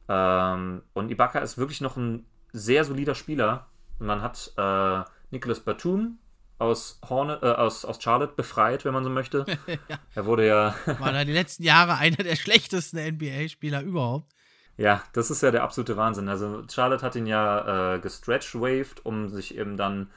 [0.08, 3.68] Ähm, und Ibaka ist wirklich noch ein sehr solider Spieler.
[4.00, 6.20] Man hat äh, Nicholas Batum
[6.58, 9.46] aus, Horne, äh, aus, aus Charlotte befreit, wenn man so möchte.
[9.68, 9.98] ja.
[10.16, 10.76] Er wurde ja.
[11.00, 14.34] War da die letzten Jahre einer der schlechtesten NBA-Spieler überhaupt.
[14.78, 16.30] Ja, das ist ja der absolute Wahnsinn.
[16.30, 20.10] Also Charlotte hat ihn ja äh, gestretch-waved, um sich eben dann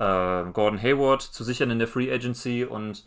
[0.00, 3.04] äh, Gordon Hayward zu sichern in der Free Agency und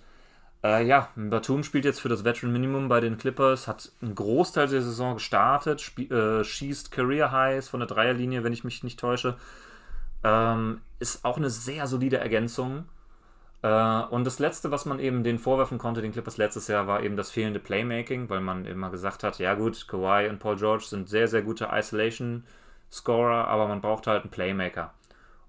[0.64, 4.68] äh, ja, Batum spielt jetzt für das Veteran Minimum bei den Clippers, hat einen Großteil
[4.68, 9.36] der Saison gestartet, äh, schießt Career Highs von der Dreierlinie, wenn ich mich nicht täusche.
[10.24, 12.86] Ähm, ist auch eine sehr solide Ergänzung.
[13.61, 17.03] Äh, und das Letzte, was man eben den vorwerfen konnte, den Clippers letztes Jahr, war
[17.03, 20.86] eben das fehlende Playmaking, weil man immer gesagt hat, ja gut, Kawhi und Paul George
[20.88, 24.94] sind sehr, sehr gute Isolation-Scorer, aber man braucht halt einen Playmaker.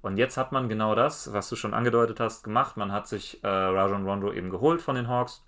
[0.05, 2.76] Und jetzt hat man genau das, was du schon angedeutet hast, gemacht.
[2.76, 5.43] Man hat sich äh, Rajon Rondo eben geholt von den Hawks.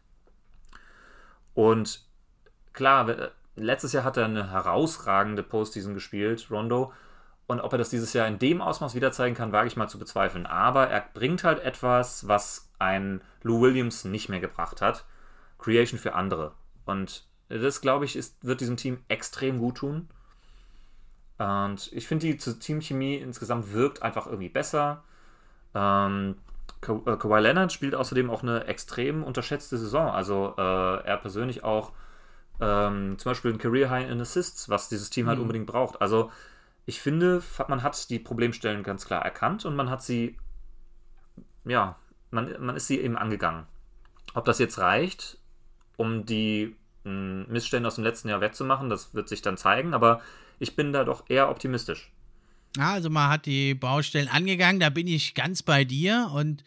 [1.53, 2.07] Und
[2.73, 6.95] klar, letztes Jahr hat er eine herausragende Postseason gespielt, Rondo.
[7.47, 9.89] Und ob er das dieses Jahr in dem Ausmaß wieder zeigen kann, wage ich mal
[9.89, 10.47] zu bezweifeln.
[10.47, 15.05] Aber er bringt halt etwas, was ein Lou Williams nicht mehr gebracht hat.
[15.59, 16.55] Creation für andere.
[16.87, 20.09] Und das, glaube ich, ist, wird diesem Team extrem gut tun.
[21.39, 25.05] Und ich finde, die Teamchemie insgesamt wirkt einfach irgendwie besser.
[25.75, 26.37] Ähm,
[26.81, 30.09] Ka äh, Kawhi Leonard spielt außerdem auch eine extrem unterschätzte Saison.
[30.09, 31.93] Also äh, er persönlich auch
[32.61, 35.43] ähm, zum Beispiel ein Career High in Assists, was dieses Team halt mhm.
[35.43, 36.01] unbedingt braucht.
[36.01, 36.31] Also
[36.87, 40.39] ich finde, man hat die Problemstellen ganz klar erkannt und man hat sie,
[41.65, 41.97] ja,
[42.31, 43.67] man, man ist sie eben angegangen.
[44.35, 45.39] Ob das jetzt reicht,
[45.97, 50.21] um die hm, Missstände aus dem letzten Jahr wettzumachen, das wird sich dann zeigen, aber
[50.59, 52.13] ich bin da doch eher optimistisch.
[52.77, 56.63] Ja, also man hat die Baustellen angegangen, da bin ich ganz bei dir und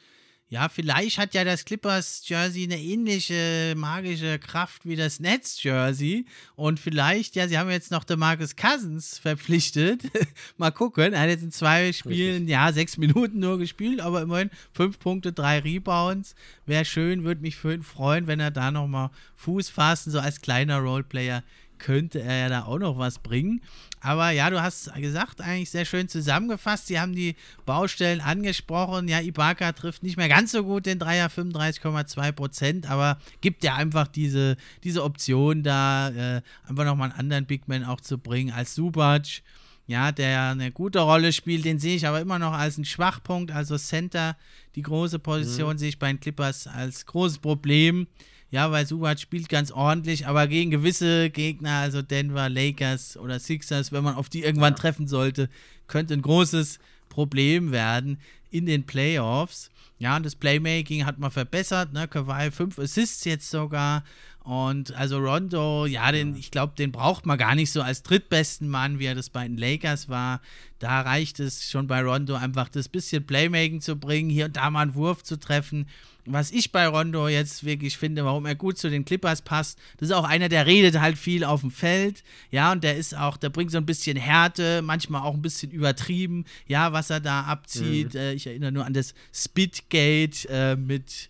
[0.51, 6.25] ja, vielleicht hat ja das Clippers Jersey eine ähnliche magische Kraft wie das Nets Jersey.
[6.55, 10.01] Und vielleicht, ja, sie haben jetzt noch den Marcus Cousins verpflichtet.
[10.57, 11.13] Mal gucken.
[11.13, 12.49] Er hat jetzt in zwei Spielen, Richtig.
[12.49, 16.33] ja, sechs Minuten nur gespielt, aber immerhin fünf Punkte, drei Rebounds.
[16.65, 20.41] Wäre schön, würde mich für ihn freuen, wenn er da nochmal Fuß fassen, so als
[20.41, 21.43] kleiner Roleplayer
[21.80, 23.61] könnte er ja da auch noch was bringen.
[24.01, 26.88] Aber ja, du hast gesagt, eigentlich sehr schön zusammengefasst.
[26.88, 27.35] Sie haben die
[27.65, 29.07] Baustellen angesprochen.
[29.07, 33.76] Ja, Ibaka trifft nicht mehr ganz so gut den Dreier, 35,2 Prozent, aber gibt ja
[33.76, 38.76] einfach diese, diese Option da, äh, einfach nochmal einen anderen Bigman auch zu bringen als
[38.76, 39.41] Subac.
[39.88, 43.51] Ja, der eine gute Rolle spielt, den sehe ich aber immer noch als einen Schwachpunkt.
[43.51, 44.38] Also Center,
[44.76, 45.77] die große Position, mhm.
[45.80, 48.06] sehe ich bei den Clippers als großes Problem.
[48.51, 53.91] Ja, weil Subac spielt ganz ordentlich, aber gegen gewisse Gegner, also Denver, Lakers oder Sixers,
[53.91, 55.49] wenn man auf die irgendwann treffen sollte,
[55.88, 58.19] könnte ein großes Problem werden
[58.49, 59.69] in den Playoffs.
[59.99, 62.07] Ja, und das Playmaking hat man verbessert, ne?
[62.07, 64.03] Kawhi fünf Assists jetzt sogar
[64.43, 68.67] Und also Rondo, ja, den, ich glaube, den braucht man gar nicht so als drittbesten
[68.67, 70.41] Mann, wie er das bei den Lakers war.
[70.80, 74.71] Da reicht es schon bei Rondo einfach das bisschen Playmaking zu bringen, hier und da
[74.71, 75.88] mal einen Wurf zu treffen.
[76.25, 80.09] Was ich bei Rondo jetzt wirklich finde, warum er gut zu den Clippers passt, das
[80.09, 83.37] ist auch einer, der redet halt viel auf dem Feld, ja, und der ist auch,
[83.37, 87.41] der bringt so ein bisschen Härte, manchmal auch ein bisschen übertrieben, ja, was er da
[87.41, 88.13] abzieht.
[88.13, 88.19] Mhm.
[88.19, 91.29] Äh, ich erinnere nur an das Spitgate äh, mit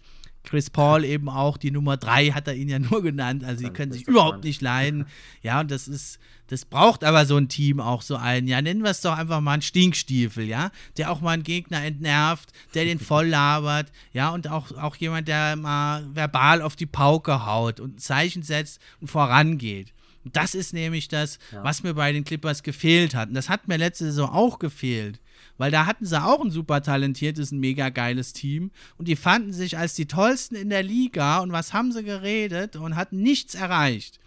[0.50, 3.44] Chris Paul eben auch, die Nummer 3 hat er ihn ja nur genannt.
[3.44, 5.06] Also die können sich überhaupt nicht leiden.
[5.44, 6.18] Ja, und das ist,
[6.48, 8.48] das braucht aber so ein Team auch so einen.
[8.48, 11.84] Ja, nennen wir es doch einfach mal einen Stinkstiefel, ja, der auch mal einen Gegner
[11.84, 16.88] entnervt, der den voll labert, ja, und auch, auch jemand, der mal verbal auf die
[16.88, 19.94] Pauke haut und ein Zeichen setzt und vorangeht.
[20.26, 21.64] Das ist nämlich das, ja.
[21.64, 23.30] was mir bei den Clippers gefehlt hat.
[23.30, 25.20] Und das hat mir letzte Saison auch gefehlt.
[25.60, 28.72] Weil da hatten sie auch ein super talentiertes, ein mega geiles Team.
[28.98, 31.40] Und die fanden sich als die tollsten in der Liga.
[31.40, 34.22] Und was haben sie geredet und hatten nichts erreicht.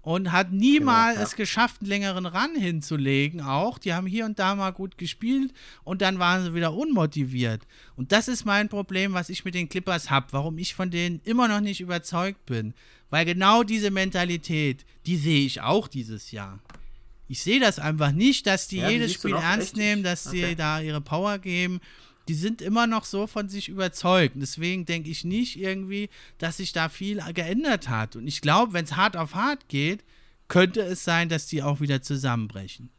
[0.00, 1.28] Und hat niemals genau, ja.
[1.28, 3.76] es geschafft, einen längeren Run hinzulegen auch.
[3.76, 5.52] Die haben hier und da mal gut gespielt
[5.84, 7.66] und dann waren sie wieder unmotiviert.
[7.96, 11.20] Und das ist mein Problem, was ich mit den Clippers habe, warum ich von denen
[11.24, 12.72] immer noch nicht überzeugt bin.
[13.10, 16.58] Weil genau diese Mentalität, die sehe ich auch dieses Jahr.
[17.30, 20.48] Ich sehe das einfach nicht, dass die ja, jedes Spiel ernst nehmen, dass okay.
[20.48, 21.80] sie da ihre Power geben.
[22.26, 24.34] Die sind immer noch so von sich überzeugt.
[24.34, 28.16] Deswegen denke ich nicht irgendwie, dass sich da viel geändert hat.
[28.16, 30.02] Und ich glaube, wenn es hart auf hart geht,
[30.48, 32.90] könnte es sein, dass die auch wieder zusammenbrechen.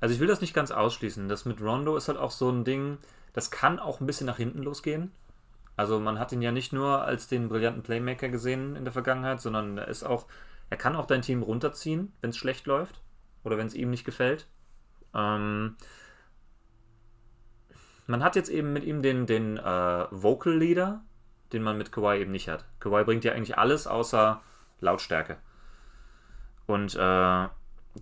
[0.00, 1.28] Also ich will das nicht ganz ausschließen.
[1.28, 2.98] Das mit Rondo ist halt auch so ein Ding,
[3.32, 5.12] das kann auch ein bisschen nach hinten losgehen.
[5.76, 9.40] Also man hat ihn ja nicht nur als den brillanten Playmaker gesehen in der Vergangenheit,
[9.40, 10.26] sondern er ist auch,
[10.68, 13.03] er kann auch dein Team runterziehen, wenn es schlecht läuft
[13.44, 14.48] oder wenn es ihm nicht gefällt.
[15.14, 15.76] Ähm,
[18.06, 21.02] man hat jetzt eben mit ihm den, den äh, Vocal Leader,
[21.52, 22.64] den man mit Kawhi eben nicht hat.
[22.80, 24.42] Kawhi bringt ja eigentlich alles außer
[24.80, 25.36] Lautstärke.
[26.66, 27.48] Und äh,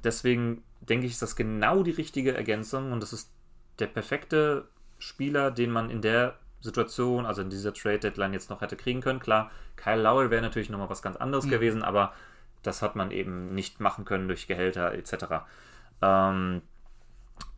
[0.04, 3.32] deswegen denke ich, ist das genau die richtige Ergänzung und das ist
[3.78, 8.60] der perfekte Spieler, den man in der Situation, also in dieser Trade Deadline jetzt noch
[8.60, 9.18] hätte kriegen können.
[9.18, 11.50] Klar, Kyle Lowell wäre natürlich nochmal was ganz anderes mhm.
[11.50, 12.12] gewesen, aber
[12.62, 15.44] das hat man eben nicht machen können durch Gehälter etc.
[16.00, 16.62] Ähm,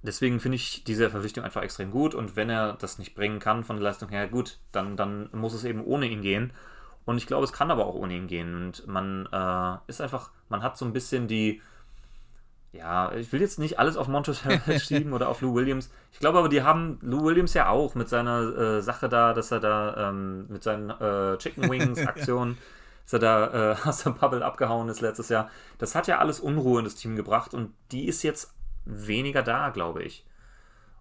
[0.02, 3.64] deswegen finde ich diese Verpflichtung einfach extrem gut und wenn er das nicht bringen kann
[3.64, 6.52] von der Leistung her, gut, dann, dann muss es eben ohne ihn gehen.
[7.06, 8.55] Und ich glaube, es kann aber auch ohne ihn gehen.
[8.55, 11.60] Und man äh, ist einfach, man hat so ein bisschen die,
[12.72, 15.90] ja, ich will jetzt nicht alles auf Montrezl schieben oder auf Lou Williams.
[16.12, 19.51] Ich glaube aber, die haben Lou Williams ja auch mit seiner äh, Sache da, dass
[19.51, 22.59] er da ähm, mit seinen äh, Chicken Wings Aktionen,
[23.05, 25.51] dass er da äh, aus der Bubble abgehauen ist letztes Jahr.
[25.78, 28.55] Das hat ja alles Unruhe in das Team gebracht und die ist jetzt
[28.85, 30.26] weniger da, glaube ich.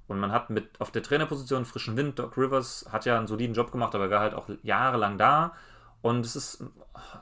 [0.07, 3.55] Und man hat mit auf der Trainerposition frischen Wind, Doc Rivers hat ja einen soliden
[3.55, 5.53] Job gemacht, aber war halt auch jahrelang da.
[6.01, 6.63] Und es ist,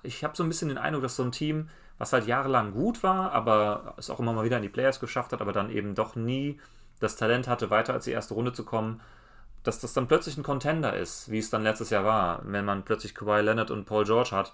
[0.01, 3.03] ich habe so ein bisschen den Eindruck, dass so ein Team, was halt jahrelang gut
[3.03, 5.93] war, aber es auch immer mal wieder in die Players geschafft hat, aber dann eben
[5.93, 6.59] doch nie
[6.99, 9.01] das Talent hatte, weiter als die erste Runde zu kommen,
[9.63, 12.83] dass das dann plötzlich ein Contender ist, wie es dann letztes Jahr war, wenn man
[12.83, 14.53] plötzlich Kawhi Leonard und Paul George hat.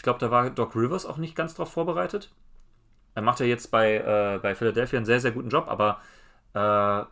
[0.00, 2.30] Ich glaube, da war Doc Rivers auch nicht ganz drauf vorbereitet.
[3.14, 6.00] Er macht ja jetzt bei, äh, bei Philadelphia einen sehr, sehr guten Job, aber
[6.54, 7.04] äh,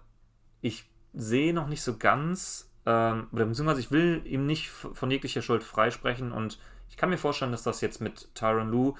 [0.62, 5.42] ich sehe noch nicht so ganz, ähm, oder beziehungsweise ich will ihm nicht von jeglicher
[5.42, 6.58] Schuld freisprechen und
[6.88, 8.94] ich kann mir vorstellen, dass das jetzt mit Tyron Lue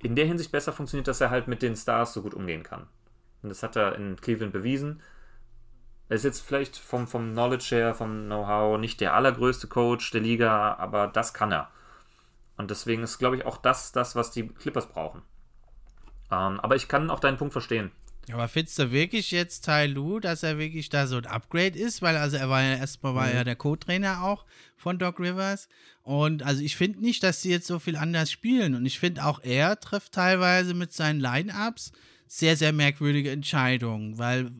[0.00, 2.88] in der Hinsicht besser funktioniert, dass er halt mit den Stars so gut umgehen kann.
[3.44, 5.02] Und das hat er in Cleveland bewiesen.
[6.08, 10.20] Er ist jetzt vielleicht vom, vom Knowledge her, vom Know-how nicht der allergrößte Coach der
[10.20, 11.70] Liga, aber das kann er.
[12.60, 15.22] Und deswegen ist, glaube ich, auch das das, was die Clippers brauchen.
[16.30, 17.90] Ähm, aber ich kann auch deinen Punkt verstehen.
[18.30, 22.02] Aber findest du wirklich jetzt Tai Lu, dass er wirklich da so ein Upgrade ist?
[22.02, 23.34] Weil also er war ja erstmal war mhm.
[23.34, 24.44] ja der Co-Trainer auch
[24.76, 25.68] von Doc Rivers.
[26.02, 28.74] Und also ich finde nicht, dass sie jetzt so viel anders spielen.
[28.74, 31.92] Und ich finde auch er trifft teilweise mit seinen Line-Ups
[32.32, 34.16] sehr, sehr merkwürdige Entscheidungen.
[34.16, 34.52] Weil,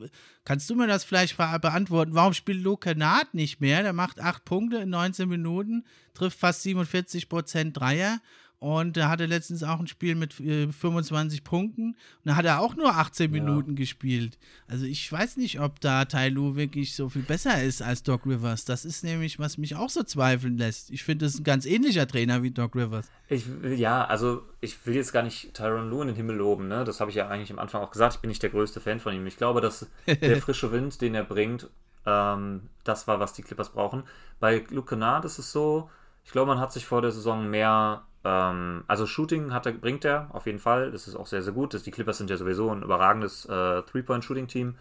[0.43, 2.13] kannst du mir das vielleicht beantworten?
[2.13, 3.81] Warum spielt Luke Naht nicht mehr?
[3.81, 8.19] Der macht acht Punkte in 19 Minuten, trifft fast 47 Prozent Dreier
[8.61, 11.93] und er hatte letztens auch ein Spiel mit äh, 25 Punkten.
[11.93, 13.41] Und da hat er auch nur 18 ja.
[13.41, 14.37] Minuten gespielt.
[14.67, 18.23] Also ich weiß nicht, ob da Tai Lu wirklich so viel besser ist als Doc
[18.27, 18.63] Rivers.
[18.63, 20.91] Das ist nämlich, was mich auch so zweifeln lässt.
[20.91, 23.09] Ich finde, das ist ein ganz ähnlicher Trainer wie Doc Rivers.
[23.29, 26.67] Ich, ja, also ich will jetzt gar nicht Tyron Lu in den Himmel loben.
[26.67, 26.83] Ne?
[26.83, 28.13] Das habe ich ja eigentlich am Anfang auch gesagt.
[28.13, 29.25] Ich bin nicht der größte Fan von ihm.
[29.25, 31.67] Ich glaube, dass der frische Wind, den er bringt,
[32.05, 34.03] ähm, das war, was die Clippers brauchen.
[34.39, 35.89] Bei Luke Kennard ist es so,
[36.23, 40.05] ich glaube, man hat sich vor der Saison mehr ähm, also Shooting hat er, bringt
[40.05, 40.91] er auf jeden Fall.
[40.91, 41.73] Das ist auch sehr, sehr gut.
[41.73, 44.75] Das, die Clippers sind ja sowieso ein überragendes äh, Three-Point-Shooting-Team.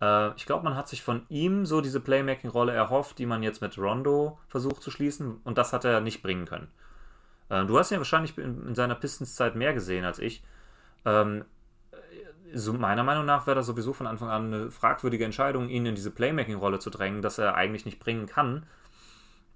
[0.00, 3.62] Äh, ich glaube, man hat sich von ihm so diese Playmaking-Rolle erhofft, die man jetzt
[3.62, 5.40] mit Rondo versucht zu schließen.
[5.44, 6.68] Und das hat er nicht bringen können.
[7.48, 10.42] Äh, du hast ja wahrscheinlich in, in seiner Pistons-Zeit mehr gesehen als ich.
[11.04, 11.44] Ähm,
[12.54, 15.94] so meiner Meinung nach wäre das sowieso von Anfang an eine fragwürdige Entscheidung, ihn in
[15.94, 18.66] diese Playmaking-Rolle zu drängen, dass er eigentlich nicht bringen kann.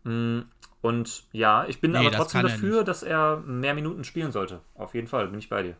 [0.05, 0.43] Mm,
[0.83, 4.61] und ja, ich bin nee, aber trotzdem dafür, dass er mehr Minuten spielen sollte.
[4.75, 5.77] Auf jeden Fall, bin ich bei dir.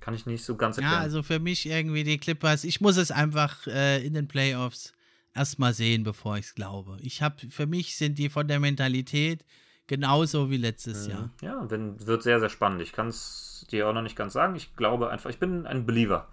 [0.00, 0.94] Kann ich nicht so ganz erklären.
[0.94, 4.92] Ja, also für mich irgendwie die Clippers, ich muss es einfach äh, in den Playoffs
[5.34, 6.98] erstmal sehen, bevor ich es glaube.
[7.00, 9.44] Ich habe, für mich sind die von der Mentalität
[9.86, 11.12] genauso wie letztes mhm.
[11.12, 11.30] Jahr.
[11.40, 12.82] Ja, wenn, wird sehr, sehr spannend.
[12.82, 14.54] Ich kann es dir auch noch nicht ganz sagen.
[14.56, 16.28] Ich glaube einfach, ich bin ein Believer.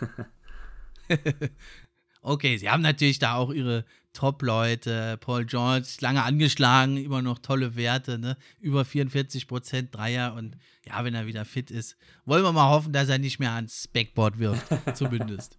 [2.22, 5.18] okay, sie haben natürlich da auch ihre Top-Leute.
[5.20, 8.36] Paul George, lange angeschlagen, immer noch tolle Werte, ne?
[8.60, 10.56] Über 44 Prozent Dreier und
[10.86, 13.88] ja, wenn er wieder fit ist, wollen wir mal hoffen, dass er nicht mehr ans
[13.88, 15.56] Backboard wirft, zumindest.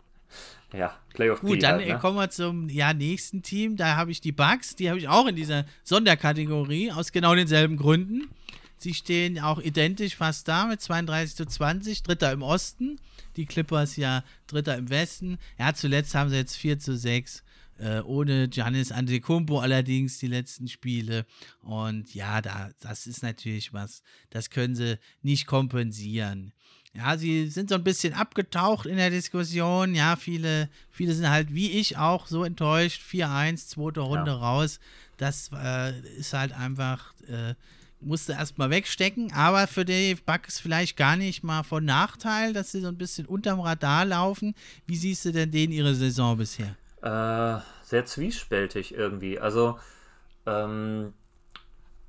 [0.74, 2.00] Ja, Playoff Gut, dann halt, ne?
[2.00, 3.76] kommen wir zum ja, nächsten Team.
[3.76, 7.76] Da habe ich die Bugs, die habe ich auch in dieser Sonderkategorie aus genau denselben
[7.76, 8.30] Gründen.
[8.78, 13.00] Sie stehen auch identisch fast da mit 32 zu 20, Dritter im Osten.
[13.36, 15.38] Die Clippers ja Dritter im Westen.
[15.60, 17.44] Ja, zuletzt haben sie jetzt 4 zu 6
[17.82, 21.26] äh, ohne Giannis Antetokounmpo allerdings die letzten Spiele.
[21.62, 26.54] Und ja, da, das ist natürlich was, das können sie nicht kompensieren.
[26.94, 29.96] Ja, sie sind so ein bisschen abgetaucht in der Diskussion.
[29.96, 33.02] Ja, viele, viele sind halt wie ich auch so enttäuscht.
[33.02, 34.38] 4-1, zweite Runde ja.
[34.38, 34.80] raus.
[35.18, 37.56] Das äh, ist halt einfach, äh,
[38.02, 39.32] musste erstmal wegstecken.
[39.32, 43.26] Aber für die Bucks vielleicht gar nicht mal von Nachteil, dass sie so ein bisschen
[43.26, 44.54] unterm Radar laufen.
[44.86, 46.76] Wie siehst du denn denen ihre Saison bisher?
[47.02, 49.40] Äh, sehr zwiespältig irgendwie.
[49.40, 49.80] Also,
[50.46, 51.14] ähm,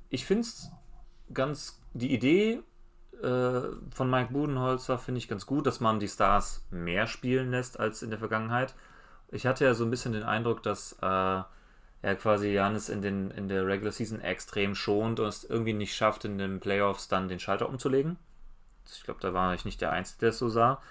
[0.09, 0.71] ich finde es
[1.33, 2.61] ganz, die Idee
[3.21, 3.61] äh,
[3.93, 8.03] von Mike Budenholzer finde ich ganz gut, dass man die Stars mehr spielen lässt als
[8.03, 8.75] in der Vergangenheit.
[9.29, 11.41] Ich hatte ja so ein bisschen den Eindruck, dass äh,
[12.03, 16.25] er quasi Janis in, in der Regular Season extrem schont und es irgendwie nicht schafft,
[16.25, 18.17] in den Playoffs dann den Schalter umzulegen.
[18.85, 20.81] Ich glaube, da war ich nicht der Einzige, der es so sah.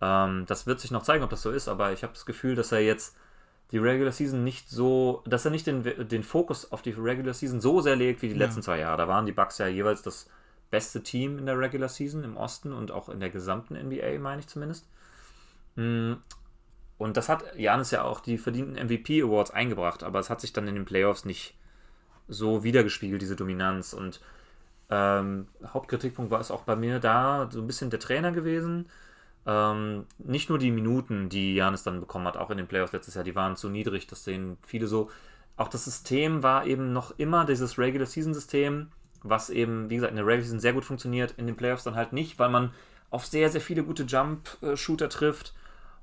[0.00, 2.54] Ähm, das wird sich noch zeigen, ob das so ist, aber ich habe das Gefühl,
[2.54, 3.16] dass er jetzt
[3.70, 7.60] die Regular Season nicht so, dass er nicht den, den Fokus auf die Regular Season
[7.60, 8.46] so sehr legt wie die ja.
[8.46, 8.98] letzten zwei Jahre.
[8.98, 10.28] Da waren die Bucks ja jeweils das
[10.70, 14.40] beste Team in der Regular Season im Osten und auch in der gesamten NBA, meine
[14.40, 14.88] ich zumindest.
[15.76, 16.14] Mm,
[16.98, 20.52] und das hat Janis ja auch die verdienten MVP Awards eingebracht, aber es hat sich
[20.52, 21.56] dann in den Playoffs nicht
[22.28, 23.92] so wiedergespiegelt, diese Dominanz.
[23.92, 24.20] Und
[24.90, 28.88] ähm, Hauptkritikpunkt war es auch bei mir da so ein bisschen der Trainer gewesen.
[29.46, 33.14] Ähm, nicht nur die Minuten, die Janis dann bekommen hat, auch in den Playoffs letztes
[33.14, 35.10] Jahr, die waren zu niedrig, das sehen viele so.
[35.56, 38.88] Auch das System war eben noch immer dieses Regular Season System,
[39.22, 41.94] was eben, wie gesagt, in der Regular Season sehr gut funktioniert, in den Playoffs dann
[41.94, 42.72] halt nicht, weil man
[43.10, 45.54] auf sehr, sehr viele gute Jump-Shooter trifft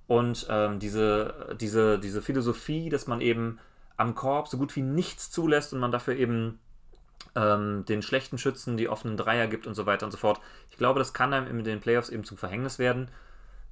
[0.08, 3.60] und ähm, diese, diese, diese Philosophie, dass man eben
[3.98, 6.60] am Korb so gut wie nichts zulässt und man dafür eben
[7.36, 10.42] ähm, den schlechten Schützen die offenen Dreier gibt und so weiter und so fort.
[10.70, 13.10] Ich glaube, das kann einem in den Playoffs eben zum Verhängnis werden.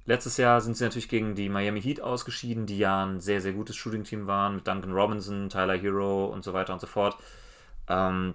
[0.06, 3.52] Letztes Jahr sind sie natürlich gegen die Miami Heat ausgeschieden, die ja ein sehr, sehr
[3.52, 7.16] gutes Shooting-Team waren, mit Duncan Robinson, Tyler Hero und so weiter und so fort.
[7.88, 8.34] Ähm,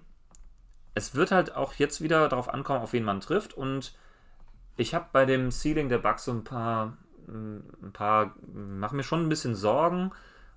[0.93, 3.53] es wird halt auch jetzt wieder darauf ankommen, auf wen man trifft.
[3.53, 3.93] Und
[4.77, 6.97] ich habe bei dem Ceiling der Bugs so ein paar,
[7.27, 10.11] ein paar, machen mir schon ein bisschen Sorgen,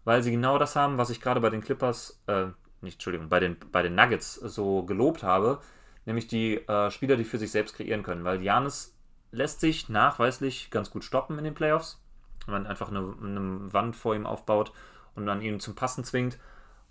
[0.05, 2.47] weil sie genau das haben, was ich gerade bei den Clippers, äh,
[2.81, 5.61] nicht, Entschuldigung, bei den, bei den Nuggets so gelobt habe,
[6.07, 8.25] nämlich die äh, Spieler, die für sich selbst kreieren können.
[8.25, 8.98] Weil Janis
[9.31, 12.01] lässt sich nachweislich ganz gut stoppen in den Playoffs,
[12.47, 14.73] wenn man einfach eine, eine Wand vor ihm aufbaut
[15.15, 16.39] und dann ihn zum Passen zwingt.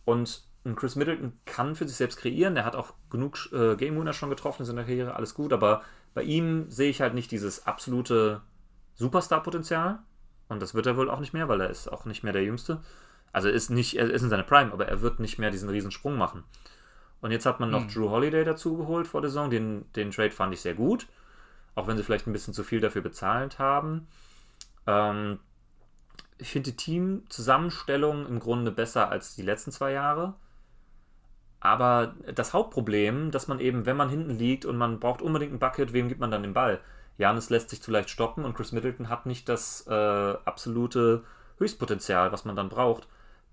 [0.06, 0.44] Und
[0.76, 2.58] Chris Middleton kann für sich selbst kreieren.
[2.58, 5.54] Er hat auch genug äh, Game Winner schon getroffen in seiner Karriere, alles gut.
[5.54, 5.82] Aber
[6.14, 8.42] bei ihm sehe ich halt nicht dieses absolute
[8.96, 10.00] Superstar-Potenzial.
[10.50, 12.44] Und das wird er wohl auch nicht mehr, weil er ist auch nicht mehr der
[12.44, 12.82] Jüngste.
[13.34, 15.92] Also ist nicht, er ist in seiner Prime, aber er wird nicht mehr diesen riesen
[15.92, 16.44] Sprung machen.
[17.22, 17.90] Und jetzt hat man noch mhm.
[17.90, 19.50] Drew Holiday dazu geholt vor der Saison.
[19.50, 21.08] Den, den Trade fand ich sehr gut.
[21.78, 24.08] Auch wenn sie vielleicht ein bisschen zu viel dafür bezahlt haben.
[24.88, 25.38] Ähm,
[26.40, 30.34] ich finde die Teamzusammenstellung im Grunde besser als die letzten zwei Jahre.
[31.60, 35.60] Aber das Hauptproblem, dass man eben, wenn man hinten liegt und man braucht unbedingt ein
[35.60, 36.80] Bucket, wem gibt man dann den Ball?
[37.20, 39.92] Janis lässt sich zu leicht stoppen und Chris Middleton hat nicht das äh,
[40.46, 41.26] absolute
[41.60, 43.08] Höchstpotenzial, was man dann braucht.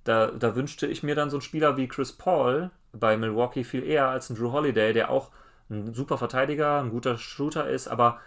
[0.05, 3.85] Da, da, wünschte ich mir dann so einen Spieler wie Chris Paul bei Milwaukee viel
[3.85, 5.31] eher als ein Drew Holiday, der auch
[5.71, 8.21] ein super Verteidiger, ein guter Shooter ist, aber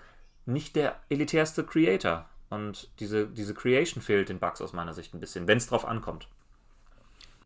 [0.46, 2.30] nicht der elitärste Creator.
[2.50, 5.86] Und diese, diese Creation fehlt den Bugs aus meiner Sicht ein bisschen, wenn es drauf
[5.86, 6.28] ankommt.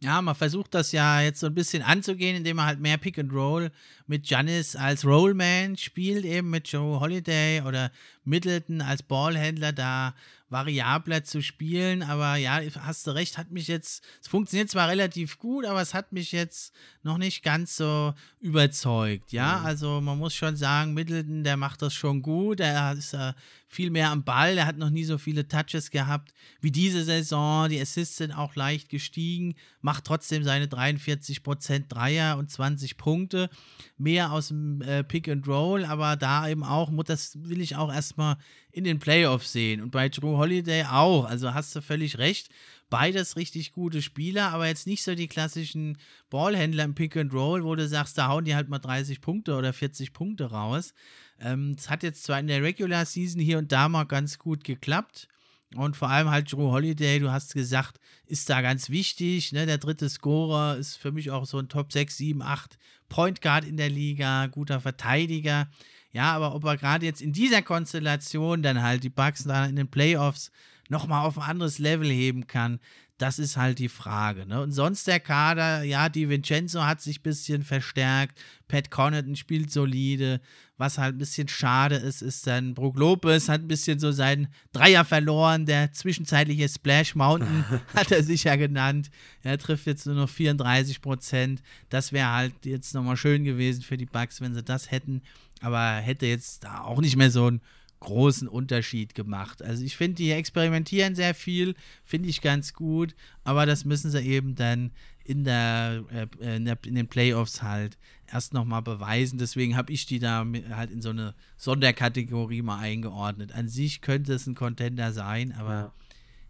[0.03, 3.19] Ja, man versucht das ja jetzt so ein bisschen anzugehen, indem man halt mehr Pick
[3.19, 3.69] and Roll
[4.07, 7.91] mit Janis als Rollman spielt, eben mit Joe Holiday oder
[8.23, 10.13] Middleton als Ballhändler da
[10.51, 12.03] variabler zu spielen.
[12.03, 15.93] Aber ja, hast du recht, hat mich jetzt, es funktioniert zwar relativ gut, aber es
[15.93, 16.73] hat mich jetzt
[17.03, 19.31] noch nicht ganz so überzeugt.
[19.31, 19.65] Ja, mhm.
[19.65, 22.59] also man muss schon sagen, Middleton, der macht das schon gut.
[22.59, 23.33] Er ist äh,
[23.65, 24.57] viel mehr am Ball.
[24.57, 27.69] Er hat noch nie so viele Touches gehabt wie diese Saison.
[27.69, 33.49] Die Assists sind auch leicht gestiegen, macht trotzdem seine 43% Dreier und 20 Punkte.
[33.97, 37.89] Mehr aus dem äh, Pick and Roll, aber da eben auch, das will ich auch
[38.11, 38.37] erstmal
[38.71, 39.81] in den Playoffs sehen.
[39.81, 41.25] Und bei Drew Holiday auch.
[41.25, 42.49] Also hast du völlig recht.
[42.89, 45.97] Beides richtig gute Spieler, aber jetzt nicht so die klassischen
[46.29, 49.55] Ballhändler im Pick and Roll, wo du sagst, da hauen die halt mal 30 Punkte
[49.55, 50.93] oder 40 Punkte raus.
[51.39, 54.37] Ähm, es ähm, hat jetzt zwar in der Regular Season hier und da mal ganz
[54.37, 55.29] gut geklappt.
[55.75, 59.53] Und vor allem halt Drew Holiday, du hast gesagt, ist da ganz wichtig.
[59.53, 59.65] Ne?
[59.65, 62.77] Der dritte Scorer ist für mich auch so ein Top 6, 7, 8
[63.07, 65.69] Point Guard in der Liga, guter Verteidiger.
[66.13, 69.75] Ja, aber ob er gerade jetzt in dieser Konstellation dann halt die Bucks da in
[69.75, 70.51] den Playoffs
[70.89, 72.79] nochmal auf ein anderes Level heben kann,
[73.21, 74.47] das ist halt die Frage.
[74.47, 74.61] Ne?
[74.61, 79.71] Und sonst der Kader, ja, die Vincenzo hat sich ein bisschen verstärkt, Pat Connaughton spielt
[79.71, 80.41] solide.
[80.77, 84.47] Was halt ein bisschen schade ist, ist dann Brook Lopez hat ein bisschen so seinen
[84.73, 85.67] Dreier verloren.
[85.67, 87.63] Der zwischenzeitliche Splash Mountain
[87.95, 89.11] hat er sich ja genannt.
[89.43, 91.61] Er trifft jetzt nur noch 34 Prozent.
[91.89, 95.21] Das wäre halt jetzt nochmal schön gewesen für die Bucks, wenn sie das hätten
[95.61, 97.61] aber hätte jetzt da auch nicht mehr so einen
[98.01, 99.61] großen Unterschied gemacht.
[99.61, 104.21] Also ich finde, die experimentieren sehr viel, finde ich ganz gut, aber das müssen sie
[104.21, 104.91] eben dann
[105.23, 107.97] in, der, äh, in, der, in den Playoffs halt
[108.31, 109.37] erst nochmal beweisen.
[109.37, 113.53] Deswegen habe ich die da halt in so eine Sonderkategorie mal eingeordnet.
[113.53, 115.93] An sich könnte es ein Contender sein, aber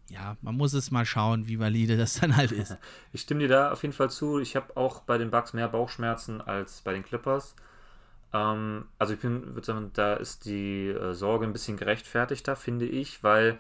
[0.10, 2.78] ja, man muss es mal schauen, wie valide das dann halt ist.
[3.14, 4.40] Ich stimme dir da auf jeden Fall zu.
[4.40, 7.56] Ich habe auch bei den Bugs mehr Bauchschmerzen als bei den Clippers.
[8.34, 13.24] Ähm, also ich würde sagen, da ist die äh, Sorge ein bisschen gerechtfertigter, finde ich,
[13.24, 13.60] weil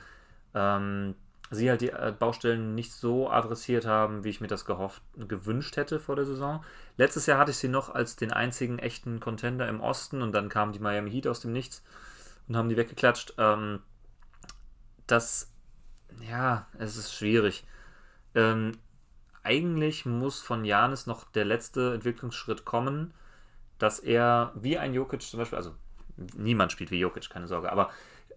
[0.53, 1.15] ähm,
[1.49, 5.75] sie halt die äh, Baustellen nicht so adressiert haben, wie ich mir das gehofft, gewünscht
[5.77, 6.63] hätte vor der Saison.
[6.97, 10.49] Letztes Jahr hatte ich sie noch als den einzigen echten Contender im Osten und dann
[10.49, 11.83] kamen die Miami Heat aus dem Nichts
[12.47, 13.33] und haben die weggeklatscht.
[13.37, 13.81] Ähm,
[15.07, 15.51] das,
[16.21, 17.65] ja, es ist schwierig.
[18.33, 18.71] Ähm,
[19.43, 23.13] eigentlich muss von Janis noch der letzte Entwicklungsschritt kommen
[23.81, 25.73] dass er wie ein Jokic zum Beispiel, also
[26.35, 27.89] niemand spielt wie Jokic, keine Sorge, aber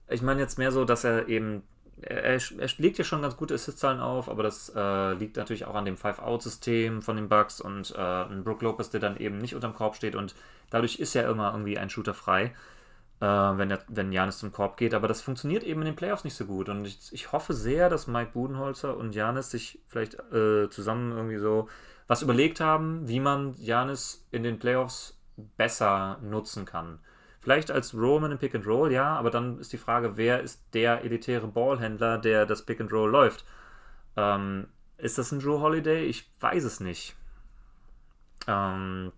[0.09, 1.63] ich meine jetzt mehr so, dass er eben,
[2.01, 5.75] er, er legt ja schon ganz gute Assist-Zahlen auf, aber das äh, liegt natürlich auch
[5.75, 9.55] an dem Five-Out-System von den Bucks und äh, ein Brook Lopez, der dann eben nicht
[9.55, 10.35] unterm Korb steht und
[10.71, 12.55] dadurch ist ja immer irgendwie ein Shooter frei,
[13.21, 16.25] äh, wenn, der, wenn Janis zum Korb geht, aber das funktioniert eben in den Playoffs
[16.25, 20.15] nicht so gut und ich, ich hoffe sehr, dass Mike Budenholzer und Janis sich vielleicht
[20.33, 21.69] äh, zusammen irgendwie so
[22.07, 26.99] was überlegt haben, wie man Janis in den Playoffs besser nutzen kann.
[27.41, 30.63] Vielleicht als Roman im Pick and Roll, ja, aber dann ist die Frage, wer ist
[30.73, 33.45] der elitäre Ballhändler, der das Pick and Roll läuft?
[34.17, 36.05] Ähm, ist das ein Drew Holiday?
[36.05, 37.17] Ich weiß es nicht.
[38.47, 39.13] Ähm,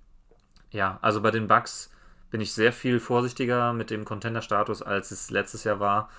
[0.70, 1.92] ja, also bei den Bucks
[2.30, 6.10] bin ich sehr viel vorsichtiger mit dem Contender-Status, als es letztes Jahr war.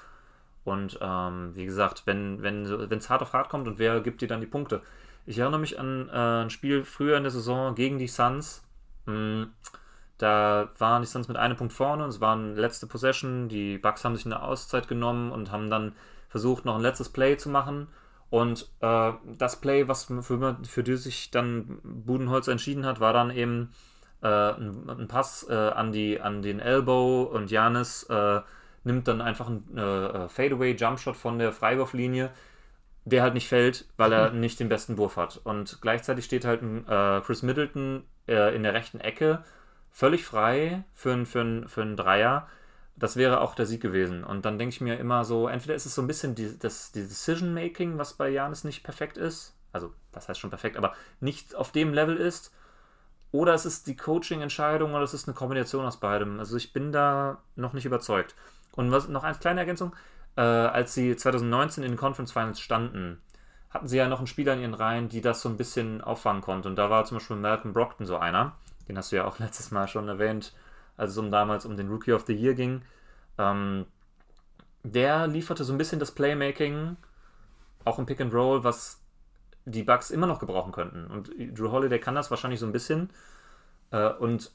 [0.64, 4.28] Und ähm, wie gesagt, wenn es wenn, hart auf hart kommt und wer gibt dir
[4.28, 4.82] dann die Punkte?
[5.26, 8.64] Ich erinnere mich an äh, ein Spiel früher in der Saison gegen die Suns.
[9.06, 9.52] Hm,
[10.18, 13.49] da waren die Suns mit einem Punkt vorne und es waren letzte Possession.
[13.49, 15.94] Die Bucks haben sich eine Auszeit genommen und haben dann
[16.30, 17.88] versucht, noch ein letztes Play zu machen.
[18.30, 23.31] Und äh, das Play, was für, für die sich dann Budenholz entschieden hat, war dann
[23.31, 23.72] eben
[24.22, 28.41] äh, ein, ein, Pass äh, an, die, an den Elbow und Janis äh,
[28.84, 32.31] nimmt dann einfach einen äh, äh, Fadeaway-Jumpshot von der Freiwurflinie,
[33.06, 35.39] der halt nicht fällt, weil er nicht den besten Wurf hat.
[35.44, 36.85] Und gleichzeitig steht halt ein
[37.23, 39.45] Chris Middleton in der rechten Ecke
[39.98, 42.48] völlig frei für, ein, für, ein, für einen Dreier.
[42.95, 44.24] Das wäre auch der Sieg gewesen.
[44.24, 46.91] Und dann denke ich mir immer so, entweder ist es so ein bisschen die, das,
[46.91, 49.57] die Decision-Making, was bei Janis nicht perfekt ist.
[49.74, 52.53] Also, das heißt schon perfekt, aber nicht auf dem Level ist.
[53.32, 56.38] Oder es ist die Coaching-Entscheidung oder es ist eine Kombination aus beidem.
[56.38, 58.36] Also ich bin da noch nicht überzeugt.
[58.74, 59.95] Und was, noch eine kleine Ergänzung.
[60.36, 63.19] Äh, als sie 2019 in den Conference Finals standen,
[63.72, 66.44] hatten sie ja noch einen Spieler in ihren Reihen, die das so ein bisschen auffangen
[66.44, 66.69] konnte.
[66.69, 68.56] Und da war zum Beispiel Malcolm Brockton so einer.
[68.88, 70.53] Den hast du ja auch letztes Mal schon erwähnt,
[70.95, 72.81] als es um damals um den Rookie of the Year ging.
[73.38, 73.85] Ähm,
[74.84, 76.97] der lieferte so ein bisschen das Playmaking,
[77.84, 79.01] auch im Pick and Roll, was
[79.65, 81.05] die Bugs immer noch gebrauchen könnten.
[81.07, 83.09] Und Drew Holiday kann das wahrscheinlich so ein bisschen.
[83.91, 84.51] Äh, und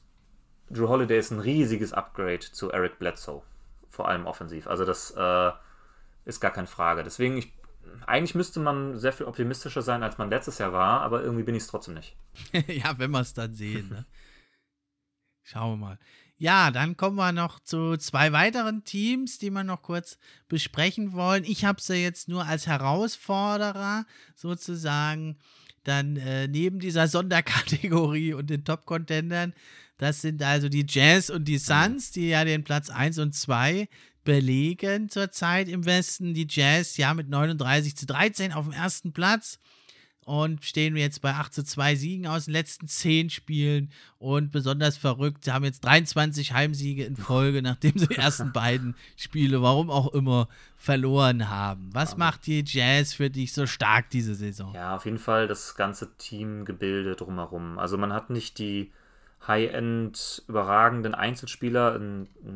[0.69, 3.43] Drew Holiday ist ein riesiges Upgrade zu Eric Bledsoe,
[3.89, 4.67] vor allem offensiv.
[4.67, 5.51] Also das äh,
[6.25, 7.03] ist gar keine Frage.
[7.03, 7.53] Deswegen, ich,
[8.07, 11.53] eigentlich müsste man sehr viel optimistischer sein, als man letztes Jahr war, aber irgendwie bin
[11.53, 12.15] ich es trotzdem nicht.
[12.67, 13.89] ja, wenn wir es dann sehen.
[13.89, 14.05] Ne?
[15.43, 15.99] Schauen wir mal.
[16.37, 20.17] Ja, dann kommen wir noch zu zwei weiteren Teams, die wir noch kurz
[20.47, 21.43] besprechen wollen.
[21.45, 24.05] Ich habe sie jetzt nur als Herausforderer
[24.35, 25.37] sozusagen
[25.83, 29.53] dann äh, neben dieser Sonderkategorie und den Top-Contendern.
[29.97, 33.87] Das sind also die Jazz und die Suns, die ja den Platz 1 und 2
[34.23, 36.33] belegen zurzeit im Westen.
[36.33, 39.59] Die Jazz ja mit 39 zu 13 auf dem ersten Platz
[40.25, 44.97] und stehen jetzt bei 8 zu 2 Siegen aus den letzten 10 Spielen und besonders
[44.97, 49.89] verrückt, sie haben jetzt 23 Heimsiege in Folge, nachdem sie die ersten beiden Spiele, warum
[49.89, 51.89] auch immer, verloren haben.
[51.93, 54.73] Was macht die Jazz für dich so stark diese Saison?
[54.73, 57.79] Ja, auf jeden Fall das ganze Teamgebilde drumherum.
[57.79, 58.91] Also man hat nicht die
[59.47, 61.99] High-End überragenden Einzelspieler.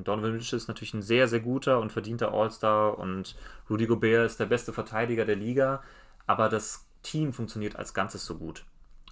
[0.04, 3.36] Donovan Mitchell ist natürlich ein sehr, sehr guter und verdienter All-Star und
[3.70, 5.84] Rudy Gobert ist der beste Verteidiger der Liga,
[6.26, 8.66] aber das Team funktioniert als Ganzes so gut.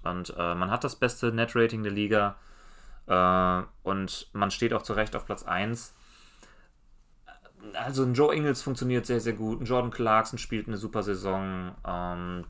[0.04, 2.36] Und äh, man hat das beste Net-Rating der Liga
[3.08, 5.96] äh, und man steht auch zu Recht auf Platz 1.
[7.74, 9.62] Also ein Joe Ingles funktioniert sehr, sehr gut.
[9.62, 11.74] Ein Jordan Clarkson spielt eine super Saison.
[11.86, 12.46] Ähm,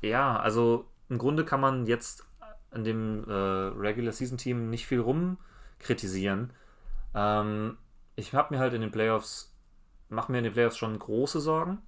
[0.00, 2.24] ja, also im Grunde kann man jetzt
[2.72, 6.52] in dem äh, Regular Season Team nicht viel rumkritisieren.
[7.14, 7.76] Ähm,
[8.16, 9.54] ich habe mir halt in den Playoffs,
[10.08, 11.78] mache mir in den Playoffs schon große Sorgen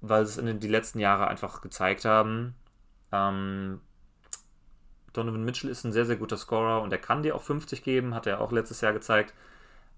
[0.00, 2.54] weil es in den, die letzten Jahre einfach gezeigt haben.
[3.12, 3.80] Ähm,
[5.12, 8.14] Donovan Mitchell ist ein sehr, sehr guter Scorer und er kann dir auch 50 geben,
[8.14, 9.34] hat er auch letztes Jahr gezeigt.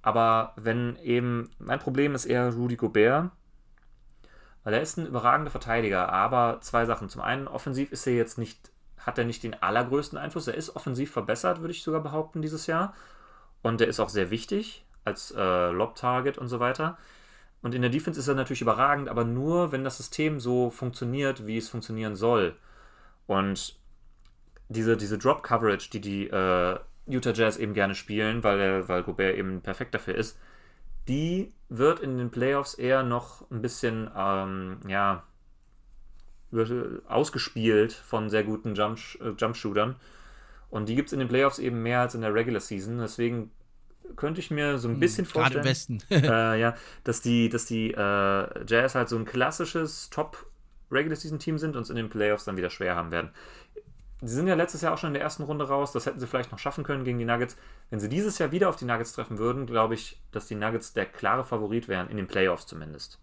[0.03, 3.31] Aber wenn eben, mein Problem ist eher Rudy Gobert,
[4.65, 7.09] weil er ist ein überragender Verteidiger, aber zwei Sachen.
[7.09, 10.47] Zum einen, offensiv ist er jetzt nicht, hat er nicht den allergrößten Einfluss.
[10.47, 12.95] Er ist offensiv verbessert, würde ich sogar behaupten, dieses Jahr.
[13.63, 16.99] Und er ist auch sehr wichtig als äh, Lob-Target und so weiter.
[17.63, 21.47] Und in der Defense ist er natürlich überragend, aber nur, wenn das System so funktioniert,
[21.47, 22.57] wie es funktionieren soll.
[23.27, 23.77] Und
[24.69, 29.61] diese, diese Drop-Coverage, die die äh, Utah Jazz eben gerne spielen, weil, weil Gobert eben
[29.61, 30.39] perfekt dafür ist,
[31.09, 35.25] die wird in den Playoffs eher noch ein bisschen, ähm, ja,
[37.09, 39.97] ausgespielt von sehr guten Jump, äh, Jump-Shootern.
[40.71, 42.99] Und die gibt es in den Playoffs eben mehr als in der Regular Season.
[42.99, 43.51] Deswegen
[44.17, 45.63] könnte ich mir so ein hm, bisschen hm, vorstellen.
[45.63, 46.03] Gerade im Westen.
[46.11, 46.75] äh, ja,
[47.05, 50.47] dass die, dass die äh, Jazz halt so ein klassisches Top
[50.91, 53.31] Regular Season Team sind und es in den Playoffs dann wieder schwer haben werden.
[54.21, 55.93] Sie sind ja letztes Jahr auch schon in der ersten Runde raus.
[55.93, 57.57] Das hätten sie vielleicht noch schaffen können gegen die Nuggets.
[57.91, 60.93] Wenn sie dieses Jahr wieder auf die Nuggets treffen würden, glaube ich, dass die Nuggets
[60.93, 63.21] der klare Favorit wären, in den Playoffs zumindest.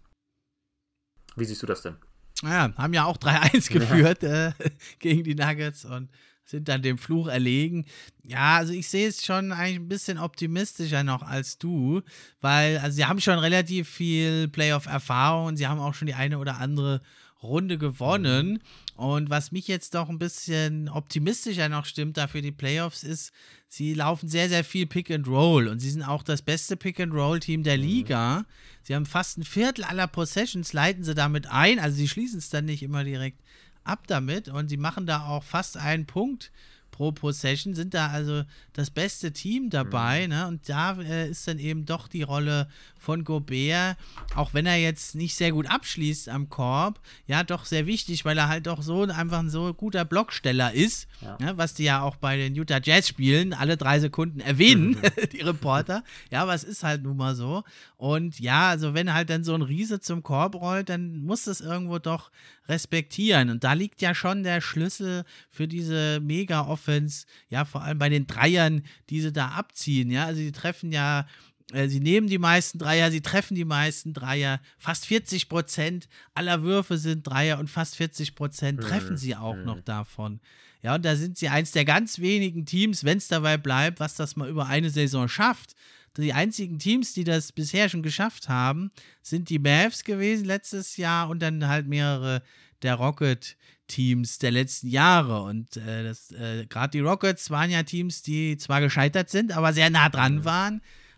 [1.34, 1.96] Wie siehst du das denn?
[2.42, 4.48] Ja, haben ja auch 3-1 geführt ja.
[4.48, 4.52] äh,
[4.98, 6.08] gegen die Nuggets und
[6.46, 7.84] sind dann dem Fluch erlegen.
[8.24, 12.02] Ja, also ich sehe es schon eigentlich ein bisschen optimistischer noch als du,
[12.40, 16.38] weil also sie haben schon relativ viel Playoff-Erfahrung und sie haben auch schon die eine
[16.38, 17.02] oder andere
[17.42, 18.60] Runde gewonnen.
[18.94, 23.32] Und was mich jetzt doch ein bisschen optimistischer noch stimmt da für die Playoffs ist,
[23.68, 26.98] sie laufen sehr, sehr viel Pick and Roll und sie sind auch das beste Pick
[27.00, 27.84] and Roll Team der mhm.
[27.84, 28.46] Liga.
[28.82, 31.78] Sie haben fast ein Viertel aller Possessions, leiten sie damit ein.
[31.78, 33.42] Also sie schließen es dann nicht immer direkt
[33.86, 36.50] ab damit und sie machen da auch fast einen Punkt
[36.96, 38.42] pro Possession, sind da also
[38.72, 40.24] das beste Team dabei.
[40.24, 40.28] Mhm.
[40.30, 40.46] Ne?
[40.48, 42.68] Und da äh, ist dann eben doch die Rolle
[43.06, 43.96] von Gobert,
[44.34, 48.36] auch wenn er jetzt nicht sehr gut abschließt am Korb, ja, doch sehr wichtig, weil
[48.36, 51.38] er halt doch so einfach ein so guter Blocksteller ist, ja.
[51.38, 51.56] ne?
[51.56, 55.28] was die ja auch bei den Utah Jazz spielen, alle drei Sekunden erwähnen, mhm.
[55.32, 56.02] die Reporter.
[56.32, 57.62] Ja, aber es ist halt nun mal so.
[57.96, 61.60] Und ja, also wenn halt dann so ein Riese zum Korb rollt, dann muss das
[61.60, 62.32] irgendwo doch
[62.68, 63.50] respektieren.
[63.50, 68.26] Und da liegt ja schon der Schlüssel für diese Mega-Offense, ja, vor allem bei den
[68.26, 70.10] Dreiern, die sie da abziehen.
[70.10, 71.26] Ja, also sie treffen ja
[71.72, 74.60] Sie nehmen die meisten Dreier, sie treffen die meisten Dreier.
[74.78, 79.16] Fast 40 Prozent aller Würfe sind Dreier und fast 40 Prozent treffen mhm.
[79.16, 79.84] sie auch noch mhm.
[79.84, 80.40] davon.
[80.82, 84.14] Ja, und da sind sie eins der ganz wenigen Teams, wenn es dabei bleibt, was
[84.14, 85.74] das mal über eine Saison schafft.
[86.16, 91.28] Die einzigen Teams, die das bisher schon geschafft haben, sind die Mavs gewesen letztes Jahr
[91.28, 92.42] und dann halt mehrere
[92.82, 95.42] der Rocket-Teams der letzten Jahre.
[95.42, 99.90] Und äh, äh, gerade die Rockets waren ja Teams, die zwar gescheitert sind, aber sehr
[99.90, 100.44] nah dran mhm.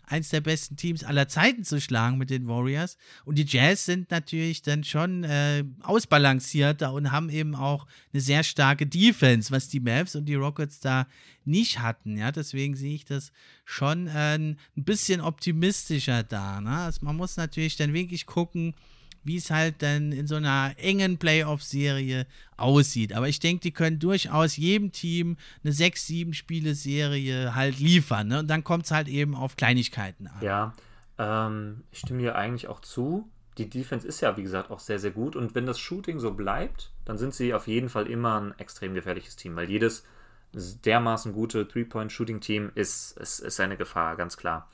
[0.09, 2.97] Eins der besten Teams aller Zeiten zu schlagen mit den Warriors.
[3.25, 8.43] Und die Jazz sind natürlich dann schon äh, ausbalancierter und haben eben auch eine sehr
[8.43, 11.07] starke Defense, was die Mavs und die Rockets da
[11.45, 12.17] nicht hatten.
[12.17, 13.31] Ja, deswegen sehe ich das
[13.65, 16.59] schon äh, ein bisschen optimistischer da.
[16.59, 16.71] Ne?
[16.71, 18.73] Also man muss natürlich dann wirklich gucken,
[19.23, 22.25] wie es halt dann in so einer engen Playoff-Serie
[22.57, 23.13] aussieht.
[23.13, 28.27] Aber ich denke, die können durchaus jedem Team eine 6-7-Spiele-Serie halt liefern.
[28.27, 28.39] Ne?
[28.39, 30.41] Und dann kommt es halt eben auf Kleinigkeiten an.
[30.41, 30.73] Ja,
[31.17, 33.29] ähm, ich stimme dir eigentlich auch zu.
[33.57, 35.35] Die Defense ist ja, wie gesagt, auch sehr, sehr gut.
[35.35, 38.93] Und wenn das Shooting so bleibt, dann sind sie auf jeden Fall immer ein extrem
[38.93, 40.03] gefährliches Team, weil jedes
[40.53, 44.67] dermaßen gute Three-Point-Shooting-Team ist, ist, ist eine Gefahr, ganz klar.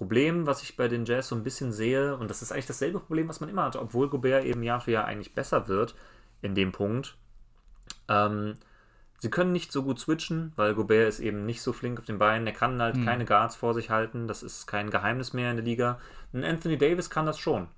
[0.00, 3.00] Problem, was ich bei den Jazz so ein bisschen sehe, und das ist eigentlich dasselbe
[3.00, 5.94] Problem, was man immer hat, obwohl Gobert eben Jahr für Jahr eigentlich besser wird
[6.40, 7.18] in dem Punkt,
[8.08, 8.54] ähm,
[9.18, 12.18] Sie können nicht so gut switchen, weil Gobert ist eben nicht so flink auf den
[12.18, 12.46] Beinen.
[12.46, 13.04] Er kann halt hm.
[13.04, 14.26] keine Guards vor sich halten.
[14.26, 15.98] Das ist kein Geheimnis mehr in der Liga.
[16.32, 17.68] Ein Anthony Davis kann das schon.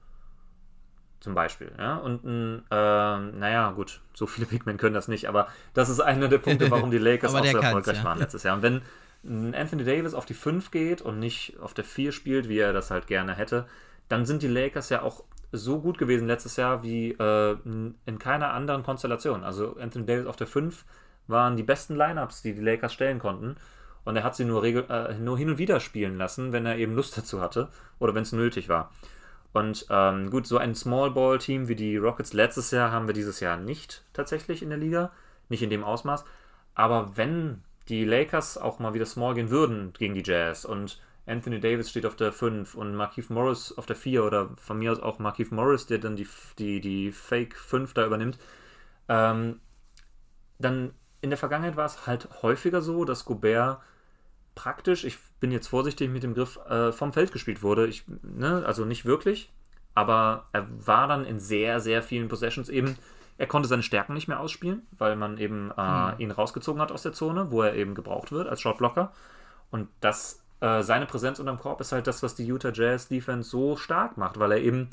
[1.19, 1.73] Zum Beispiel.
[1.77, 1.97] Ja?
[1.97, 5.99] Und ein, äh, naja, gut, so viele Big Men können das nicht, aber das ist
[5.99, 8.05] einer der Punkte, warum die Lakers auch so erfolgreich ja.
[8.05, 8.55] waren letztes Jahr.
[8.55, 8.83] Und wenn
[9.25, 12.91] Anthony Davis auf die 5 geht und nicht auf der 4 spielt, wie er das
[12.91, 13.67] halt gerne hätte,
[14.09, 18.53] dann sind die Lakers ja auch so gut gewesen letztes Jahr wie äh, in keiner
[18.53, 19.45] anderen Konstellation.
[19.45, 20.85] Also Anthony Davis auf der 5
[21.29, 23.57] waren die besten Lineups, die die Lakers stellen konnten.
[24.05, 26.95] Und er hat sie nur, äh, nur hin und wieder spielen lassen, wenn er eben
[26.95, 27.69] Lust dazu hatte
[28.01, 28.91] oder wenn es nötig war.
[29.53, 33.15] Und ähm, gut, so ein Small Ball Team wie die Rockets letztes Jahr haben wir
[33.15, 35.13] dieses Jahr nicht tatsächlich in der Liga,
[35.49, 36.25] nicht in dem Ausmaß.
[36.75, 41.61] Aber wenn die Lakers auch mal wieder small gehen würden gegen die Jazz und Anthony
[41.61, 45.01] Davis steht auf der 5 und Markeith Morris auf der 4 oder von mir aus
[45.01, 46.27] auch Markeith Morris, der dann die,
[46.59, 48.39] die, die Fake 5 da übernimmt,
[49.09, 49.61] ähm,
[50.59, 53.81] dann in der Vergangenheit war es halt häufiger so, dass Gobert
[54.55, 57.87] praktisch, ich bin jetzt vorsichtig mit dem Griff, äh, vom Feld gespielt wurde.
[57.87, 59.53] Ich, ne, also nicht wirklich,
[59.95, 62.97] aber er war dann in sehr, sehr vielen Possessions eben.
[63.39, 66.15] Er konnte seine Stärken nicht mehr ausspielen, weil man eben äh, hm.
[66.19, 69.13] ihn rausgezogen hat aus der Zone, wo er eben gebraucht wird als Shotblocker.
[69.71, 73.49] Und das, äh, seine Präsenz unterm Korb ist halt das, was die Utah Jazz Defense
[73.49, 74.91] so stark macht, weil er eben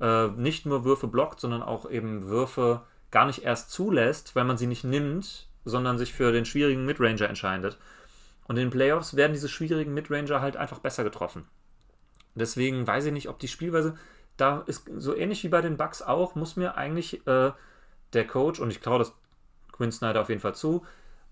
[0.00, 4.58] äh, nicht nur Würfe blockt, sondern auch eben Würfe gar nicht erst zulässt, weil man
[4.58, 7.78] sie nicht nimmt, sondern sich für den schwierigen Midranger entscheidet.
[8.48, 11.46] Und in den Playoffs werden diese schwierigen Midranger halt einfach besser getroffen.
[12.34, 13.96] Deswegen weiß ich nicht, ob die Spielweise
[14.36, 17.52] da ist so ähnlich wie bei den Bucks auch, muss mir eigentlich äh,
[18.16, 19.12] der Coach, und ich traue das
[19.72, 20.84] Quinn Snyder auf jeden Fall zu,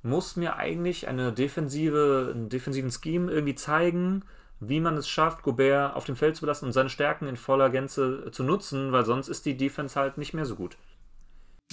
[0.02, 4.22] muss mir eigentlich eine defensive, einen defensiven Scheme irgendwie zeigen,
[4.60, 7.70] wie man es schafft, Gobert auf dem Feld zu lassen und seine Stärken in voller
[7.70, 10.76] Gänze zu nutzen, weil sonst ist die Defense halt nicht mehr so gut.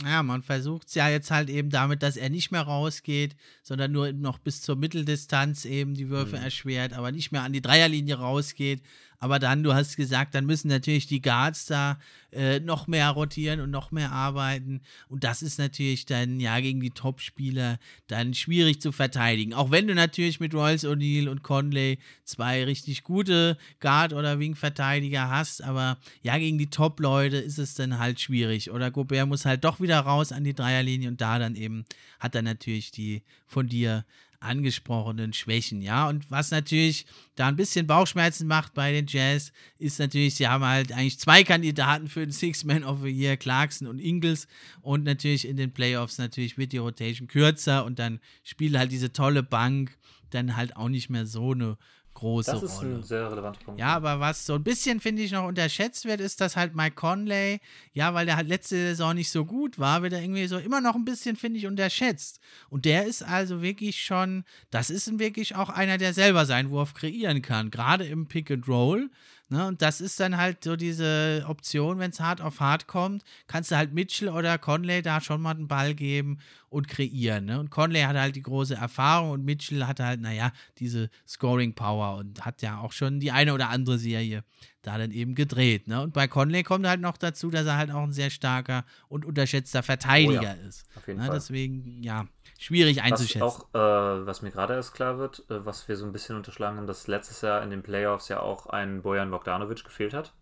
[0.04, 3.92] Ja, man versucht es ja jetzt halt eben damit, dass er nicht mehr rausgeht, sondern
[3.92, 6.44] nur noch bis zur Mitteldistanz eben die Würfe mhm.
[6.44, 8.82] erschwert, aber nicht mehr an die Dreierlinie rausgeht.
[9.22, 12.00] Aber dann, du hast gesagt, dann müssen natürlich die Guards da
[12.32, 14.82] äh, noch mehr rotieren und noch mehr arbeiten.
[15.10, 17.78] Und das ist natürlich dann, ja, gegen die Top-Spieler
[18.08, 19.54] dann schwierig zu verteidigen.
[19.54, 25.30] Auch wenn du natürlich mit Royce O'Neill und Conley zwei richtig gute Guard- oder Wing-Verteidiger
[25.30, 25.64] hast.
[25.64, 28.72] Aber ja, gegen die Top-Leute ist es dann halt schwierig.
[28.72, 31.86] Oder Gobert muss halt doch wieder raus an die Dreierlinie und da dann eben
[32.20, 34.04] hat er natürlich die von dir
[34.42, 36.10] angesprochenen Schwächen, ja.
[36.10, 37.06] Und was natürlich
[37.36, 41.44] da ein bisschen Bauchschmerzen macht bei den Jazz, ist natürlich, sie haben halt eigentlich zwei
[41.44, 44.48] Kandidaten für den Six-Man of the Year, Clarkson und Ingles.
[44.82, 49.14] Und natürlich in den Playoffs natürlich wird die Rotation kürzer und dann spielt halt diese
[49.14, 49.98] tolle Bank
[50.32, 51.78] dann halt auch nicht mehr so eine
[52.22, 52.62] große Rolle.
[52.62, 52.96] Das ist Rolle.
[52.96, 53.80] ein sehr relevanter Punkt.
[53.80, 56.96] Ja, aber was so ein bisschen, finde ich, noch unterschätzt wird, ist, dass halt Mike
[56.96, 57.60] Conley,
[57.94, 60.82] ja, weil der halt letzte Saison nicht so gut war, wird er irgendwie so immer
[60.82, 62.40] noch ein bisschen, finde ich, unterschätzt.
[62.70, 66.94] Und der ist also wirklich schon, das ist wirklich auch einer, der selber seinen Wurf
[66.94, 69.10] kreieren kann, gerade im Pick and Roll.
[69.52, 73.22] Ne, und das ist dann halt so diese Option, wenn es hart auf hart kommt,
[73.48, 77.44] kannst du halt Mitchell oder Conley da schon mal den Ball geben und kreieren.
[77.44, 77.60] Ne?
[77.60, 82.16] Und Conley hat halt die große Erfahrung und Mitchell hat halt, naja, diese Scoring Power
[82.16, 84.46] und hat ja auch schon die eine oder andere Serie
[84.84, 85.86] da dann eben gedreht.
[85.86, 86.02] Ne?
[86.02, 89.26] Und bei Conley kommt halt noch dazu, dass er halt auch ein sehr starker und
[89.26, 90.86] unterschätzter Verteidiger oh ja, ist.
[90.96, 91.26] Auf jeden ne?
[91.26, 91.36] Fall.
[91.36, 92.26] Deswegen, ja,
[92.62, 93.42] schwierig einzuschätzen.
[93.42, 96.36] Was, auch, äh, was mir gerade erst klar wird, äh, was wir so ein bisschen
[96.36, 100.34] unterschlagen haben, dass letztes Jahr in den Playoffs ja auch ein Bojan Bogdanovic gefehlt hat.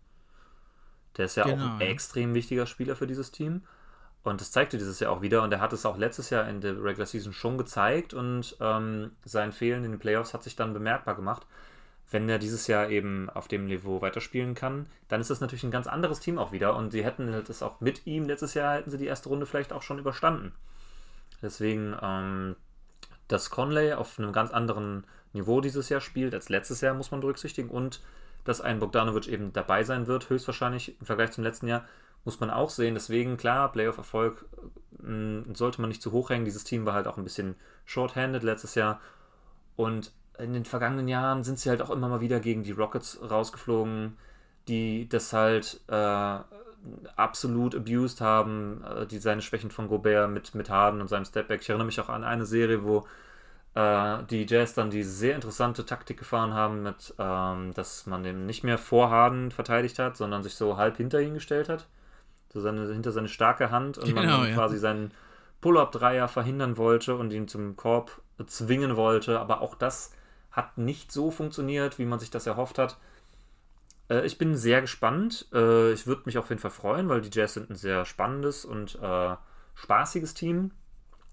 [1.16, 1.86] Der ist ja genau, auch ein ja.
[1.86, 3.62] extrem wichtiger Spieler für dieses Team.
[4.22, 5.42] Und das zeigte dieses Jahr auch wieder.
[5.42, 8.12] Und er hat es auch letztes Jahr in der Regular Season schon gezeigt.
[8.12, 11.46] Und ähm, sein Fehlen in den Playoffs hat sich dann bemerkbar gemacht
[12.10, 15.70] wenn er dieses Jahr eben auf dem Niveau weiterspielen kann, dann ist das natürlich ein
[15.70, 18.76] ganz anderes Team auch wieder und sie hätten halt das auch mit ihm letztes Jahr
[18.76, 20.52] hätten sie die erste Runde vielleicht auch schon überstanden.
[21.42, 22.56] Deswegen, ähm,
[23.28, 27.20] dass Conley auf einem ganz anderen Niveau dieses Jahr spielt als letztes Jahr, muss man
[27.20, 28.00] berücksichtigen und
[28.44, 31.84] dass ein Bogdanovic eben dabei sein wird, höchstwahrscheinlich im Vergleich zum letzten Jahr,
[32.24, 32.94] muss man auch sehen.
[32.94, 34.44] Deswegen, klar, Playoff-Erfolg
[35.02, 36.44] äh, sollte man nicht zu hoch hängen.
[36.44, 37.54] Dieses Team war halt auch ein bisschen
[37.84, 39.00] short-handed letztes Jahr
[39.76, 43.18] und in den vergangenen Jahren sind sie halt auch immer mal wieder gegen die Rockets
[43.22, 44.16] rausgeflogen,
[44.68, 46.38] die das halt äh,
[47.16, 51.60] absolut abused haben, äh, die seine Schwächen von Gobert mit, mit Harden und seinem Stepback.
[51.62, 53.06] Ich erinnere mich auch an eine Serie, wo
[53.74, 58.46] äh, die Jazz dann die sehr interessante Taktik gefahren haben, mit, ähm, dass man eben
[58.46, 61.86] nicht mehr vor Harden verteidigt hat, sondern sich so halb hinter ihn gestellt hat.
[62.52, 64.54] So seine, hinter seine starke Hand und genau, man ja.
[64.54, 65.12] quasi seinen
[65.60, 69.38] Pull-Up-Dreier verhindern wollte und ihn zum Korb zwingen wollte.
[69.38, 70.12] Aber auch das
[70.50, 72.96] hat nicht so funktioniert, wie man sich das erhofft hat.
[74.10, 75.46] Äh, ich bin sehr gespannt.
[75.54, 78.64] Äh, ich würde mich auf jeden Fall freuen, weil die Jazz sind ein sehr spannendes
[78.64, 79.36] und äh,
[79.74, 80.72] spaßiges Team.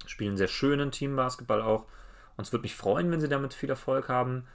[0.05, 1.85] Spielen sehr schönen Teambasketball auch.
[2.37, 4.47] Und es würde mich freuen, wenn sie damit viel Erfolg haben.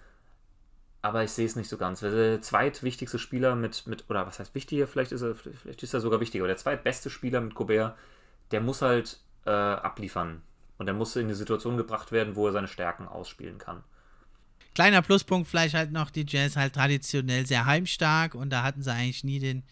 [1.03, 2.01] Aber ich sehe es nicht so ganz.
[2.01, 4.87] Der zweitwichtigste Spieler mit, mit oder was heißt wichtiger?
[4.87, 6.47] Vielleicht ist er, vielleicht ist er sogar wichtiger.
[6.47, 7.97] Der zweitbeste Spieler mit Gobert,
[8.53, 10.43] der muss halt äh, abliefern.
[10.79, 13.83] Und der muss in die Situation gebracht werden, wo er seine Stärken ausspielen kann.
[14.75, 18.93] Kleiner Pluspunkt vielleicht halt noch, die Jazz halt traditionell sehr heimstark und da hatten sie
[18.93, 19.63] eigentlich nie den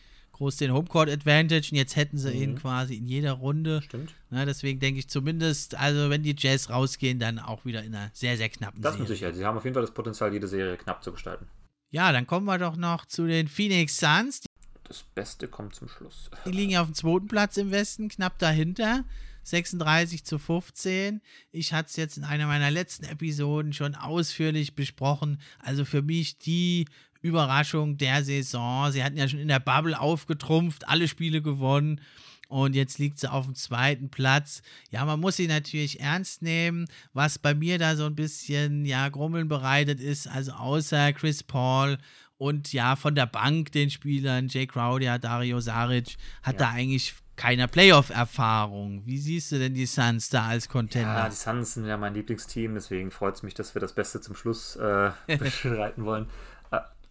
[0.41, 2.43] groß den Homecourt Advantage und jetzt hätten sie mhm.
[2.43, 3.83] ihn quasi in jeder Runde.
[3.83, 4.15] Stimmt.
[4.31, 8.11] Na, deswegen denke ich zumindest, also wenn die Jazz rausgehen, dann auch wieder in einer
[8.15, 9.05] sehr, sehr knappen das Serie.
[9.05, 9.37] Das mit Sicherheit.
[9.37, 11.47] Sie haben auf jeden Fall das Potenzial, jede Serie knapp zu gestalten.
[11.91, 14.41] Ja, dann kommen wir doch noch zu den Phoenix Suns.
[14.85, 16.31] Das Beste kommt zum Schluss.
[16.47, 19.05] Die liegen ja auf dem zweiten Platz im Westen, knapp dahinter.
[19.43, 21.21] 36 zu 15.
[21.53, 25.41] Ich hatte es jetzt in einer meiner letzten Episoden schon ausführlich besprochen.
[25.59, 26.87] Also für mich die
[27.23, 28.91] Überraschung der Saison.
[28.93, 32.01] Sie hatten ja schon in der Bubble aufgetrumpft, alle Spiele gewonnen.
[32.49, 34.62] Und jetzt liegt sie auf dem zweiten Platz.
[34.91, 36.87] Ja, man muss sie natürlich ernst nehmen.
[37.12, 41.99] Was bei mir da so ein bisschen, ja, Grummeln bereitet ist, also außer Chris Paul
[42.39, 46.67] und ja, von der Bank den Spielern, Jay Crowder, Dario Saric, hat ja.
[46.67, 49.03] da eigentlich keiner Playoff-Erfahrung.
[49.07, 51.15] Wie siehst du denn die Suns da als Contender?
[51.15, 54.21] Ja, die Suns sind ja mein Lieblingsteam, deswegen freut es mich, dass wir das Beste
[54.21, 56.29] zum Schluss äh, beschreiten wollen.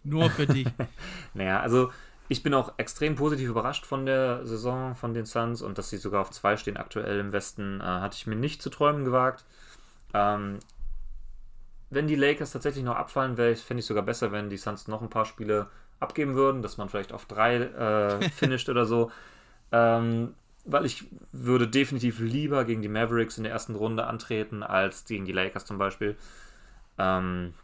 [0.04, 0.68] Nur für dich.
[1.34, 1.92] naja, also
[2.28, 5.96] ich bin auch extrem positiv überrascht von der Saison von den Suns und dass sie
[5.96, 9.44] sogar auf zwei stehen aktuell im Westen, äh, hatte ich mir nicht zu träumen gewagt.
[10.14, 10.60] Ähm,
[11.90, 15.10] wenn die Lakers tatsächlich noch abfallen, fände ich sogar besser, wenn die Suns noch ein
[15.10, 15.66] paar Spiele
[15.98, 19.10] abgeben würden, dass man vielleicht auf drei äh, finisht oder so.
[19.72, 20.34] Ähm,
[20.64, 25.24] weil ich würde definitiv lieber gegen die Mavericks in der ersten Runde antreten, als gegen
[25.24, 26.16] die Lakers zum Beispiel.
[26.98, 27.54] Ähm,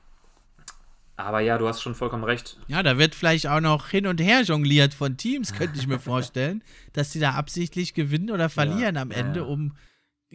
[1.17, 2.59] aber ja, du hast schon vollkommen recht.
[2.69, 5.99] Ja, da wird vielleicht auch noch hin und her jongliert von Teams, könnte ich mir
[6.01, 6.63] vorstellen,
[6.93, 9.47] dass sie da absichtlich gewinnen oder verlieren ja, am Ende, ja.
[9.47, 9.73] um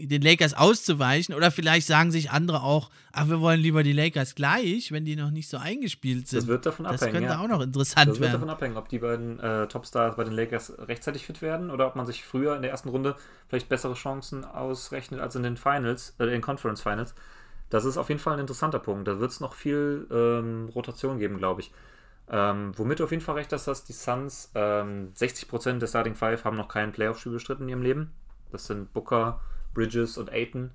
[0.08, 1.36] den Lakers auszuweichen.
[1.36, 5.16] Oder vielleicht sagen sich andere auch, ach, wir wollen lieber die Lakers gleich, wenn die
[5.16, 6.42] noch nicht so eingespielt sind.
[6.42, 7.00] Das wird davon abhängen.
[7.00, 8.10] Das könnte auch noch interessant werden.
[8.10, 11.70] Das wird davon abhängen, ob die beiden äh, Topstars bei den Lakers rechtzeitig fit werden
[11.70, 13.16] oder ob man sich früher in der ersten Runde
[13.48, 17.16] vielleicht bessere Chancen ausrechnet als in den Finals, äh, in den Conference Finals.
[17.70, 19.08] Das ist auf jeden Fall ein interessanter Punkt.
[19.08, 21.72] Da wird es noch viel ähm, Rotation geben, glaube ich.
[22.30, 26.16] Ähm, womit du auf jeden Fall recht hast, dass die Suns ähm, 60% der Starting
[26.16, 28.12] Five haben noch keinen Playoff-Spiel bestritten in ihrem Leben.
[28.52, 29.42] Das sind Booker,
[29.74, 30.72] Bridges und Aiton.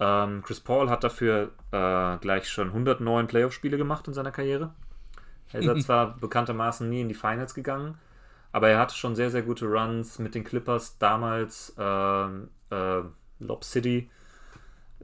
[0.00, 4.74] Ähm, Chris Paul hat dafür äh, gleich schon 109 Playoff-Spiele gemacht in seiner Karriere.
[5.52, 7.96] Er ist zwar bekanntermaßen nie in die Finals gegangen,
[8.52, 12.26] aber er hatte schon sehr, sehr gute Runs mit den Clippers damals, äh,
[12.70, 13.02] äh,
[13.40, 14.10] Lob City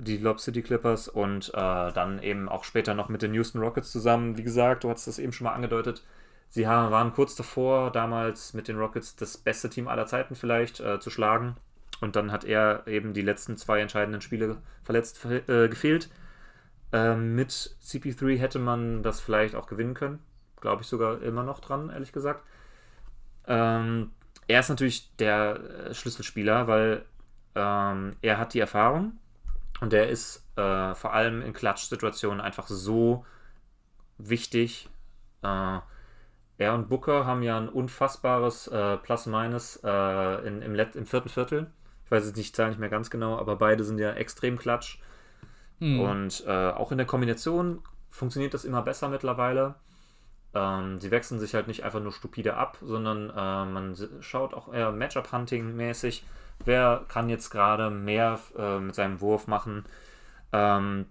[0.00, 3.92] die Lob City Clippers und äh, dann eben auch später noch mit den Houston Rockets
[3.92, 4.38] zusammen.
[4.38, 6.02] Wie gesagt, du hast das eben schon mal angedeutet.
[6.48, 10.80] Sie haben, waren kurz davor, damals mit den Rockets das beste Team aller Zeiten vielleicht
[10.80, 11.56] äh, zu schlagen.
[12.00, 16.10] Und dann hat er eben die letzten zwei entscheidenden Spiele verletzt äh, gefehlt.
[16.92, 20.20] Ähm, mit CP3 hätte man das vielleicht auch gewinnen können.
[20.60, 22.44] Glaube ich sogar immer noch dran, ehrlich gesagt.
[23.46, 24.10] Ähm,
[24.48, 27.04] er ist natürlich der äh, Schlüsselspieler, weil
[27.54, 29.18] ähm, er hat die Erfahrung,
[29.80, 33.24] und der ist äh, vor allem in Klatsch-Situationen einfach so
[34.18, 34.88] wichtig.
[35.42, 35.78] Äh,
[36.58, 41.70] er und Booker haben ja ein unfassbares äh, Plus-Minus äh, im, im vierten Viertel.
[42.10, 44.58] Ich weiß jetzt nicht, die Zahl nicht mehr ganz genau, aber beide sind ja extrem
[44.58, 44.98] klatsch.
[45.78, 46.00] Mhm.
[46.00, 49.76] Und äh, auch in der Kombination funktioniert das immer besser mittlerweile.
[50.52, 54.72] Ähm, sie wechseln sich halt nicht einfach nur stupide ab, sondern äh, man schaut auch
[54.72, 56.24] eher Matchup-Hunting-mäßig
[56.64, 59.84] wer kann jetzt gerade mehr äh, mit seinem Wurf machen.
[60.52, 61.06] Ähm,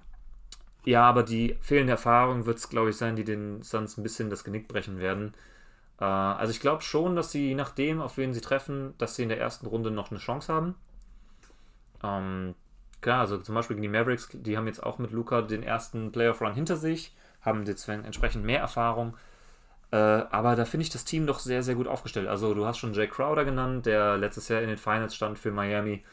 [0.86, 4.30] ja, aber die fehlende Erfahrung wird es, glaube ich, sein, die den Suns ein bisschen
[4.30, 5.34] das Genick brechen werden.
[6.00, 9.24] Äh, also ich glaube schon, dass sie, je nachdem, auf wen sie treffen, dass sie
[9.24, 10.76] in der ersten Runde noch eine Chance haben.
[12.04, 12.56] Ähm,
[13.02, 16.12] klar, also zum Beispiel gegen die Mavericks, die haben jetzt auch mit Luca den ersten
[16.12, 19.16] Playoff-Run hinter sich, haben jetzt entsprechend mehr Erfahrung.
[19.92, 22.28] Äh, aber da finde ich das Team doch sehr, sehr gut aufgestellt.
[22.28, 25.52] Also du hast schon Jay Crowder genannt, der letztes Jahr in den Finals stand für
[25.52, 26.04] Miami.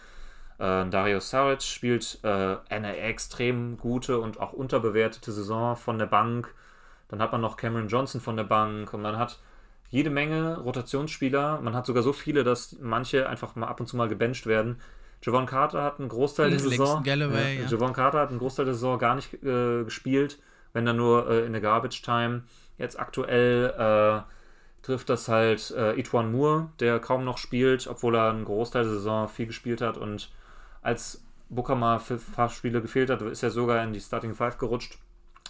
[0.59, 6.55] Äh, Dario Saric spielt äh, eine extrem gute und auch unterbewertete Saison von der Bank.
[7.09, 9.39] Dann hat man noch Cameron Johnson von der Bank und man hat
[9.91, 11.61] jede Menge Rotationsspieler.
[11.61, 14.81] Man hat sogar so viele, dass manche einfach mal ab und zu mal gebencht werden.
[15.23, 17.03] Javon Carter hat einen Großteil der Saison.
[17.03, 17.67] Galloway, ja.
[17.67, 20.39] Javon Carter hat einen Großteil der Saison gar nicht äh, gespielt,
[20.73, 22.43] wenn dann nur äh, in der Garbage Time.
[22.79, 24.23] Jetzt aktuell äh,
[24.83, 28.93] trifft das halt äh, Etwan Moore, der kaum noch spielt, obwohl er einen Großteil der
[28.93, 30.31] Saison viel gespielt hat und
[30.83, 34.35] als Booker mal für ein paar Spiele gefehlt hat, ist er sogar in die Starting
[34.35, 34.99] Five gerutscht.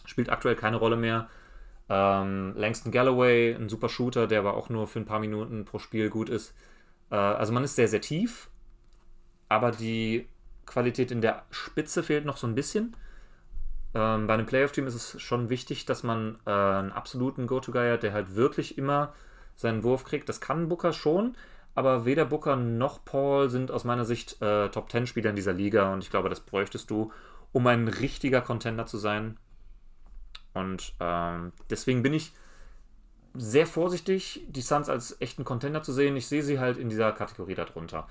[0.04, 1.28] Spielt aktuell keine Rolle mehr.
[1.88, 5.78] Ähm, Langston Galloway, ein super Shooter, der aber auch nur für ein paar Minuten pro
[5.78, 6.54] Spiel gut ist.
[7.10, 8.48] Äh, also man ist sehr, sehr tief,
[9.48, 10.28] aber die
[10.66, 12.96] Qualität in der Spitze fehlt noch so ein bisschen.
[13.94, 18.02] Ähm, bei einem Playoff-Team ist es schon wichtig, dass man äh, einen absoluten Go-To-Guy hat,
[18.02, 19.14] der halt wirklich immer
[19.56, 20.28] seinen Wurf kriegt.
[20.28, 21.36] Das kann Booker schon,
[21.74, 26.02] aber weder Booker noch Paul sind aus meiner Sicht äh, Top-10-Spieler in dieser Liga und
[26.02, 27.12] ich glaube, das bräuchtest du,
[27.52, 29.38] um ein richtiger Contender zu sein.
[30.52, 32.32] Und ähm, deswegen bin ich
[33.34, 36.16] sehr vorsichtig, die Suns als echten Contender zu sehen.
[36.16, 38.08] Ich sehe sie halt in dieser Kategorie darunter.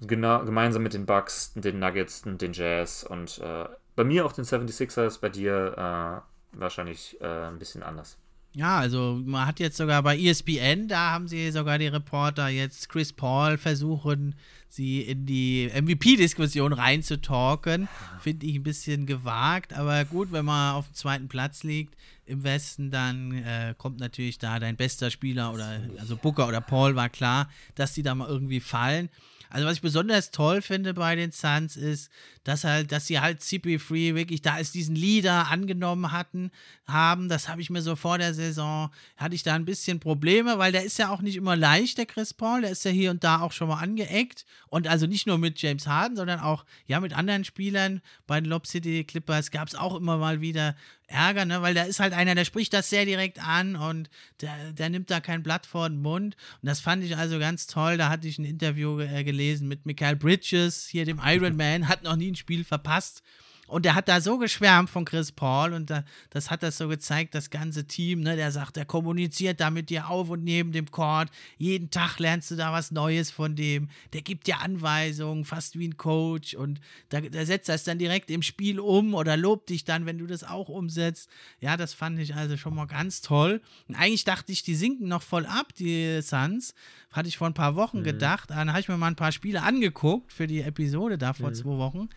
[0.00, 3.66] Genau, gemeinsam mit den Bucks, den Nuggets, den Jazz und äh,
[3.96, 8.16] bei mir auch den 76ers, bei dir äh, wahrscheinlich äh, ein bisschen anders.
[8.52, 12.88] Ja, also man hat jetzt sogar bei ESPN, da haben sie sogar die Reporter jetzt
[12.88, 14.34] Chris Paul versuchen,
[14.68, 17.88] sie in die MVP-Diskussion reinzutalken.
[18.18, 21.94] Finde ich ein bisschen gewagt, aber gut, wenn man auf dem zweiten Platz liegt
[22.26, 26.96] im Westen, dann äh, kommt natürlich da dein bester Spieler oder also Booker oder Paul
[26.96, 29.10] war klar, dass die da mal irgendwie fallen.
[29.50, 32.10] Also was ich besonders toll finde bei den Suns ist,
[32.44, 36.50] dass halt, dass sie halt CP3 wirklich da als diesen Leader angenommen hatten,
[36.86, 37.28] haben.
[37.28, 40.72] Das habe ich mir so vor der Saison, hatte ich da ein bisschen Probleme, weil
[40.72, 42.62] der ist ja auch nicht immer leicht, der Chris Paul.
[42.62, 44.46] Der ist ja hier und da auch schon mal angeeckt.
[44.68, 48.00] Und also nicht nur mit James Harden, sondern auch ja mit anderen Spielern.
[48.26, 50.76] Bei den Lob City Clippers gab es auch immer mal wieder
[51.10, 51.62] Ärger, ne?
[51.62, 54.08] weil da ist halt einer, der spricht das sehr direkt an und
[54.40, 56.36] der, der nimmt da kein Blatt vor den Mund.
[56.62, 57.96] Und das fand ich also ganz toll.
[57.96, 62.04] Da hatte ich ein Interview äh, gelesen mit Michael Bridges, hier dem Iron Man, hat
[62.04, 63.22] noch nie ein Spiel verpasst.
[63.70, 66.88] Und er hat da so geschwärmt von Chris Paul und da, das hat das so
[66.88, 70.72] gezeigt, das ganze Team, ne, der sagt, der kommuniziert da mit dir auf und neben
[70.72, 71.30] dem Court.
[71.56, 73.88] Jeden Tag lernst du da was Neues von dem.
[74.12, 76.80] Der gibt dir Anweisungen, fast wie ein Coach und
[77.10, 80.26] da, der setzt das dann direkt im Spiel um oder lobt dich dann, wenn du
[80.26, 81.30] das auch umsetzt.
[81.60, 83.60] Ja, das fand ich also schon mal ganz toll.
[83.86, 86.74] Und eigentlich dachte ich, die sinken noch voll ab, die Suns.
[87.12, 88.04] Hatte ich vor ein paar Wochen mhm.
[88.04, 88.50] gedacht.
[88.50, 91.54] Dann habe ich mir mal ein paar Spiele angeguckt für die Episode da vor mhm.
[91.54, 92.08] zwei Wochen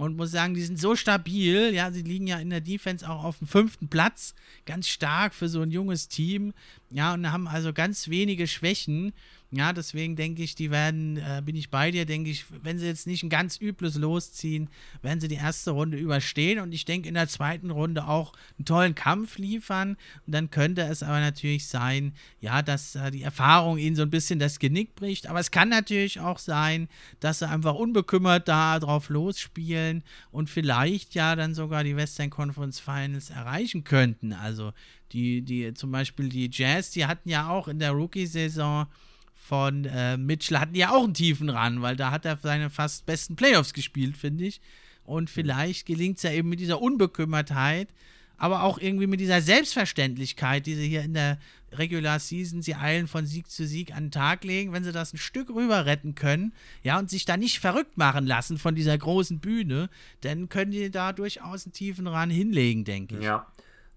[0.00, 1.74] und muss sagen, die sind so stabil.
[1.74, 4.34] Ja, sie liegen ja in der Defense auch auf dem fünften Platz.
[4.64, 6.54] Ganz stark für so ein junges Team.
[6.90, 9.12] Ja, und haben also ganz wenige Schwächen.
[9.52, 12.86] Ja, deswegen denke ich, die werden, äh, bin ich bei dir, denke ich, wenn sie
[12.86, 14.70] jetzt nicht ein ganz übles losziehen,
[15.02, 18.64] werden sie die erste Runde überstehen und ich denke in der zweiten Runde auch einen
[18.64, 19.96] tollen Kampf liefern.
[20.24, 24.10] Und dann könnte es aber natürlich sein, ja, dass äh, die Erfahrung ihnen so ein
[24.10, 25.26] bisschen das Genick bricht.
[25.26, 31.16] Aber es kann natürlich auch sein, dass sie einfach unbekümmert da drauf losspielen und vielleicht
[31.16, 34.32] ja dann sogar die Western Conference Finals erreichen könnten.
[34.32, 34.72] Also
[35.10, 38.86] die, die, zum Beispiel die Jazz, die hatten ja auch in der Rookie-Saison
[39.50, 43.04] von äh, Mitchell hatten ja auch einen tiefen Ran, weil da hat er seine fast
[43.04, 44.60] besten Playoffs gespielt, finde ich.
[45.02, 47.88] Und vielleicht gelingt es ja eben mit dieser Unbekümmertheit,
[48.36, 51.40] aber auch irgendwie mit dieser Selbstverständlichkeit, die sie hier in der
[51.72, 55.12] Regular Season, sie eilen von Sieg zu Sieg an den Tag legen, wenn sie das
[55.12, 56.52] ein Stück rüber retten können,
[56.84, 59.90] ja, und sich da nicht verrückt machen lassen von dieser großen Bühne,
[60.20, 63.24] dann können die da durchaus einen tiefen Ran hinlegen, denke ich.
[63.24, 63.48] Ja,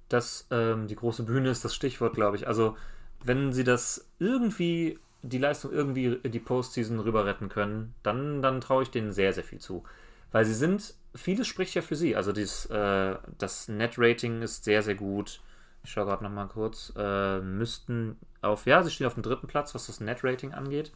[0.10, 2.48] das, ähm, die große Bühne ist das Stichwort, glaube ich.
[2.48, 2.76] Also,
[3.24, 8.84] wenn sie das irgendwie die Leistung irgendwie die Postseason rüber retten können, dann, dann traue
[8.84, 9.84] ich denen sehr, sehr viel zu.
[10.32, 12.16] Weil sie sind, vieles spricht ja für sie.
[12.16, 15.42] Also dieses, äh, das Net-Rating ist sehr, sehr gut.
[15.84, 16.92] Ich schaue gerade nochmal kurz.
[16.98, 20.92] Äh, müssten auf, ja, sie stehen auf dem dritten Platz, was das Net-Rating angeht.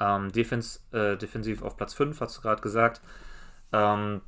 [0.00, 3.00] Ähm, Defens, äh, defensiv auf Platz 5, hast du gerade gesagt.
[3.72, 4.22] Ähm,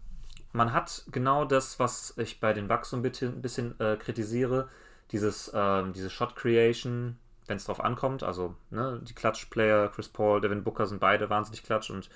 [0.52, 3.96] man hat genau das, was ich bei den Bucks so ein bisschen, ein bisschen äh,
[3.96, 4.68] kritisiere.
[5.10, 7.16] Dieses, ähm, diese Shot Creation,
[7.47, 8.23] wenn es drauf ankommt.
[8.23, 12.09] Also ne, die Klatsch-Player, Chris Paul, Devin Booker sind beide wahnsinnig klatsch und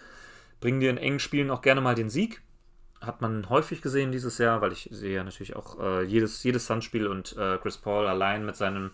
[0.61, 2.43] bringen dir in engen Spielen auch gerne mal den Sieg.
[3.01, 6.67] Hat man häufig gesehen dieses Jahr, weil ich sehe ja natürlich auch äh, jedes, jedes
[6.67, 8.91] Suns-Spiel und äh, Chris Paul allein mit seinem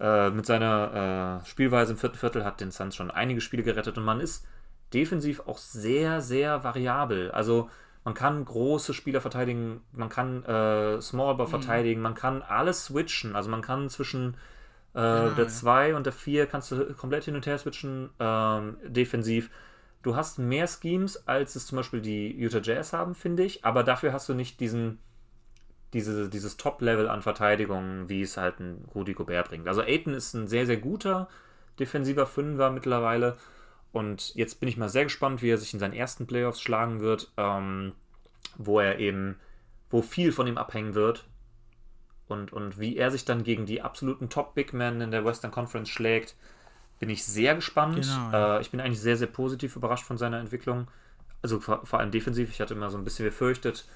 [0.00, 3.96] äh, mit seiner äh, Spielweise im vierten Viertel hat den Suns schon einige Spiele gerettet
[3.96, 4.46] und man ist
[4.92, 7.30] defensiv auch sehr, sehr variabel.
[7.30, 7.70] Also
[8.04, 11.50] man kann große Spieler verteidigen, man kann äh, Smallball mhm.
[11.50, 13.34] verteidigen, man kann alles switchen.
[13.34, 14.36] Also man kann zwischen
[14.94, 15.96] äh, der 2 ja.
[15.96, 19.50] und der 4 kannst du komplett hin und her switchen, ähm, defensiv.
[20.02, 23.82] Du hast mehr Schemes, als es zum Beispiel die Utah Jazz haben, finde ich, aber
[23.82, 24.98] dafür hast du nicht diesen,
[25.92, 29.66] diese, dieses Top-Level an Verteidigung, wie es halt ein Rudy Gobert bringt.
[29.66, 31.28] Also Aiton ist ein sehr, sehr guter
[31.78, 33.36] defensiver Fünfer mittlerweile.
[33.92, 37.00] Und jetzt bin ich mal sehr gespannt, wie er sich in seinen ersten Playoffs schlagen
[37.00, 37.92] wird, ähm,
[38.56, 39.40] wo er eben,
[39.90, 41.24] wo viel von ihm abhängen wird
[42.28, 45.88] und, und wie er sich dann gegen die absoluten Top-Big Men in der Western Conference
[45.88, 46.36] schlägt,
[46.98, 47.96] bin ich sehr gespannt.
[47.96, 48.56] Genau, ja.
[48.56, 50.88] äh, ich bin eigentlich sehr, sehr positiv überrascht von seiner Entwicklung.
[51.42, 53.86] also vor, vor allem defensiv, ich hatte immer so ein bisschen befürchtet,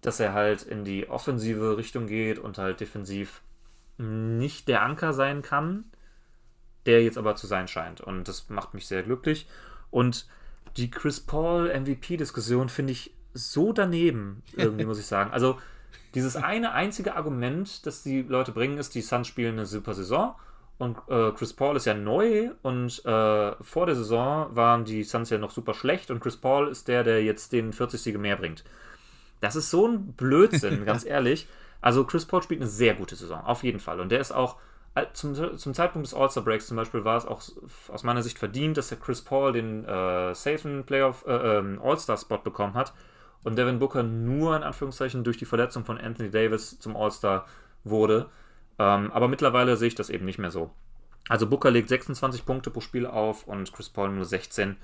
[0.00, 3.40] dass er halt in die offensive Richtung geht und halt defensiv
[3.96, 5.84] nicht der Anker sein kann,
[6.86, 8.00] der jetzt aber zu sein scheint.
[8.00, 9.48] Und das macht mich sehr glücklich.
[9.90, 10.26] Und
[10.76, 15.30] die Chris Paul MVP-Diskussion finde ich so daneben, irgendwie muss ich sagen.
[15.32, 15.58] Also
[16.14, 20.34] dieses eine einzige Argument, das die Leute bringen, ist, die Suns spielen eine super Saison
[20.78, 25.30] und äh, Chris Paul ist ja neu und äh, vor der Saison waren die Suns
[25.30, 28.36] ja noch super schlecht und Chris Paul ist der, der jetzt den 40 Siege mehr
[28.36, 28.64] bringt.
[29.40, 31.48] Das ist so ein Blödsinn, ganz ehrlich.
[31.80, 34.00] Also Chris Paul spielt eine sehr gute Saison, auf jeden Fall.
[34.00, 34.56] Und der ist auch
[34.94, 37.42] äh, zum, zum Zeitpunkt des All-Star-Breaks zum Beispiel war es auch
[37.88, 42.38] aus meiner Sicht verdient, dass der Chris Paul den äh, safen Playoff äh, ähm, All-Star-Spot
[42.38, 42.92] bekommen hat
[43.44, 47.46] und Devin Booker nur in Anführungszeichen durch die Verletzung von Anthony Davis zum All-Star
[47.84, 48.30] wurde.
[48.78, 50.70] Ähm, aber mittlerweile sehe ich das eben nicht mehr so.
[51.28, 54.76] Also Booker legt 26 Punkte pro Spiel auf und Chris Paul nur 16.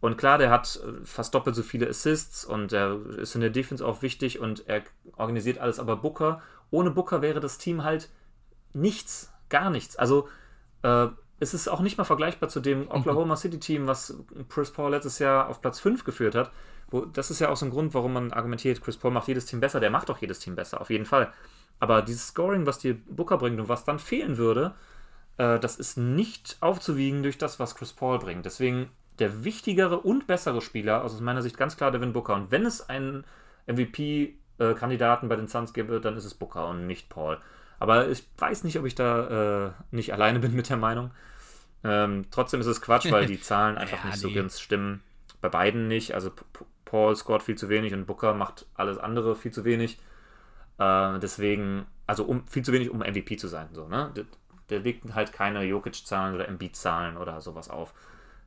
[0.00, 3.50] Und klar, der hat äh, fast doppelt so viele Assists und er ist in der
[3.50, 4.82] Defense auch wichtig und er
[5.16, 5.78] organisiert alles.
[5.78, 8.10] Aber Booker, ohne Booker wäre das Team halt
[8.72, 9.96] nichts, gar nichts.
[9.96, 10.28] Also
[10.82, 11.08] äh,
[11.40, 14.16] es ist auch nicht mal vergleichbar zu dem Oklahoma City Team, was
[14.48, 16.50] Chris Paul letztes Jahr auf Platz 5 geführt hat.
[16.90, 19.46] Wo, das ist ja auch so ein Grund, warum man argumentiert, Chris Paul macht jedes
[19.46, 19.80] Team besser.
[19.80, 21.32] Der macht auch jedes Team besser, auf jeden Fall.
[21.80, 24.74] Aber dieses Scoring, was dir Booker bringt und was dann fehlen würde,
[25.36, 28.44] äh, das ist nicht aufzuwiegen durch das, was Chris Paul bringt.
[28.44, 32.34] Deswegen der wichtigere und bessere Spieler, also aus meiner Sicht ganz klar Devin Booker.
[32.34, 33.24] Und wenn es einen
[33.66, 37.38] MVP-Kandidaten bei den Suns gäbe, dann ist es Booker und nicht Paul.
[37.80, 41.10] Aber ich weiß nicht, ob ich da äh, nicht alleine bin mit der Meinung.
[41.84, 45.02] Ähm, trotzdem ist es Quatsch, weil die Zahlen einfach ja, nicht so ganz stimmen.
[45.40, 46.14] Bei beiden nicht.
[46.14, 46.32] Also
[46.88, 49.98] Paul scoret viel zu wenig und Booker macht alles andere viel zu wenig.
[50.78, 53.68] Äh, deswegen, also um, viel zu wenig, um MVP zu sein.
[53.72, 54.10] So, ne?
[54.16, 54.24] der,
[54.70, 57.92] der legt halt keine Jokic-Zahlen oder Embiid-Zahlen oder sowas auf.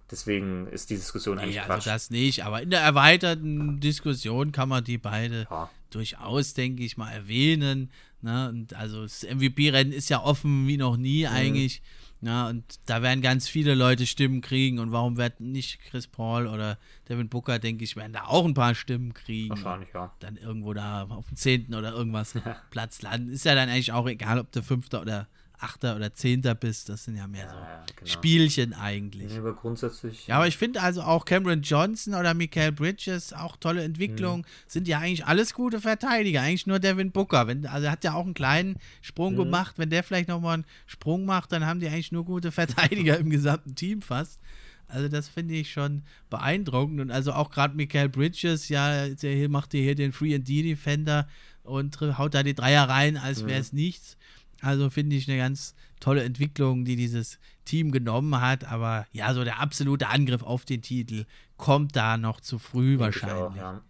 [0.10, 1.88] Deswegen ist die Diskussion eigentlich nee, also Quatsch.
[1.88, 5.70] das nicht, aber in der erweiterten Diskussion kann man die beide ja.
[5.90, 7.92] durchaus, denke ich mal, erwähnen.
[8.22, 8.50] Ne?
[8.50, 11.34] Und also das MVP-Rennen ist ja offen wie noch nie mhm.
[11.34, 11.82] eigentlich.
[12.22, 14.78] Ja, und da werden ganz viele Leute Stimmen kriegen.
[14.78, 16.78] Und warum wird nicht Chris Paul oder
[17.10, 19.50] Devin Booker, denke ich, werden da auch ein paar Stimmen kriegen.
[19.50, 20.14] Wahrscheinlich, ja.
[20.20, 21.74] Dann irgendwo da auf dem 10.
[21.74, 22.36] oder irgendwas
[22.70, 23.30] Platz landen.
[23.30, 25.28] Ist ja dann eigentlich auch egal, ob der Fünfter oder
[25.62, 26.90] Achter oder Zehnter bist.
[26.90, 28.12] Das sind ja mehr ja, so ja, genau.
[28.12, 29.32] Spielchen eigentlich.
[29.32, 30.28] Nee, aber grundsätzlich.
[30.28, 34.46] Ja, aber ich finde also auch Cameron Johnson oder Michael Bridges, auch tolle Entwicklung, mhm.
[34.68, 36.42] sind ja eigentlich alles gute Verteidiger.
[36.42, 37.48] Eigentlich nur Devin Booker.
[37.48, 39.38] Wenn, also er hat ja auch einen kleinen Sprung mhm.
[39.38, 39.76] gemacht.
[39.78, 43.30] Wenn der vielleicht nochmal einen Sprung macht, dann haben die eigentlich nur gute Verteidiger im
[43.30, 44.40] gesamten Team fast.
[44.88, 47.00] Also das finde ich schon beeindruckend.
[47.00, 51.28] Und also auch gerade Michael Bridges, ja, der macht hier den Free and D Defender
[51.64, 53.80] und haut da die Dreier rein, als wäre es mhm.
[53.80, 54.18] nichts.
[54.62, 58.66] Also finde ich eine ganz tolle Entwicklung, die dieses Team genommen hat.
[58.66, 61.26] Aber ja, so der absolute Angriff auf den Titel
[61.58, 63.42] kommt da noch zu früh Denk wahrscheinlich.
[63.42, 63.82] Auch, ja.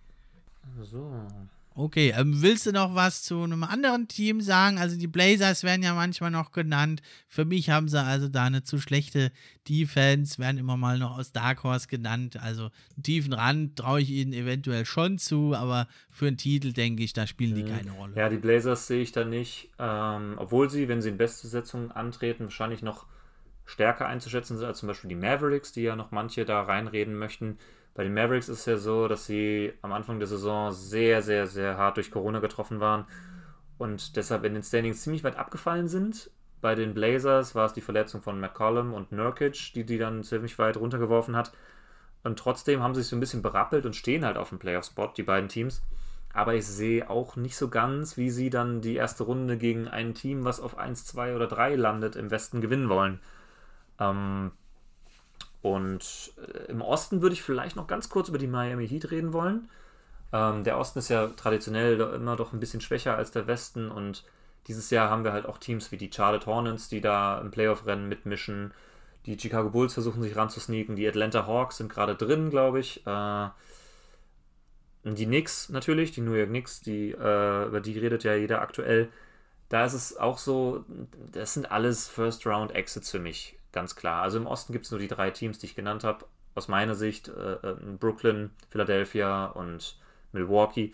[0.84, 1.28] So.
[1.74, 4.78] Okay, ähm, willst du noch was zu einem anderen Team sagen?
[4.78, 7.02] Also die Blazers werden ja manchmal noch genannt.
[7.30, 9.32] Für mich haben sie also da eine zu schlechte
[9.70, 12.36] Defense, werden immer mal noch aus Dark Horse genannt.
[12.42, 12.64] Also
[12.96, 17.14] einen tiefen Rand traue ich ihnen eventuell schon zu, aber für einen Titel denke ich,
[17.14, 17.70] da spielen die mhm.
[17.70, 18.14] keine Rolle.
[18.18, 22.46] Ja, die Blazers sehe ich da nicht, ähm, obwohl sie, wenn sie in Bestbesetzung antreten,
[22.46, 23.06] wahrscheinlich noch
[23.66, 27.58] stärker einzuschätzen sind als zum Beispiel die Mavericks, die ja noch manche da reinreden möchten.
[27.94, 31.48] Bei den Mavericks ist es ja so, dass sie am Anfang der Saison sehr, sehr,
[31.48, 33.06] sehr hart durch Corona getroffen waren
[33.78, 36.32] und deshalb in den Standings ziemlich weit abgefallen sind.
[36.62, 40.58] Bei den Blazers war es die Verletzung von McCollum und Nurkic, die die dann ziemlich
[40.60, 41.52] weit runtergeworfen hat.
[42.24, 45.12] Und trotzdem haben sie sich so ein bisschen berappelt und stehen halt auf dem Playoff-Spot,
[45.18, 45.82] die beiden Teams.
[46.34, 50.14] Aber ich sehe auch nicht so ganz, wie sie dann die erste Runde gegen ein
[50.14, 53.20] Team, was auf 1, 2 oder 3 landet, im Westen gewinnen wollen.
[54.00, 54.52] Ähm,
[55.62, 59.34] und äh, im Osten würde ich vielleicht noch ganz kurz über die Miami Heat reden
[59.34, 59.70] wollen.
[60.34, 64.24] Ähm, der Osten ist ja traditionell immer doch ein bisschen schwächer als der Westen und
[64.68, 68.08] dieses Jahr haben wir halt auch Teams wie die Charlotte Hornets, die da im Playoff-Rennen
[68.08, 68.74] mitmischen.
[69.26, 70.96] Die Chicago Bulls versuchen sich ranzusneaken.
[70.96, 73.06] Die Atlanta Hawks sind gerade drin, glaube ich.
[73.06, 73.50] Äh,
[75.04, 79.10] die Knicks natürlich, die New York Knicks, die, äh, über die redet ja jeder aktuell.
[79.70, 80.86] Da ist es auch so,
[81.32, 84.22] das sind alles First-Round-Exits für mich ganz klar.
[84.22, 86.26] Also im Osten gibt es nur die drei Teams, die ich genannt habe.
[86.56, 89.98] Aus meiner Sicht äh, äh, Brooklyn, Philadelphia und
[90.32, 90.92] Milwaukee.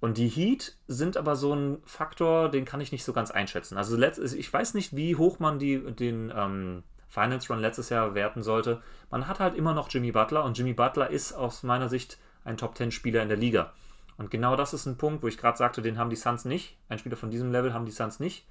[0.00, 3.76] Und die Heat sind aber so ein Faktor, den kann ich nicht so ganz einschätzen.
[3.76, 8.42] Also ich weiß nicht, wie hoch man die, den ähm, Finals Run letztes Jahr werten
[8.42, 8.82] sollte.
[9.10, 12.56] Man hat halt immer noch Jimmy Butler und Jimmy Butler ist aus meiner Sicht ein
[12.56, 13.72] Top 10 Spieler in der Liga.
[14.16, 16.76] Und genau das ist ein Punkt, wo ich gerade sagte, den haben die Suns nicht.
[16.88, 18.46] Ein Spieler von diesem Level haben die Suns nicht.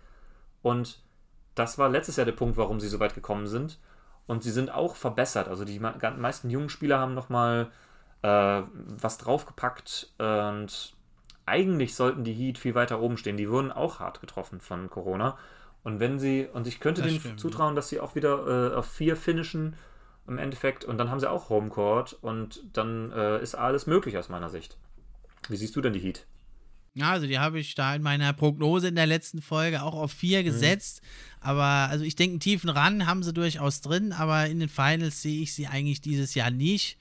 [0.62, 1.02] Und
[1.60, 3.80] das war letztes Jahr der Punkt, warum sie so weit gekommen sind.
[4.28, 5.48] Und sie sind auch verbessert.
[5.48, 7.72] Also die meisten jungen Spieler haben nochmal
[8.22, 10.94] äh, was draufgepackt und
[11.46, 13.38] eigentlich sollten die Heat viel weiter oben stehen.
[13.38, 15.38] Die wurden auch hart getroffen von Corona.
[15.84, 18.76] Und wenn sie, und ich könnte das denen stimmt, zutrauen, dass sie auch wieder äh,
[18.76, 19.76] auf vier finishen
[20.28, 24.30] im Endeffekt und dann haben sie auch Homecourt und dann äh, ist alles möglich aus
[24.30, 24.78] meiner Sicht.
[25.48, 26.28] Wie siehst du denn die Heat?
[26.94, 30.12] Ja, also die habe ich da in meiner Prognose in der letzten Folge auch auf
[30.12, 30.46] vier mhm.
[30.46, 31.02] gesetzt.
[31.02, 31.48] Mhm.
[31.48, 35.22] Aber also ich denke, einen tiefen Run haben sie durchaus drin, aber in den Finals
[35.22, 36.98] sehe ich sie eigentlich dieses Jahr nicht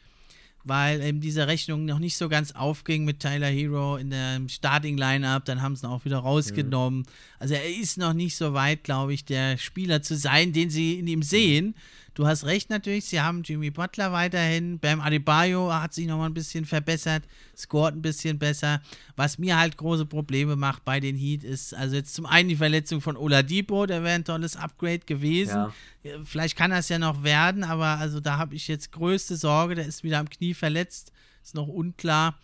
[0.68, 5.44] weil eben diese Rechnung noch nicht so ganz aufging mit Tyler Hero in der Starting-Lineup.
[5.44, 7.00] Dann haben sie ihn auch wieder rausgenommen.
[7.00, 7.06] Mhm.
[7.38, 10.98] Also er ist noch nicht so weit, glaube ich, der Spieler zu sein, den sie
[10.98, 11.74] in ihm sehen.
[12.18, 14.80] Du hast recht natürlich, sie haben Jimmy Butler weiterhin.
[14.80, 17.22] Bam Adebayo hat sich noch mal ein bisschen verbessert,
[17.56, 18.82] scored ein bisschen besser.
[19.14, 22.56] Was mir halt große Probleme macht bei den Heat ist, also jetzt zum einen die
[22.56, 25.70] Verletzung von Oladipo, der wäre ein tolles Upgrade gewesen.
[26.02, 26.20] Ja.
[26.24, 29.86] Vielleicht kann das ja noch werden, aber also da habe ich jetzt größte Sorge, der
[29.86, 31.12] ist wieder am Knie verletzt,
[31.44, 32.36] ist noch unklar.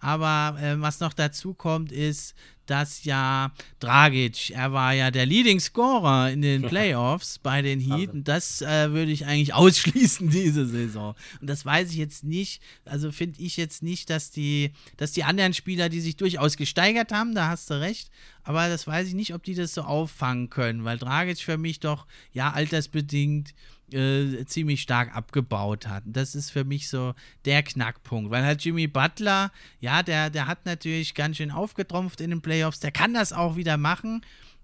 [0.00, 2.34] Aber äh, was noch dazu kommt, ist,
[2.70, 8.12] dass ja Dragic, er war ja der Leading Scorer in den Playoffs bei den Heat
[8.12, 11.14] und das äh, würde ich eigentlich ausschließen diese Saison.
[11.40, 15.24] Und das weiß ich jetzt nicht, also finde ich jetzt nicht, dass die, dass die
[15.24, 18.10] anderen Spieler, die sich durchaus gesteigert haben, da hast du recht,
[18.44, 21.80] aber das weiß ich nicht, ob die das so auffangen können, weil Dragic für mich
[21.80, 23.52] doch, ja, altersbedingt
[23.92, 26.02] äh, ziemlich stark abgebaut hat.
[26.06, 27.14] das ist für mich so
[27.44, 32.30] der Knackpunkt, weil halt Jimmy Butler, ja, der, der hat natürlich ganz schön aufgetrumpft in
[32.30, 34.22] den Playoffs, der kann das auch wieder machen,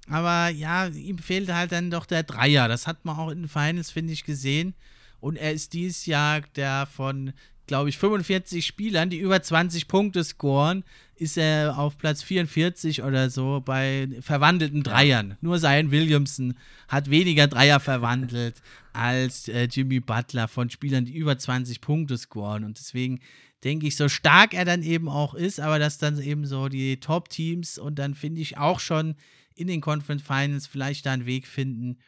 [0.09, 2.69] aber ja, ihm fehlt halt dann doch der Dreier.
[2.69, 4.75] Das hat man auch in den Finals, finde ich, gesehen.
[5.21, 7.33] Und er ist dieses Jahr der von,
[7.67, 10.85] glaube ich, 45 Spielern, die über 20 Punkte scoren,
[11.17, 15.37] ist er auf Platz 44 oder so bei verwandelten Dreiern.
[15.41, 16.55] Nur Zion Williamson
[16.89, 18.63] hat weniger Dreier verwandelt
[18.93, 22.65] als äh, Jimmy Butler von Spielern, die über 20 Punkte scoren.
[22.65, 23.21] Und deswegen
[23.65, 27.01] denke ich, so stark er dann eben auch ist, aber dass dann eben so die
[27.01, 29.17] Top-Teams und dann finde ich auch schon
[29.55, 31.99] in den Conference Finals vielleicht da einen Weg finden,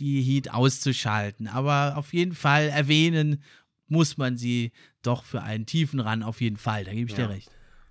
[0.00, 1.46] die Heat auszuschalten.
[1.46, 3.42] Aber auf jeden Fall erwähnen
[3.88, 6.84] muss man sie doch für einen tiefen Run auf jeden Fall.
[6.84, 7.26] Da gebe ich ja.
[7.26, 7.50] dir recht.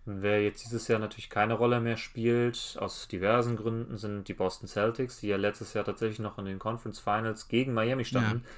[0.10, 4.68] Wer jetzt dieses Jahr natürlich keine Rolle mehr spielt, aus diversen Gründen, sind die Boston
[4.68, 8.44] Celtics, die ja letztes Jahr tatsächlich noch in den Conference Finals gegen Miami standen.
[8.46, 8.52] Ja.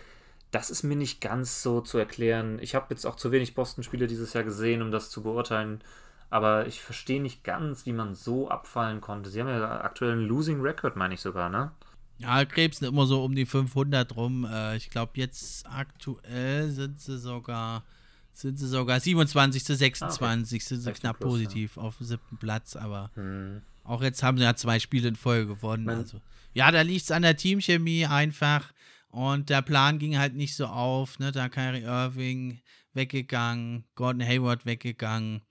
[0.52, 2.60] Das ist mir nicht ganz so zu erklären.
[2.62, 5.82] Ich habe jetzt auch zu wenig Boston-Spiele dieses Jahr gesehen, um das zu beurteilen.
[6.30, 9.32] Aber ich verstehe nicht ganz, wie man so abfallen konnte.
[9.32, 11.72] Sie haben ja aktuell einen Losing Record, meine ich sogar, ne?
[12.20, 14.46] Ja, krebsen immer so um die 500 rum.
[14.46, 17.84] Äh, ich glaube, jetzt aktuell sind sie sogar
[18.34, 20.76] sind sie sogar 27 zu 26, ah, okay.
[20.76, 21.82] sind sie knapp plus, positiv ja.
[21.82, 23.62] auf dem siebten Platz, aber hm.
[23.84, 25.90] auch jetzt haben sie ja zwei Spiele in Folge gewonnen.
[25.90, 26.22] Also,
[26.54, 28.72] ja, da liegt es an der Teamchemie einfach
[29.10, 31.32] und der Plan ging halt nicht so auf, ne?
[31.32, 32.62] Da Kyrie Irving
[32.94, 35.42] weggegangen, Gordon Hayward weggegangen.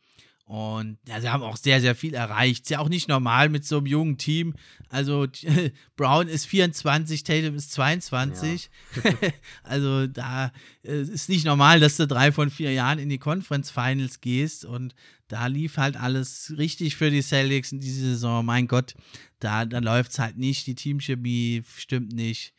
[0.49, 2.63] Und ja, sie haben auch sehr, sehr viel erreicht.
[2.63, 4.55] Ist ja auch nicht normal mit so einem jungen Team.
[4.89, 5.27] Also
[5.97, 8.71] Brown ist 24, Tatum ist 22.
[9.05, 9.13] Ja.
[9.63, 10.51] also da
[10.85, 14.65] äh, ist nicht normal, dass du drei von vier Jahren in die Conference Finals gehst.
[14.65, 14.95] Und
[15.29, 18.43] da lief halt alles richtig für die Celtics in dieser Saison.
[18.43, 18.95] Mein Gott,
[19.41, 20.67] da, da läuft es halt nicht.
[20.67, 22.55] Die Teamchemie stimmt nicht.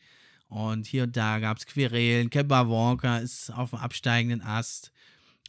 [0.46, 2.30] Und hier und da gab es Querelen.
[2.30, 4.92] Kemba Walker ist auf dem absteigenden Ast.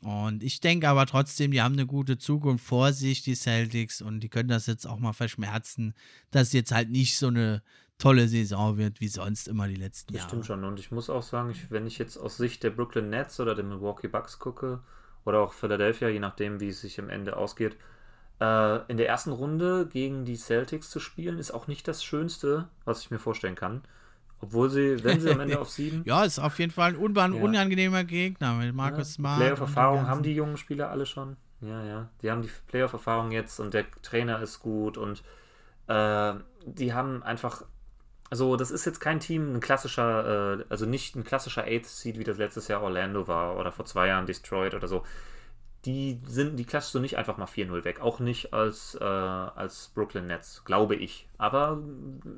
[0.01, 4.19] Und ich denke aber trotzdem, die haben eine gute Zukunft vor sich, die Celtics, und
[4.21, 5.93] die können das jetzt auch mal verschmerzen,
[6.31, 7.61] dass jetzt halt nicht so eine
[7.99, 10.29] tolle Saison wird, wie sonst immer die letzten das Jahre.
[10.29, 10.63] Stimmt schon.
[10.63, 13.53] Und ich muss auch sagen, ich, wenn ich jetzt aus Sicht der Brooklyn Nets oder
[13.53, 14.81] der Milwaukee Bucks gucke,
[15.25, 17.75] oder auch Philadelphia, je nachdem, wie es sich am Ende ausgeht,
[18.39, 22.67] äh, in der ersten Runde gegen die Celtics zu spielen, ist auch nicht das Schönste,
[22.85, 23.83] was ich mir vorstellen kann.
[24.41, 26.01] Obwohl sie, wenn sie am Ende auf sieben.
[26.05, 27.25] ja, ist auf jeden Fall ein un ja.
[27.25, 29.39] unangenehmer Gegner mit Markus ja, Smart.
[29.39, 31.37] Playoff-Erfahrung haben die jungen Spieler alle schon.
[31.61, 32.09] Ja, ja.
[32.21, 35.23] Die haben die Playoff-Erfahrung jetzt und der Trainer ist gut und
[35.87, 36.33] äh,
[36.65, 37.63] die haben einfach.
[38.31, 42.17] Also, das ist jetzt kein Team, ein klassischer, äh, also nicht ein klassischer Eighth Seed,
[42.17, 45.03] wie das letztes Jahr Orlando war oder vor zwei Jahren Detroit oder so.
[45.83, 47.99] Die sind, die klatscht du nicht einfach mal 4-0 weg.
[47.99, 51.27] Auch nicht als, äh, als Brooklyn Nets, glaube ich.
[51.37, 51.79] Aber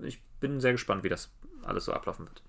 [0.02, 1.30] ich bin sehr gespannt, wie das
[1.66, 2.42] alles so ablaufen wird.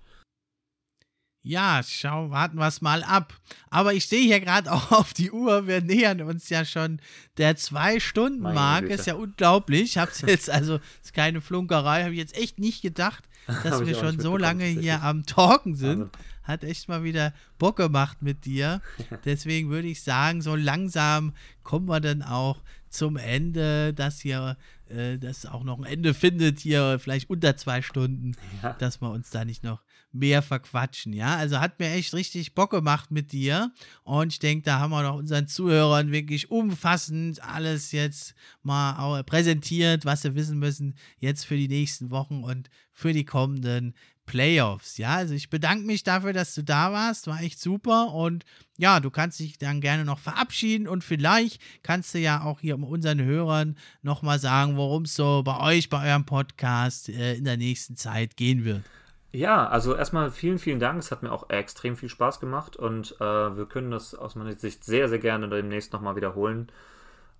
[1.47, 3.35] Ja, schau, warten wir es mal ab.
[3.69, 6.99] Aber ich sehe hier gerade auch auf die Uhr, wir nähern uns ja schon
[7.37, 8.87] der Zwei-Stunden-Marke.
[8.87, 9.83] Ist ja unglaublich.
[9.83, 13.23] Ich habe es jetzt, also ist keine Flunkerei, habe ich jetzt echt nicht gedacht,
[13.63, 16.09] dass wir schon so lange hier am Talken sind.
[16.41, 18.81] Hat echt mal wieder Bock gemacht mit dir.
[19.23, 21.33] Deswegen würde ich sagen, so langsam
[21.63, 22.57] kommen wir dann auch
[22.97, 24.57] zum Ende, dass hier
[24.89, 28.73] äh, das auch noch ein Ende findet, hier vielleicht unter zwei Stunden, ja.
[28.73, 29.81] dass wir uns da nicht noch
[30.11, 31.11] mehr verquatschen.
[31.13, 33.71] Ja, also hat mir echt richtig Bock gemacht mit dir.
[34.03, 40.05] Und ich denke, da haben wir noch unseren Zuhörern wirklich umfassend alles jetzt mal präsentiert,
[40.05, 43.93] was sie wissen müssen, jetzt für die nächsten Wochen und für die kommenden
[44.25, 44.97] Playoffs.
[44.97, 47.27] Ja, also ich bedanke mich dafür, dass du da warst.
[47.27, 48.13] War echt super.
[48.13, 48.45] Und
[48.77, 52.77] ja, du kannst dich dann gerne noch verabschieden und vielleicht kannst du ja auch hier
[52.77, 57.57] unseren Hörern nochmal sagen, worum es so bei euch, bei eurem Podcast äh, in der
[57.57, 58.83] nächsten Zeit gehen wird.
[59.31, 60.99] Ja, also erstmal vielen, vielen Dank.
[60.99, 63.23] Es hat mir auch extrem viel Spaß gemacht und äh,
[63.57, 66.71] wir können das aus meiner Sicht sehr, sehr gerne demnächst nochmal wiederholen.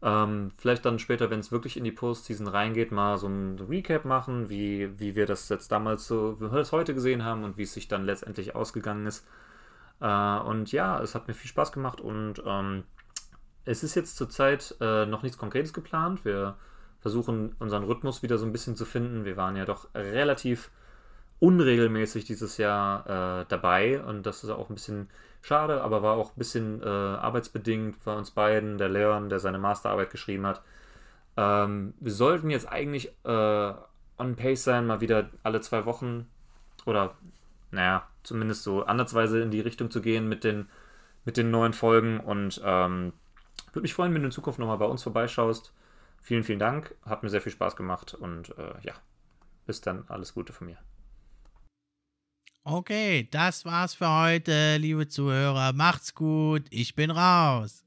[0.01, 4.05] Ähm, vielleicht dann später, wenn es wirklich in die Postseason reingeht, mal so ein Recap
[4.05, 7.57] machen, wie, wie wir das jetzt damals so, wie wir es heute gesehen haben und
[7.57, 9.25] wie es sich dann letztendlich ausgegangen ist.
[10.01, 12.83] Äh, und ja, es hat mir viel Spaß gemacht und ähm,
[13.63, 16.23] es ist jetzt zurzeit äh, noch nichts Konkretes geplant.
[16.25, 16.55] Wir
[16.99, 19.25] versuchen unseren Rhythmus wieder so ein bisschen zu finden.
[19.25, 20.71] Wir waren ja doch relativ
[21.39, 25.09] unregelmäßig dieses Jahr äh, dabei und das ist auch ein bisschen
[25.45, 29.59] schade, aber war auch ein bisschen äh, arbeitsbedingt bei uns beiden, der Leon, der seine
[29.59, 30.63] Masterarbeit geschrieben hat.
[31.37, 33.73] Ähm, wir sollten jetzt eigentlich äh,
[34.17, 36.27] on pace sein, mal wieder alle zwei Wochen
[36.85, 37.15] oder
[37.69, 40.67] naja, zumindest so andersweise in die Richtung zu gehen mit den,
[41.25, 43.13] mit den neuen Folgen und ähm,
[43.71, 45.73] würde mich freuen, wenn du in Zukunft nochmal bei uns vorbeischaust.
[46.21, 48.93] Vielen, vielen Dank, hat mir sehr viel Spaß gemacht und äh, ja,
[49.67, 50.77] bis dann, alles Gute von mir.
[52.67, 55.71] Okay, das war's für heute, liebe Zuhörer.
[55.73, 57.85] Macht's gut, ich bin raus.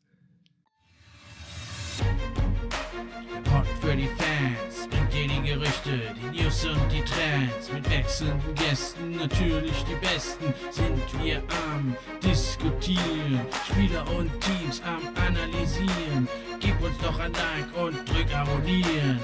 [3.34, 7.72] Der Pod für die Fans bringt dir die Gerüchte, die News und die Trends.
[7.72, 11.42] Mit wechselnden Gästen, natürlich die besten, sind wir
[11.72, 13.40] am Diskutieren.
[13.66, 16.28] Spieler und Teams am Analysieren.
[16.60, 19.18] Gib uns doch ein Like und drück Abonnieren.